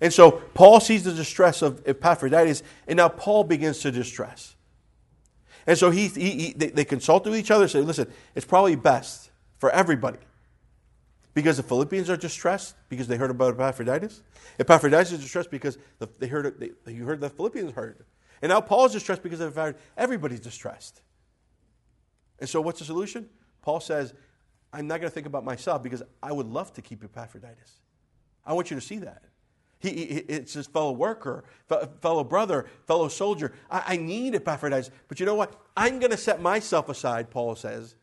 And 0.00 0.12
so 0.12 0.30
Paul 0.54 0.78
sees 0.78 1.02
the 1.02 1.12
distress 1.12 1.60
of 1.60 1.82
Epaphroditus, 1.86 2.62
and 2.86 2.98
now 2.98 3.08
Paul 3.08 3.42
begins 3.42 3.80
to 3.80 3.90
distress. 3.90 4.54
And 5.66 5.76
so 5.76 5.90
he, 5.90 6.06
he, 6.06 6.30
he 6.30 6.52
they, 6.52 6.68
they 6.68 6.84
consult 6.84 7.24
with 7.24 7.36
each 7.36 7.50
other 7.50 7.66
say, 7.66 7.80
listen, 7.80 8.12
it's 8.36 8.46
probably 8.46 8.76
best 8.76 9.30
for 9.58 9.70
everybody 9.70 10.18
because 11.36 11.58
the 11.58 11.62
Philippians 11.62 12.08
are 12.08 12.16
distressed 12.16 12.76
because 12.88 13.08
they 13.08 13.18
heard 13.18 13.30
about 13.30 13.52
Epaphroditus. 13.52 14.22
Epaphroditus 14.58 15.12
is 15.12 15.20
distressed 15.20 15.50
because 15.50 15.76
they 16.18 16.28
heard 16.28 16.58
they, 16.58 16.70
they 16.86 16.94
heard 16.94 17.20
the 17.20 17.28
Philippians 17.28 17.72
heard. 17.72 18.06
And 18.40 18.48
now 18.48 18.62
Paul's 18.62 18.94
distressed 18.94 19.22
because 19.22 19.40
of 19.40 19.54
the 19.54 19.74
everybody's 19.98 20.40
distressed. 20.40 21.02
And 22.38 22.48
so 22.48 22.62
what's 22.62 22.78
the 22.78 22.86
solution? 22.86 23.28
Paul 23.60 23.80
says, 23.80 24.14
I'm 24.72 24.86
not 24.86 25.00
going 25.00 25.10
to 25.10 25.14
think 25.14 25.26
about 25.26 25.44
myself 25.44 25.82
because 25.82 26.02
I 26.22 26.32
would 26.32 26.46
love 26.46 26.72
to 26.72 26.80
keep 26.80 27.04
Epaphroditus. 27.04 27.80
I 28.46 28.54
want 28.54 28.70
you 28.70 28.76
to 28.76 28.80
see 28.80 28.96
that. 29.00 29.24
He, 29.78 29.90
he, 29.90 30.04
it's 30.28 30.54
his 30.54 30.66
fellow 30.66 30.92
worker, 30.92 31.44
fellow 32.00 32.24
brother, 32.24 32.64
fellow 32.86 33.08
soldier. 33.08 33.52
I, 33.70 33.82
I 33.88 33.96
need 33.98 34.34
Epaphroditus. 34.34 34.90
But 35.06 35.20
you 35.20 35.26
know 35.26 35.34
what? 35.34 35.60
I'm 35.76 35.98
going 35.98 36.12
to 36.12 36.16
set 36.16 36.40
myself 36.40 36.88
aside, 36.88 37.28
Paul 37.28 37.56
says, 37.56 37.94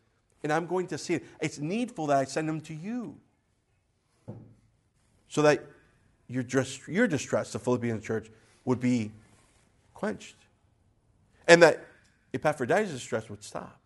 and 0.44 0.52
I'm 0.52 0.66
going 0.66 0.86
to 0.86 0.98
see 0.98 1.14
it. 1.14 1.24
It's 1.40 1.58
needful 1.58 2.06
that 2.08 2.18
I 2.18 2.24
send 2.26 2.48
him 2.48 2.60
to 2.60 2.74
you 2.74 3.18
so 5.28 5.42
that 5.42 5.64
your, 6.28 6.44
your 6.88 7.06
distress, 7.06 7.52
the 7.52 7.58
Philippian 7.58 8.00
church, 8.00 8.30
would 8.64 8.80
be 8.80 9.12
quenched. 9.92 10.36
And 11.46 11.62
that 11.62 11.84
Epaphroditus' 12.32 12.92
distress 12.92 13.28
would 13.28 13.42
stop. 13.42 13.80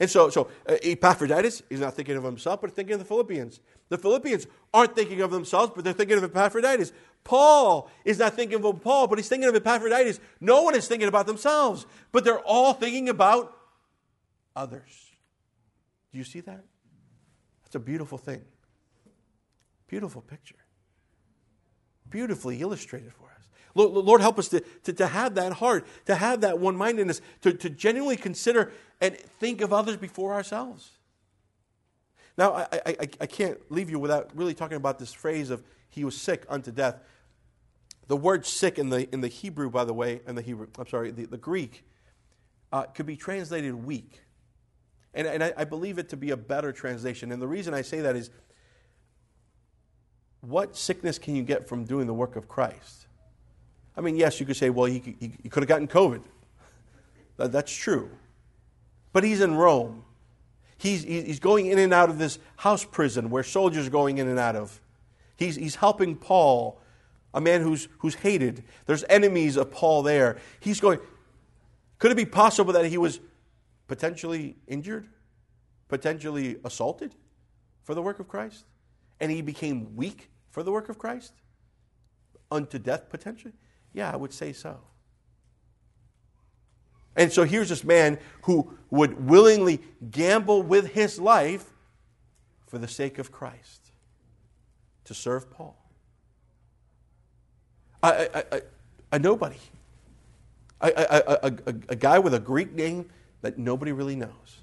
And 0.00 0.08
so, 0.08 0.30
so 0.30 0.48
uh, 0.68 0.76
Epaphroditus 0.82 1.62
is 1.68 1.80
not 1.80 1.94
thinking 1.94 2.16
of 2.16 2.24
himself, 2.24 2.60
but 2.60 2.72
thinking 2.72 2.94
of 2.94 2.98
the 2.98 3.04
Philippians. 3.04 3.60
The 3.88 3.98
Philippians 3.98 4.46
aren't 4.72 4.96
thinking 4.96 5.20
of 5.20 5.30
themselves, 5.30 5.72
but 5.74 5.84
they're 5.84 5.92
thinking 5.92 6.16
of 6.16 6.24
Epaphroditus. 6.24 6.92
Paul 7.24 7.90
is 8.04 8.18
not 8.18 8.34
thinking 8.34 8.64
of 8.64 8.82
Paul, 8.82 9.06
but 9.06 9.18
he's 9.18 9.28
thinking 9.28 9.48
of 9.48 9.54
Epaphroditus. 9.54 10.18
No 10.40 10.62
one 10.62 10.74
is 10.74 10.88
thinking 10.88 11.08
about 11.08 11.26
themselves, 11.26 11.86
but 12.10 12.24
they're 12.24 12.40
all 12.40 12.72
thinking 12.72 13.08
about 13.08 13.56
others. 14.56 15.10
Do 16.10 16.18
you 16.18 16.24
see 16.24 16.40
that? 16.40 16.64
That's 17.62 17.74
a 17.74 17.80
beautiful 17.80 18.18
thing. 18.18 18.42
Beautiful 19.92 20.22
picture. 20.22 20.56
beautifully 22.08 22.62
illustrated 22.62 23.12
for 23.12 23.24
us. 23.24 23.50
Lord, 23.74 24.22
help 24.22 24.38
us 24.38 24.48
to, 24.48 24.60
to, 24.84 24.92
to, 24.94 25.06
have 25.06 25.34
that 25.34 25.52
heart, 25.52 25.86
to 26.06 26.14
have 26.14 26.40
that 26.40 26.58
one 26.58 26.76
mindedness, 26.76 27.20
to, 27.42 27.52
to 27.52 27.68
genuinely 27.68 28.16
consider 28.16 28.72
and 29.02 29.14
think 29.18 29.60
of 29.60 29.70
others 29.70 29.98
before 29.98 30.32
ourselves. 30.32 30.92
Now, 32.38 32.54
I, 32.54 32.66
I, 32.86 32.96
I 33.20 33.26
can't 33.26 33.58
leave 33.70 33.90
you 33.90 33.98
without 33.98 34.30
really 34.34 34.54
talking 34.54 34.78
about 34.78 34.98
this 34.98 35.12
phrase 35.12 35.50
of 35.50 35.62
he 35.90 36.04
was 36.04 36.18
sick 36.18 36.46
unto 36.48 36.72
death. 36.72 36.96
The 38.06 38.16
word 38.16 38.46
sick 38.46 38.78
in 38.78 38.88
the, 38.88 39.12
in 39.12 39.20
the 39.20 39.28
Hebrew, 39.28 39.68
by 39.68 39.84
the 39.84 39.92
way, 39.92 40.22
and 40.26 40.38
the 40.38 40.42
Hebrew, 40.42 40.68
I'm 40.78 40.88
sorry, 40.88 41.10
the, 41.10 41.26
the 41.26 41.36
Greek, 41.36 41.84
uh, 42.72 42.84
could 42.84 43.04
be 43.04 43.16
translated 43.16 43.74
weak. 43.74 44.22
And, 45.12 45.26
and 45.26 45.44
I, 45.44 45.52
I 45.54 45.64
believe 45.64 45.98
it 45.98 46.08
to 46.08 46.16
be 46.16 46.30
a 46.30 46.36
better 46.38 46.72
translation. 46.72 47.30
And 47.30 47.42
the 47.42 47.48
reason 47.48 47.74
I 47.74 47.82
say 47.82 48.00
that 48.00 48.16
is 48.16 48.30
what 50.42 50.76
sickness 50.76 51.18
can 51.18 51.36
you 51.36 51.42
get 51.42 51.68
from 51.68 51.84
doing 51.84 52.06
the 52.06 52.14
work 52.14 52.36
of 52.36 52.48
Christ? 52.48 53.06
I 53.96 54.00
mean, 54.00 54.16
yes, 54.16 54.40
you 54.40 54.46
could 54.46 54.56
say, 54.56 54.70
well, 54.70 54.86
he, 54.86 55.00
could 55.00 55.62
have 55.62 55.68
gotten 55.68 55.86
COVID. 55.86 56.22
That, 57.36 57.52
that's 57.52 57.74
true. 57.74 58.10
But 59.12 59.24
he's 59.24 59.40
in 59.40 59.54
Rome. 59.54 60.04
He's, 60.78 61.04
he's 61.04 61.38
going 61.38 61.66
in 61.66 61.78
and 61.78 61.94
out 61.94 62.10
of 62.10 62.18
this 62.18 62.38
house 62.56 62.84
prison 62.84 63.30
where 63.30 63.44
soldiers 63.44 63.86
are 63.86 63.90
going 63.90 64.18
in 64.18 64.28
and 64.28 64.38
out 64.38 64.56
of. 64.56 64.80
He's, 65.36 65.54
he's 65.54 65.76
helping 65.76 66.16
Paul, 66.16 66.80
a 67.32 67.40
man 67.40 67.60
who's, 67.60 67.86
who's 67.98 68.16
hated. 68.16 68.64
There's 68.86 69.04
enemies 69.08 69.56
of 69.56 69.70
Paul 69.70 70.02
there. 70.02 70.38
He's 70.58 70.80
going. 70.80 70.98
Could 71.98 72.10
it 72.10 72.16
be 72.16 72.24
possible 72.24 72.72
that 72.72 72.86
he 72.86 72.98
was 72.98 73.20
potentially 73.86 74.56
injured, 74.66 75.06
potentially 75.86 76.56
assaulted 76.64 77.14
for 77.84 77.94
the 77.94 78.02
work 78.02 78.18
of 78.18 78.26
Christ? 78.26 78.64
And 79.20 79.30
he 79.30 79.40
became 79.40 79.94
weak 79.94 80.31
for 80.52 80.62
the 80.62 80.70
work 80.70 80.88
of 80.88 80.98
Christ? 80.98 81.32
Unto 82.50 82.78
death, 82.78 83.08
potentially? 83.08 83.54
Yeah, 83.92 84.12
I 84.12 84.16
would 84.16 84.32
say 84.32 84.52
so. 84.52 84.78
And 87.16 87.32
so 87.32 87.44
here's 87.44 87.68
this 87.68 87.84
man 87.84 88.18
who 88.42 88.74
would 88.90 89.28
willingly 89.28 89.80
gamble 90.10 90.62
with 90.62 90.92
his 90.92 91.18
life 91.18 91.70
for 92.66 92.78
the 92.78 92.88
sake 92.88 93.18
of 93.18 93.32
Christ 93.32 93.90
to 95.04 95.14
serve 95.14 95.50
Paul. 95.50 95.76
A, 98.02 98.62
nobody. 99.18 99.58
A, 100.80 101.52
a, 101.88 101.96
guy 101.96 102.18
with 102.18 102.34
a 102.34 102.40
Greek 102.40 102.72
name 102.72 103.08
that 103.42 103.58
nobody 103.58 103.92
really 103.92 104.16
knows. 104.16 104.62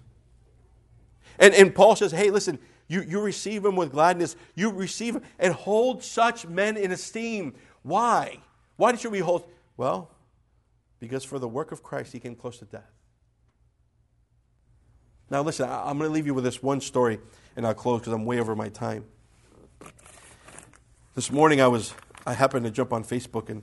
And, 1.38 1.54
and 1.54 1.74
Paul 1.74 1.96
says, 1.96 2.12
hey, 2.12 2.30
listen, 2.30 2.60
you, 2.90 3.02
you 3.04 3.22
receive 3.22 3.64
him 3.64 3.76
with 3.76 3.92
gladness. 3.92 4.36
You 4.56 4.72
receive 4.72 5.16
him 5.16 5.22
and 5.38 5.54
hold 5.54 6.04
such 6.04 6.48
men 6.48 6.76
in 6.76 6.92
esteem. 6.92 7.54
Why? 7.84 8.40
Why 8.76 8.96
should 8.96 9.12
we 9.12 9.20
hold? 9.20 9.48
Well, 9.78 10.10
because 11.00 11.24
for 11.24 11.38
the 11.38 11.48
work 11.48 11.72
of 11.72 11.84
Christ, 11.84 12.12
he 12.12 12.20
came 12.20 12.36
close 12.36 12.58
to 12.58 12.66
death. 12.66 12.92
Now, 15.30 15.44
listen, 15.44 15.70
I'm 15.70 16.00
going 16.00 16.10
to 16.10 16.14
leave 16.14 16.26
you 16.26 16.34
with 16.34 16.44
this 16.44 16.64
one 16.64 16.82
story, 16.82 17.20
and 17.56 17.66
I'll 17.66 17.76
close 17.76 18.02
because 18.02 18.14
I'm 18.14 18.26
way 18.26 18.40
over 18.40 18.56
my 18.56 18.70
time. 18.70 19.06
This 21.14 21.32
morning, 21.32 21.62
I 21.62 21.68
was 21.68 21.94
I 22.26 22.34
happened 22.34 22.66
to 22.66 22.72
jump 22.72 22.92
on 22.92 23.04
Facebook, 23.04 23.50
and 23.50 23.62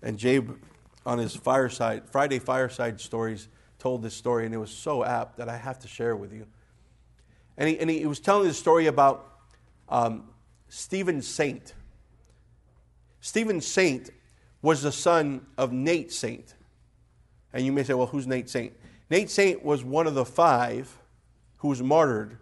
and 0.00 0.16
Jabe, 0.16 0.52
on 1.04 1.18
his 1.18 1.34
fireside 1.34 2.08
Friday 2.08 2.38
fireside 2.38 3.00
stories, 3.00 3.48
told 3.80 4.02
this 4.02 4.14
story, 4.14 4.44
and 4.46 4.54
it 4.54 4.58
was 4.58 4.70
so 4.70 5.04
apt 5.04 5.38
that 5.38 5.48
I 5.48 5.56
have 5.56 5.80
to 5.80 5.88
share 5.88 6.14
with 6.14 6.32
you. 6.32 6.46
And 7.60 7.68
he, 7.68 7.78
and 7.78 7.90
he 7.90 8.06
was 8.06 8.20
telling 8.20 8.48
the 8.48 8.54
story 8.54 8.86
about 8.86 9.32
um, 9.90 10.24
Stephen 10.70 11.20
Saint. 11.20 11.74
Stephen 13.20 13.60
Saint 13.60 14.08
was 14.62 14.80
the 14.80 14.90
son 14.90 15.46
of 15.58 15.70
Nate 15.70 16.10
Saint. 16.10 16.54
And 17.52 17.66
you 17.66 17.70
may 17.70 17.82
say, 17.82 17.92
well, 17.92 18.06
who's 18.06 18.26
Nate 18.26 18.48
Saint? 18.48 18.72
Nate 19.10 19.28
Saint 19.28 19.62
was 19.62 19.84
one 19.84 20.06
of 20.06 20.14
the 20.14 20.24
five 20.24 20.96
who 21.58 21.68
was 21.68 21.82
martyred 21.82 22.38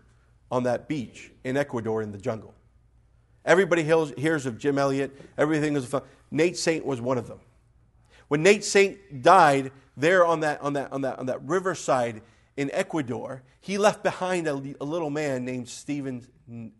on 0.52 0.62
that 0.62 0.86
beach 0.86 1.32
in 1.42 1.56
Ecuador 1.56 2.00
in 2.00 2.12
the 2.12 2.18
jungle. 2.18 2.54
Everybody 3.44 3.82
hears 3.82 4.46
of 4.46 4.56
Jim 4.56 4.78
Elliot, 4.78 5.20
everything 5.36 5.74
is 5.74 5.84
fun. 5.84 6.02
Nate 6.30 6.56
Saint 6.56 6.86
was 6.86 7.00
one 7.00 7.18
of 7.18 7.26
them. 7.26 7.40
When 8.28 8.44
Nate 8.44 8.62
Saint 8.62 9.22
died 9.22 9.72
there 9.96 10.24
on 10.24 10.40
that, 10.40 10.60
on 10.60 10.74
that, 10.74 10.92
on 10.92 11.00
that, 11.00 11.18
on 11.18 11.26
that 11.26 11.42
riverside 11.42 12.22
in 12.58 12.72
Ecuador, 12.72 13.44
he 13.60 13.78
left 13.78 14.02
behind 14.02 14.48
a, 14.48 14.60
a 14.80 14.84
little 14.84 15.10
man 15.10 15.44
named 15.44 15.68
Stephen, 15.68 16.26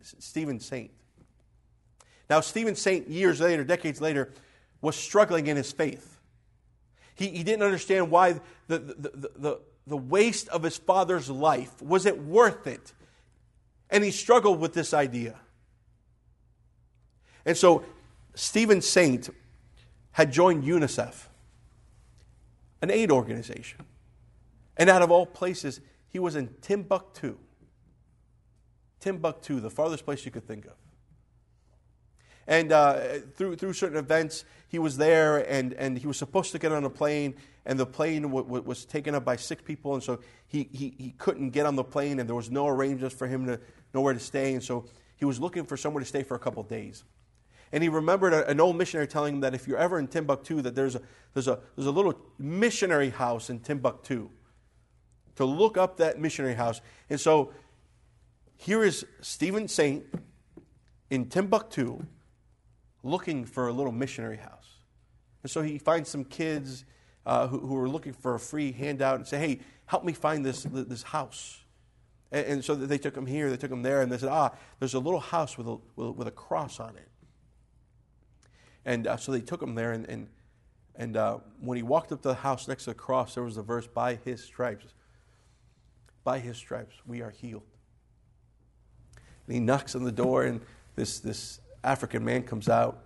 Stephen 0.02 0.58
Saint. 0.58 0.90
Now, 2.28 2.40
Stephen 2.40 2.74
Saint, 2.74 3.08
years 3.08 3.40
later, 3.40 3.62
decades 3.62 4.00
later, 4.00 4.32
was 4.80 4.96
struggling 4.96 5.46
in 5.46 5.56
his 5.56 5.70
faith. 5.70 6.18
He, 7.14 7.28
he 7.28 7.44
didn't 7.44 7.62
understand 7.62 8.10
why 8.10 8.32
the, 8.32 8.40
the, 8.66 8.78
the, 8.78 9.30
the, 9.36 9.60
the 9.86 9.96
waste 9.96 10.48
of 10.48 10.64
his 10.64 10.76
father's 10.76 11.30
life 11.30 11.80
was 11.80 12.06
it 12.06 12.20
worth 12.24 12.66
it? 12.66 12.92
And 13.88 14.02
he 14.02 14.10
struggled 14.10 14.58
with 14.58 14.74
this 14.74 14.92
idea. 14.92 15.38
And 17.46 17.56
so, 17.56 17.84
Stephen 18.34 18.82
Saint 18.82 19.30
had 20.10 20.32
joined 20.32 20.64
UNICEF, 20.64 21.28
an 22.82 22.90
aid 22.90 23.12
organization. 23.12 23.84
And 24.78 24.88
out 24.88 25.02
of 25.02 25.10
all 25.10 25.26
places, 25.26 25.80
he 26.08 26.18
was 26.18 26.36
in 26.36 26.54
Timbuktu. 26.62 27.36
Timbuktu, 29.00 29.60
the 29.60 29.70
farthest 29.70 30.04
place 30.04 30.24
you 30.24 30.30
could 30.30 30.46
think 30.46 30.66
of. 30.66 30.74
And 32.46 32.72
uh, 32.72 33.18
through, 33.34 33.56
through 33.56 33.74
certain 33.74 33.98
events, 33.98 34.44
he 34.68 34.78
was 34.78 34.96
there 34.96 35.38
and, 35.50 35.74
and 35.74 35.98
he 35.98 36.06
was 36.06 36.16
supposed 36.16 36.52
to 36.52 36.58
get 36.58 36.72
on 36.72 36.82
a 36.84 36.90
plane, 36.90 37.34
and 37.66 37.78
the 37.78 37.84
plane 37.84 38.22
w- 38.22 38.42
w- 38.42 38.62
was 38.62 38.86
taken 38.86 39.14
up 39.14 39.24
by 39.24 39.36
sick 39.36 39.66
people, 39.66 39.92
and 39.92 40.02
so 40.02 40.20
he, 40.46 40.68
he, 40.72 40.94
he 40.96 41.14
couldn't 41.18 41.50
get 41.50 41.66
on 41.66 41.76
the 41.76 41.84
plane, 41.84 42.18
and 42.18 42.26
there 42.26 42.34
was 42.34 42.50
no 42.50 42.66
arrangements 42.66 43.14
for 43.14 43.26
him 43.26 43.44
to 43.46 43.60
nowhere 43.92 44.14
to 44.14 44.20
stay, 44.20 44.54
and 44.54 44.62
so 44.62 44.86
he 45.16 45.26
was 45.26 45.38
looking 45.38 45.64
for 45.64 45.76
somewhere 45.76 46.00
to 46.00 46.08
stay 46.08 46.22
for 46.22 46.36
a 46.36 46.38
couple 46.38 46.62
days. 46.62 47.04
And 47.70 47.82
he 47.82 47.90
remembered 47.90 48.32
a, 48.32 48.48
an 48.48 48.60
old 48.60 48.76
missionary 48.76 49.08
telling 49.08 49.34
him 49.34 49.40
that 49.40 49.54
if 49.54 49.68
you're 49.68 49.76
ever 49.76 49.98
in 49.98 50.08
Timbuktu, 50.08 50.62
that 50.62 50.74
there's 50.74 50.94
a, 50.94 51.02
there's, 51.34 51.48
a, 51.48 51.58
there's 51.76 51.86
a 51.86 51.90
little 51.92 52.18
missionary 52.38 53.10
house 53.10 53.50
in 53.50 53.60
Timbuktu 53.60 54.30
to 55.38 55.44
look 55.44 55.76
up 55.76 55.98
that 55.98 56.18
missionary 56.18 56.54
house. 56.54 56.80
And 57.08 57.20
so 57.20 57.52
here 58.56 58.82
is 58.82 59.06
Stephen 59.20 59.68
Saint 59.68 60.04
in 61.10 61.26
Timbuktu 61.26 62.04
looking 63.04 63.44
for 63.44 63.68
a 63.68 63.72
little 63.72 63.92
missionary 63.92 64.38
house. 64.38 64.80
And 65.44 65.50
so 65.50 65.62
he 65.62 65.78
finds 65.78 66.08
some 66.08 66.24
kids 66.24 66.84
uh, 67.24 67.46
who, 67.46 67.60
who, 67.60 67.76
are 67.76 67.88
looking 67.88 68.12
for 68.12 68.34
a 68.34 68.40
free 68.40 68.72
handout 68.72 69.14
and 69.14 69.28
say, 69.28 69.38
hey, 69.38 69.60
help 69.86 70.02
me 70.02 70.12
find 70.12 70.44
this, 70.44 70.64
this 70.64 71.04
house. 71.04 71.60
And, 72.32 72.46
and 72.46 72.64
so 72.64 72.74
they 72.74 72.98
took 72.98 73.16
him 73.16 73.26
here, 73.26 73.48
they 73.48 73.56
took 73.56 73.70
him 73.70 73.82
there, 73.82 74.02
and 74.02 74.10
they 74.10 74.18
said, 74.18 74.30
ah, 74.30 74.50
there's 74.80 74.94
a 74.94 74.98
little 74.98 75.20
house 75.20 75.56
with 75.56 75.68
a, 75.68 75.78
with, 75.94 76.16
with 76.16 76.26
a 76.26 76.32
cross 76.32 76.80
on 76.80 76.96
it. 76.96 77.08
And 78.84 79.06
uh, 79.06 79.16
so 79.16 79.30
they 79.30 79.40
took 79.40 79.62
him 79.62 79.76
there, 79.76 79.92
and, 79.92 80.04
and, 80.08 80.26
and 80.96 81.16
uh, 81.16 81.38
when 81.60 81.76
he 81.76 81.84
walked 81.84 82.10
up 82.10 82.22
to 82.22 82.28
the 82.28 82.34
house 82.34 82.66
next 82.66 82.84
to 82.84 82.90
the 82.90 82.94
cross, 82.94 83.36
there 83.36 83.44
was 83.44 83.56
a 83.56 83.62
verse, 83.62 83.86
by 83.86 84.16
his 84.24 84.42
stripes 84.42 84.94
by 86.24 86.38
his 86.38 86.56
stripes 86.56 86.94
we 87.06 87.22
are 87.22 87.30
healed. 87.30 87.62
And 89.46 89.54
he 89.54 89.60
knocks 89.60 89.94
on 89.94 90.04
the 90.04 90.12
door, 90.12 90.44
and 90.44 90.60
this, 90.94 91.20
this 91.20 91.60
African 91.82 92.24
man 92.24 92.42
comes 92.42 92.68
out. 92.68 92.98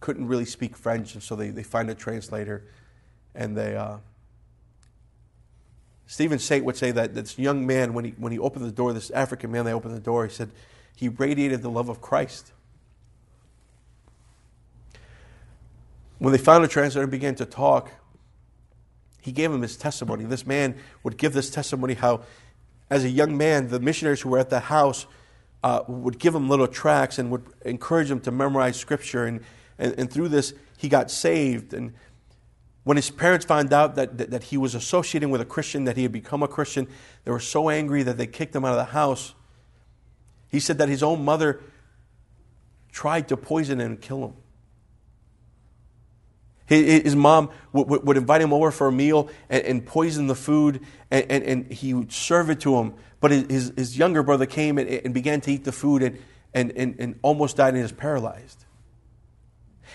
Couldn't 0.00 0.26
really 0.26 0.44
speak 0.44 0.76
French, 0.76 1.14
and 1.14 1.22
so 1.22 1.36
they, 1.36 1.50
they 1.50 1.62
find 1.62 1.90
a 1.90 1.94
translator. 1.94 2.64
And 3.34 3.56
they, 3.56 3.76
uh, 3.76 3.96
Stephen 6.06 6.38
Saint 6.38 6.64
would 6.64 6.76
say 6.76 6.90
that 6.92 7.14
this 7.14 7.38
young 7.38 7.66
man, 7.66 7.94
when 7.94 8.04
he, 8.04 8.10
when 8.12 8.32
he 8.32 8.38
opened 8.38 8.64
the 8.64 8.72
door, 8.72 8.92
this 8.92 9.10
African 9.10 9.50
man, 9.50 9.64
they 9.64 9.72
opened 9.72 9.94
the 9.94 10.00
door, 10.00 10.26
he 10.26 10.32
said, 10.32 10.50
he 10.96 11.08
radiated 11.08 11.62
the 11.62 11.70
love 11.70 11.88
of 11.88 12.00
Christ. 12.00 12.52
When 16.18 16.32
they 16.32 16.38
found 16.38 16.64
a 16.64 16.68
translator 16.68 17.02
and 17.02 17.10
began 17.10 17.34
to 17.36 17.44
talk, 17.44 17.90
he 19.24 19.32
gave 19.32 19.50
him 19.50 19.62
his 19.62 19.78
testimony. 19.78 20.24
This 20.24 20.46
man 20.46 20.76
would 21.02 21.16
give 21.16 21.32
this 21.32 21.48
testimony 21.48 21.94
how, 21.94 22.24
as 22.90 23.04
a 23.04 23.08
young 23.08 23.38
man, 23.38 23.68
the 23.68 23.80
missionaries 23.80 24.20
who 24.20 24.28
were 24.28 24.38
at 24.38 24.50
the 24.50 24.60
house 24.60 25.06
uh, 25.62 25.82
would 25.88 26.18
give 26.18 26.34
him 26.34 26.50
little 26.50 26.66
tracts 26.66 27.18
and 27.18 27.30
would 27.30 27.42
encourage 27.64 28.10
him 28.10 28.20
to 28.20 28.30
memorize 28.30 28.76
scripture. 28.76 29.24
And, 29.24 29.40
and, 29.78 29.94
and 29.98 30.12
through 30.12 30.28
this, 30.28 30.52
he 30.76 30.90
got 30.90 31.10
saved. 31.10 31.72
And 31.72 31.94
when 32.82 32.98
his 32.98 33.10
parents 33.10 33.46
found 33.46 33.72
out 33.72 33.94
that, 33.94 34.18
that, 34.18 34.30
that 34.30 34.42
he 34.42 34.58
was 34.58 34.74
associating 34.74 35.30
with 35.30 35.40
a 35.40 35.46
Christian, 35.46 35.84
that 35.84 35.96
he 35.96 36.02
had 36.02 36.12
become 36.12 36.42
a 36.42 36.48
Christian, 36.48 36.86
they 37.24 37.30
were 37.30 37.40
so 37.40 37.70
angry 37.70 38.02
that 38.02 38.18
they 38.18 38.26
kicked 38.26 38.54
him 38.54 38.62
out 38.62 38.72
of 38.72 38.76
the 38.76 38.92
house. 38.92 39.32
He 40.50 40.60
said 40.60 40.76
that 40.76 40.90
his 40.90 41.02
own 41.02 41.24
mother 41.24 41.62
tried 42.92 43.28
to 43.28 43.38
poison 43.38 43.80
him 43.80 43.92
and 43.92 44.00
kill 44.02 44.22
him. 44.22 44.34
His 46.66 47.14
mom 47.14 47.50
would 47.72 48.16
invite 48.16 48.40
him 48.40 48.52
over 48.52 48.70
for 48.70 48.86
a 48.86 48.92
meal 48.92 49.28
and 49.50 49.84
poison 49.84 50.26
the 50.28 50.34
food, 50.34 50.80
and, 51.10 51.70
he 51.70 51.92
would 51.92 52.12
serve 52.12 52.50
it 52.50 52.60
to 52.60 52.76
him. 52.76 52.94
But 53.20 53.30
his, 53.30 53.98
younger 53.98 54.22
brother 54.22 54.46
came 54.46 54.78
and, 54.78 55.12
began 55.12 55.40
to 55.42 55.52
eat 55.52 55.64
the 55.64 55.72
food 55.72 56.18
and, 56.54 57.18
almost 57.22 57.56
died 57.56 57.74
and 57.74 57.84
is 57.84 57.92
paralyzed. 57.92 58.64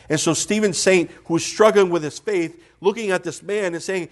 And 0.07 0.19
so 0.19 0.33
Stephen 0.33 0.73
Saint, 0.73 1.11
who 1.25 1.35
was 1.35 1.45
struggling 1.45 1.89
with 1.89 2.03
his 2.03 2.19
faith, 2.19 2.63
looking 2.81 3.11
at 3.11 3.23
this 3.23 3.41
man 3.43 3.73
and 3.73 3.83
saying, 3.83 4.09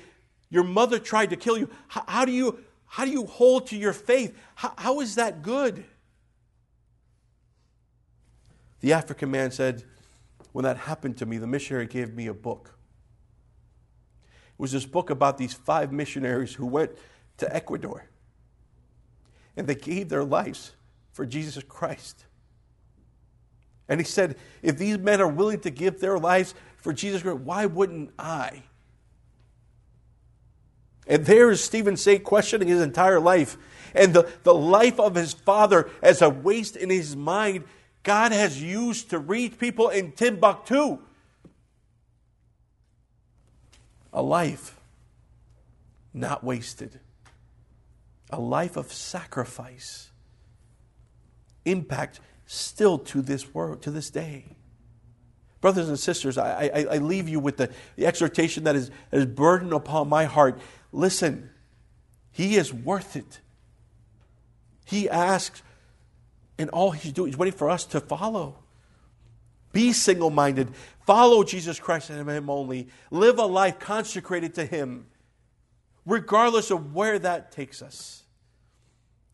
Your 0.49 0.63
mother 0.63 0.99
tried 0.99 1.29
to 1.29 1.35
kill 1.35 1.57
you. 1.57 1.69
How, 1.87 2.25
do, 2.25 2.31
you 2.31 2.59
how 2.85 3.05
do 3.05 3.11
you 3.11 3.25
hold 3.25 3.67
to 3.67 3.77
your 3.77 3.93
faith? 3.93 4.35
How 4.55 4.99
is 4.99 5.15
that 5.15 5.43
good? 5.43 5.85
The 8.79 8.93
African 8.93 9.31
man 9.31 9.51
said, 9.51 9.83
When 10.51 10.63
that 10.63 10.77
happened 10.77 11.17
to 11.17 11.25
me, 11.25 11.37
the 11.37 11.47
missionary 11.47 11.87
gave 11.87 12.13
me 12.13 12.27
a 12.27 12.33
book. 12.33 12.73
It 14.25 14.59
was 14.59 14.71
this 14.71 14.85
book 14.85 15.09
about 15.09 15.37
these 15.37 15.53
five 15.53 15.91
missionaries 15.91 16.53
who 16.53 16.65
went 16.65 16.91
to 17.37 17.55
Ecuador 17.55 18.09
and 19.55 19.67
they 19.67 19.75
gave 19.75 20.09
their 20.09 20.23
lives 20.23 20.73
for 21.11 21.25
Jesus 21.25 21.63
Christ. 21.63 22.25
And 23.89 23.99
he 23.99 24.05
said, 24.05 24.35
if 24.61 24.77
these 24.77 24.97
men 24.97 25.21
are 25.21 25.27
willing 25.27 25.59
to 25.61 25.69
give 25.69 25.99
their 25.99 26.19
lives 26.19 26.53
for 26.77 26.93
Jesus 26.93 27.21
Christ, 27.23 27.39
why 27.39 27.65
wouldn't 27.65 28.11
I? 28.19 28.63
And 31.07 31.25
there 31.25 31.49
is 31.49 31.63
Stephen 31.63 31.95
Saint 31.95 32.23
questioning 32.23 32.67
his 32.67 32.81
entire 32.81 33.19
life 33.19 33.57
and 33.95 34.13
the, 34.13 34.29
the 34.43 34.53
life 34.53 34.99
of 34.99 35.15
his 35.15 35.33
father 35.33 35.89
as 36.01 36.21
a 36.21 36.29
waste 36.29 36.75
in 36.75 36.89
his 36.89 37.15
mind, 37.15 37.63
God 38.07 38.31
has 38.31 38.63
used 38.63 39.09
to 39.09 39.19
reach 39.19 39.59
people 39.59 39.89
in 39.89 40.13
Timbuktu. 40.13 40.99
A 44.13 44.21
life 44.21 44.79
not 46.13 46.41
wasted, 46.41 47.01
a 48.29 48.39
life 48.39 48.77
of 48.77 48.93
sacrifice, 48.93 50.09
impact 51.65 52.21
still 52.45 52.97
to 52.97 53.21
this 53.21 53.53
world, 53.53 53.81
to 53.81 53.91
this 53.91 54.09
day. 54.09 54.55
Brothers 55.59 55.89
and 55.89 55.99
sisters, 55.99 56.37
I, 56.37 56.71
I, 56.73 56.85
I 56.91 56.97
leave 56.99 57.27
you 57.27 57.41
with 57.41 57.57
the, 57.57 57.69
the 57.97 58.05
exhortation 58.05 58.63
that 58.63 58.77
is, 58.77 58.89
that 59.11 59.17
is 59.17 59.25
burdened 59.25 59.73
upon 59.73 60.07
my 60.07 60.23
heart. 60.23 60.61
Listen, 60.93 61.49
He 62.31 62.55
is 62.55 62.73
worth 62.73 63.17
it. 63.17 63.41
He 64.85 65.09
asks, 65.09 65.61
and 66.57 66.69
all 66.71 66.91
He's 66.91 67.11
doing, 67.11 67.31
He's 67.31 67.37
waiting 67.37 67.57
for 67.57 67.69
us 67.69 67.85
to 67.85 67.99
follow. 67.99 68.55
Be 69.73 69.93
single 69.93 70.29
minded. 70.29 70.69
Follow 71.05 71.43
Jesus 71.43 71.79
Christ 71.79 72.09
and 72.09 72.27
Him 72.29 72.49
only. 72.49 72.87
Live 73.11 73.37
a 73.37 73.45
life 73.45 73.79
consecrated 73.79 74.53
to 74.55 74.65
Him, 74.65 75.07
regardless 76.05 76.71
of 76.71 76.93
where 76.93 77.19
that 77.19 77.51
takes 77.51 77.81
us, 77.81 78.23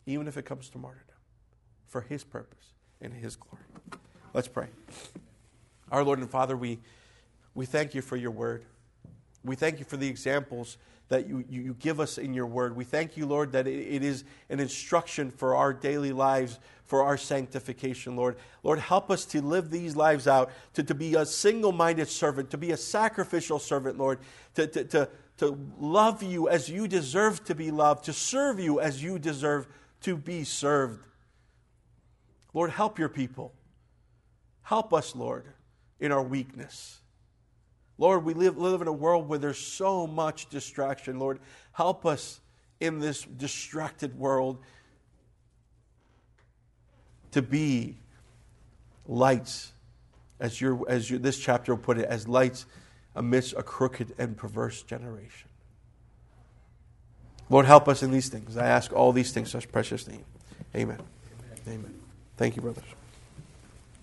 even 0.06 0.28
if 0.28 0.36
it 0.36 0.44
comes 0.44 0.68
to 0.70 0.78
martyrdom, 0.78 1.16
for 1.86 2.02
His 2.02 2.24
purpose 2.24 2.72
and 3.00 3.12
His 3.12 3.36
glory. 3.36 3.64
Let's 4.32 4.48
pray. 4.48 4.66
Our 5.90 6.02
Lord 6.02 6.18
and 6.18 6.28
Father, 6.28 6.56
we, 6.56 6.80
we 7.54 7.66
thank 7.66 7.94
you 7.94 8.02
for 8.02 8.16
your 8.16 8.32
word. 8.32 8.64
We 9.44 9.56
thank 9.56 9.78
you 9.78 9.84
for 9.84 9.96
the 9.96 10.08
examples 10.08 10.76
that 11.14 11.28
you, 11.28 11.44
you 11.48 11.76
give 11.78 12.00
us 12.00 12.18
in 12.18 12.34
your 12.34 12.46
word. 12.46 12.74
We 12.74 12.82
thank 12.82 13.16
you, 13.16 13.24
Lord, 13.24 13.52
that 13.52 13.68
it, 13.68 13.78
it 13.78 14.02
is 14.02 14.24
an 14.50 14.58
instruction 14.58 15.30
for 15.30 15.54
our 15.54 15.72
daily 15.72 16.10
lives, 16.10 16.58
for 16.82 17.04
our 17.04 17.16
sanctification, 17.16 18.16
Lord. 18.16 18.36
Lord, 18.64 18.80
help 18.80 19.12
us 19.12 19.24
to 19.26 19.40
live 19.40 19.70
these 19.70 19.94
lives 19.94 20.26
out, 20.26 20.50
to, 20.72 20.82
to 20.82 20.92
be 20.92 21.14
a 21.14 21.24
single 21.24 21.70
minded 21.70 22.08
servant, 22.08 22.50
to 22.50 22.58
be 22.58 22.72
a 22.72 22.76
sacrificial 22.76 23.60
servant, 23.60 23.96
Lord, 23.96 24.18
to, 24.56 24.66
to, 24.66 24.84
to, 24.86 25.08
to 25.36 25.56
love 25.78 26.20
you 26.20 26.48
as 26.48 26.68
you 26.68 26.88
deserve 26.88 27.44
to 27.44 27.54
be 27.54 27.70
loved, 27.70 28.06
to 28.06 28.12
serve 28.12 28.58
you 28.58 28.80
as 28.80 29.00
you 29.00 29.20
deserve 29.20 29.68
to 30.00 30.16
be 30.16 30.42
served. 30.42 31.00
Lord, 32.52 32.70
help 32.70 32.98
your 32.98 33.08
people. 33.08 33.52
Help 34.62 34.92
us, 34.92 35.14
Lord, 35.14 35.46
in 36.00 36.10
our 36.10 36.24
weakness. 36.24 36.98
Lord, 37.98 38.24
we 38.24 38.34
live, 38.34 38.58
live 38.58 38.82
in 38.82 38.88
a 38.88 38.92
world 38.92 39.28
where 39.28 39.38
there's 39.38 39.58
so 39.58 40.06
much 40.06 40.48
distraction. 40.48 41.18
Lord, 41.18 41.38
help 41.72 42.04
us 42.04 42.40
in 42.80 42.98
this 42.98 43.22
distracted 43.22 44.18
world 44.18 44.58
to 47.30 47.42
be 47.42 47.96
lights, 49.06 49.72
as, 50.40 50.60
your, 50.60 50.88
as 50.88 51.10
your, 51.10 51.18
this 51.18 51.38
chapter 51.38 51.74
will 51.74 51.82
put 51.82 51.98
it, 51.98 52.04
as 52.06 52.26
lights 52.26 52.66
amidst 53.14 53.54
a 53.56 53.62
crooked 53.62 54.14
and 54.18 54.36
perverse 54.36 54.82
generation. 54.82 55.48
Lord, 57.50 57.66
help 57.66 57.88
us 57.88 58.02
in 58.02 58.10
these 58.10 58.28
things. 58.28 58.56
I 58.56 58.66
ask 58.66 58.92
all 58.92 59.12
these 59.12 59.32
things 59.32 59.48
in 59.54 59.60
such 59.60 59.70
precious 59.70 60.08
name. 60.08 60.24
Amen. 60.74 60.98
Amen. 61.66 61.80
Amen. 61.80 62.00
Thank 62.36 62.56
you, 62.56 62.62
brothers. 62.62 62.84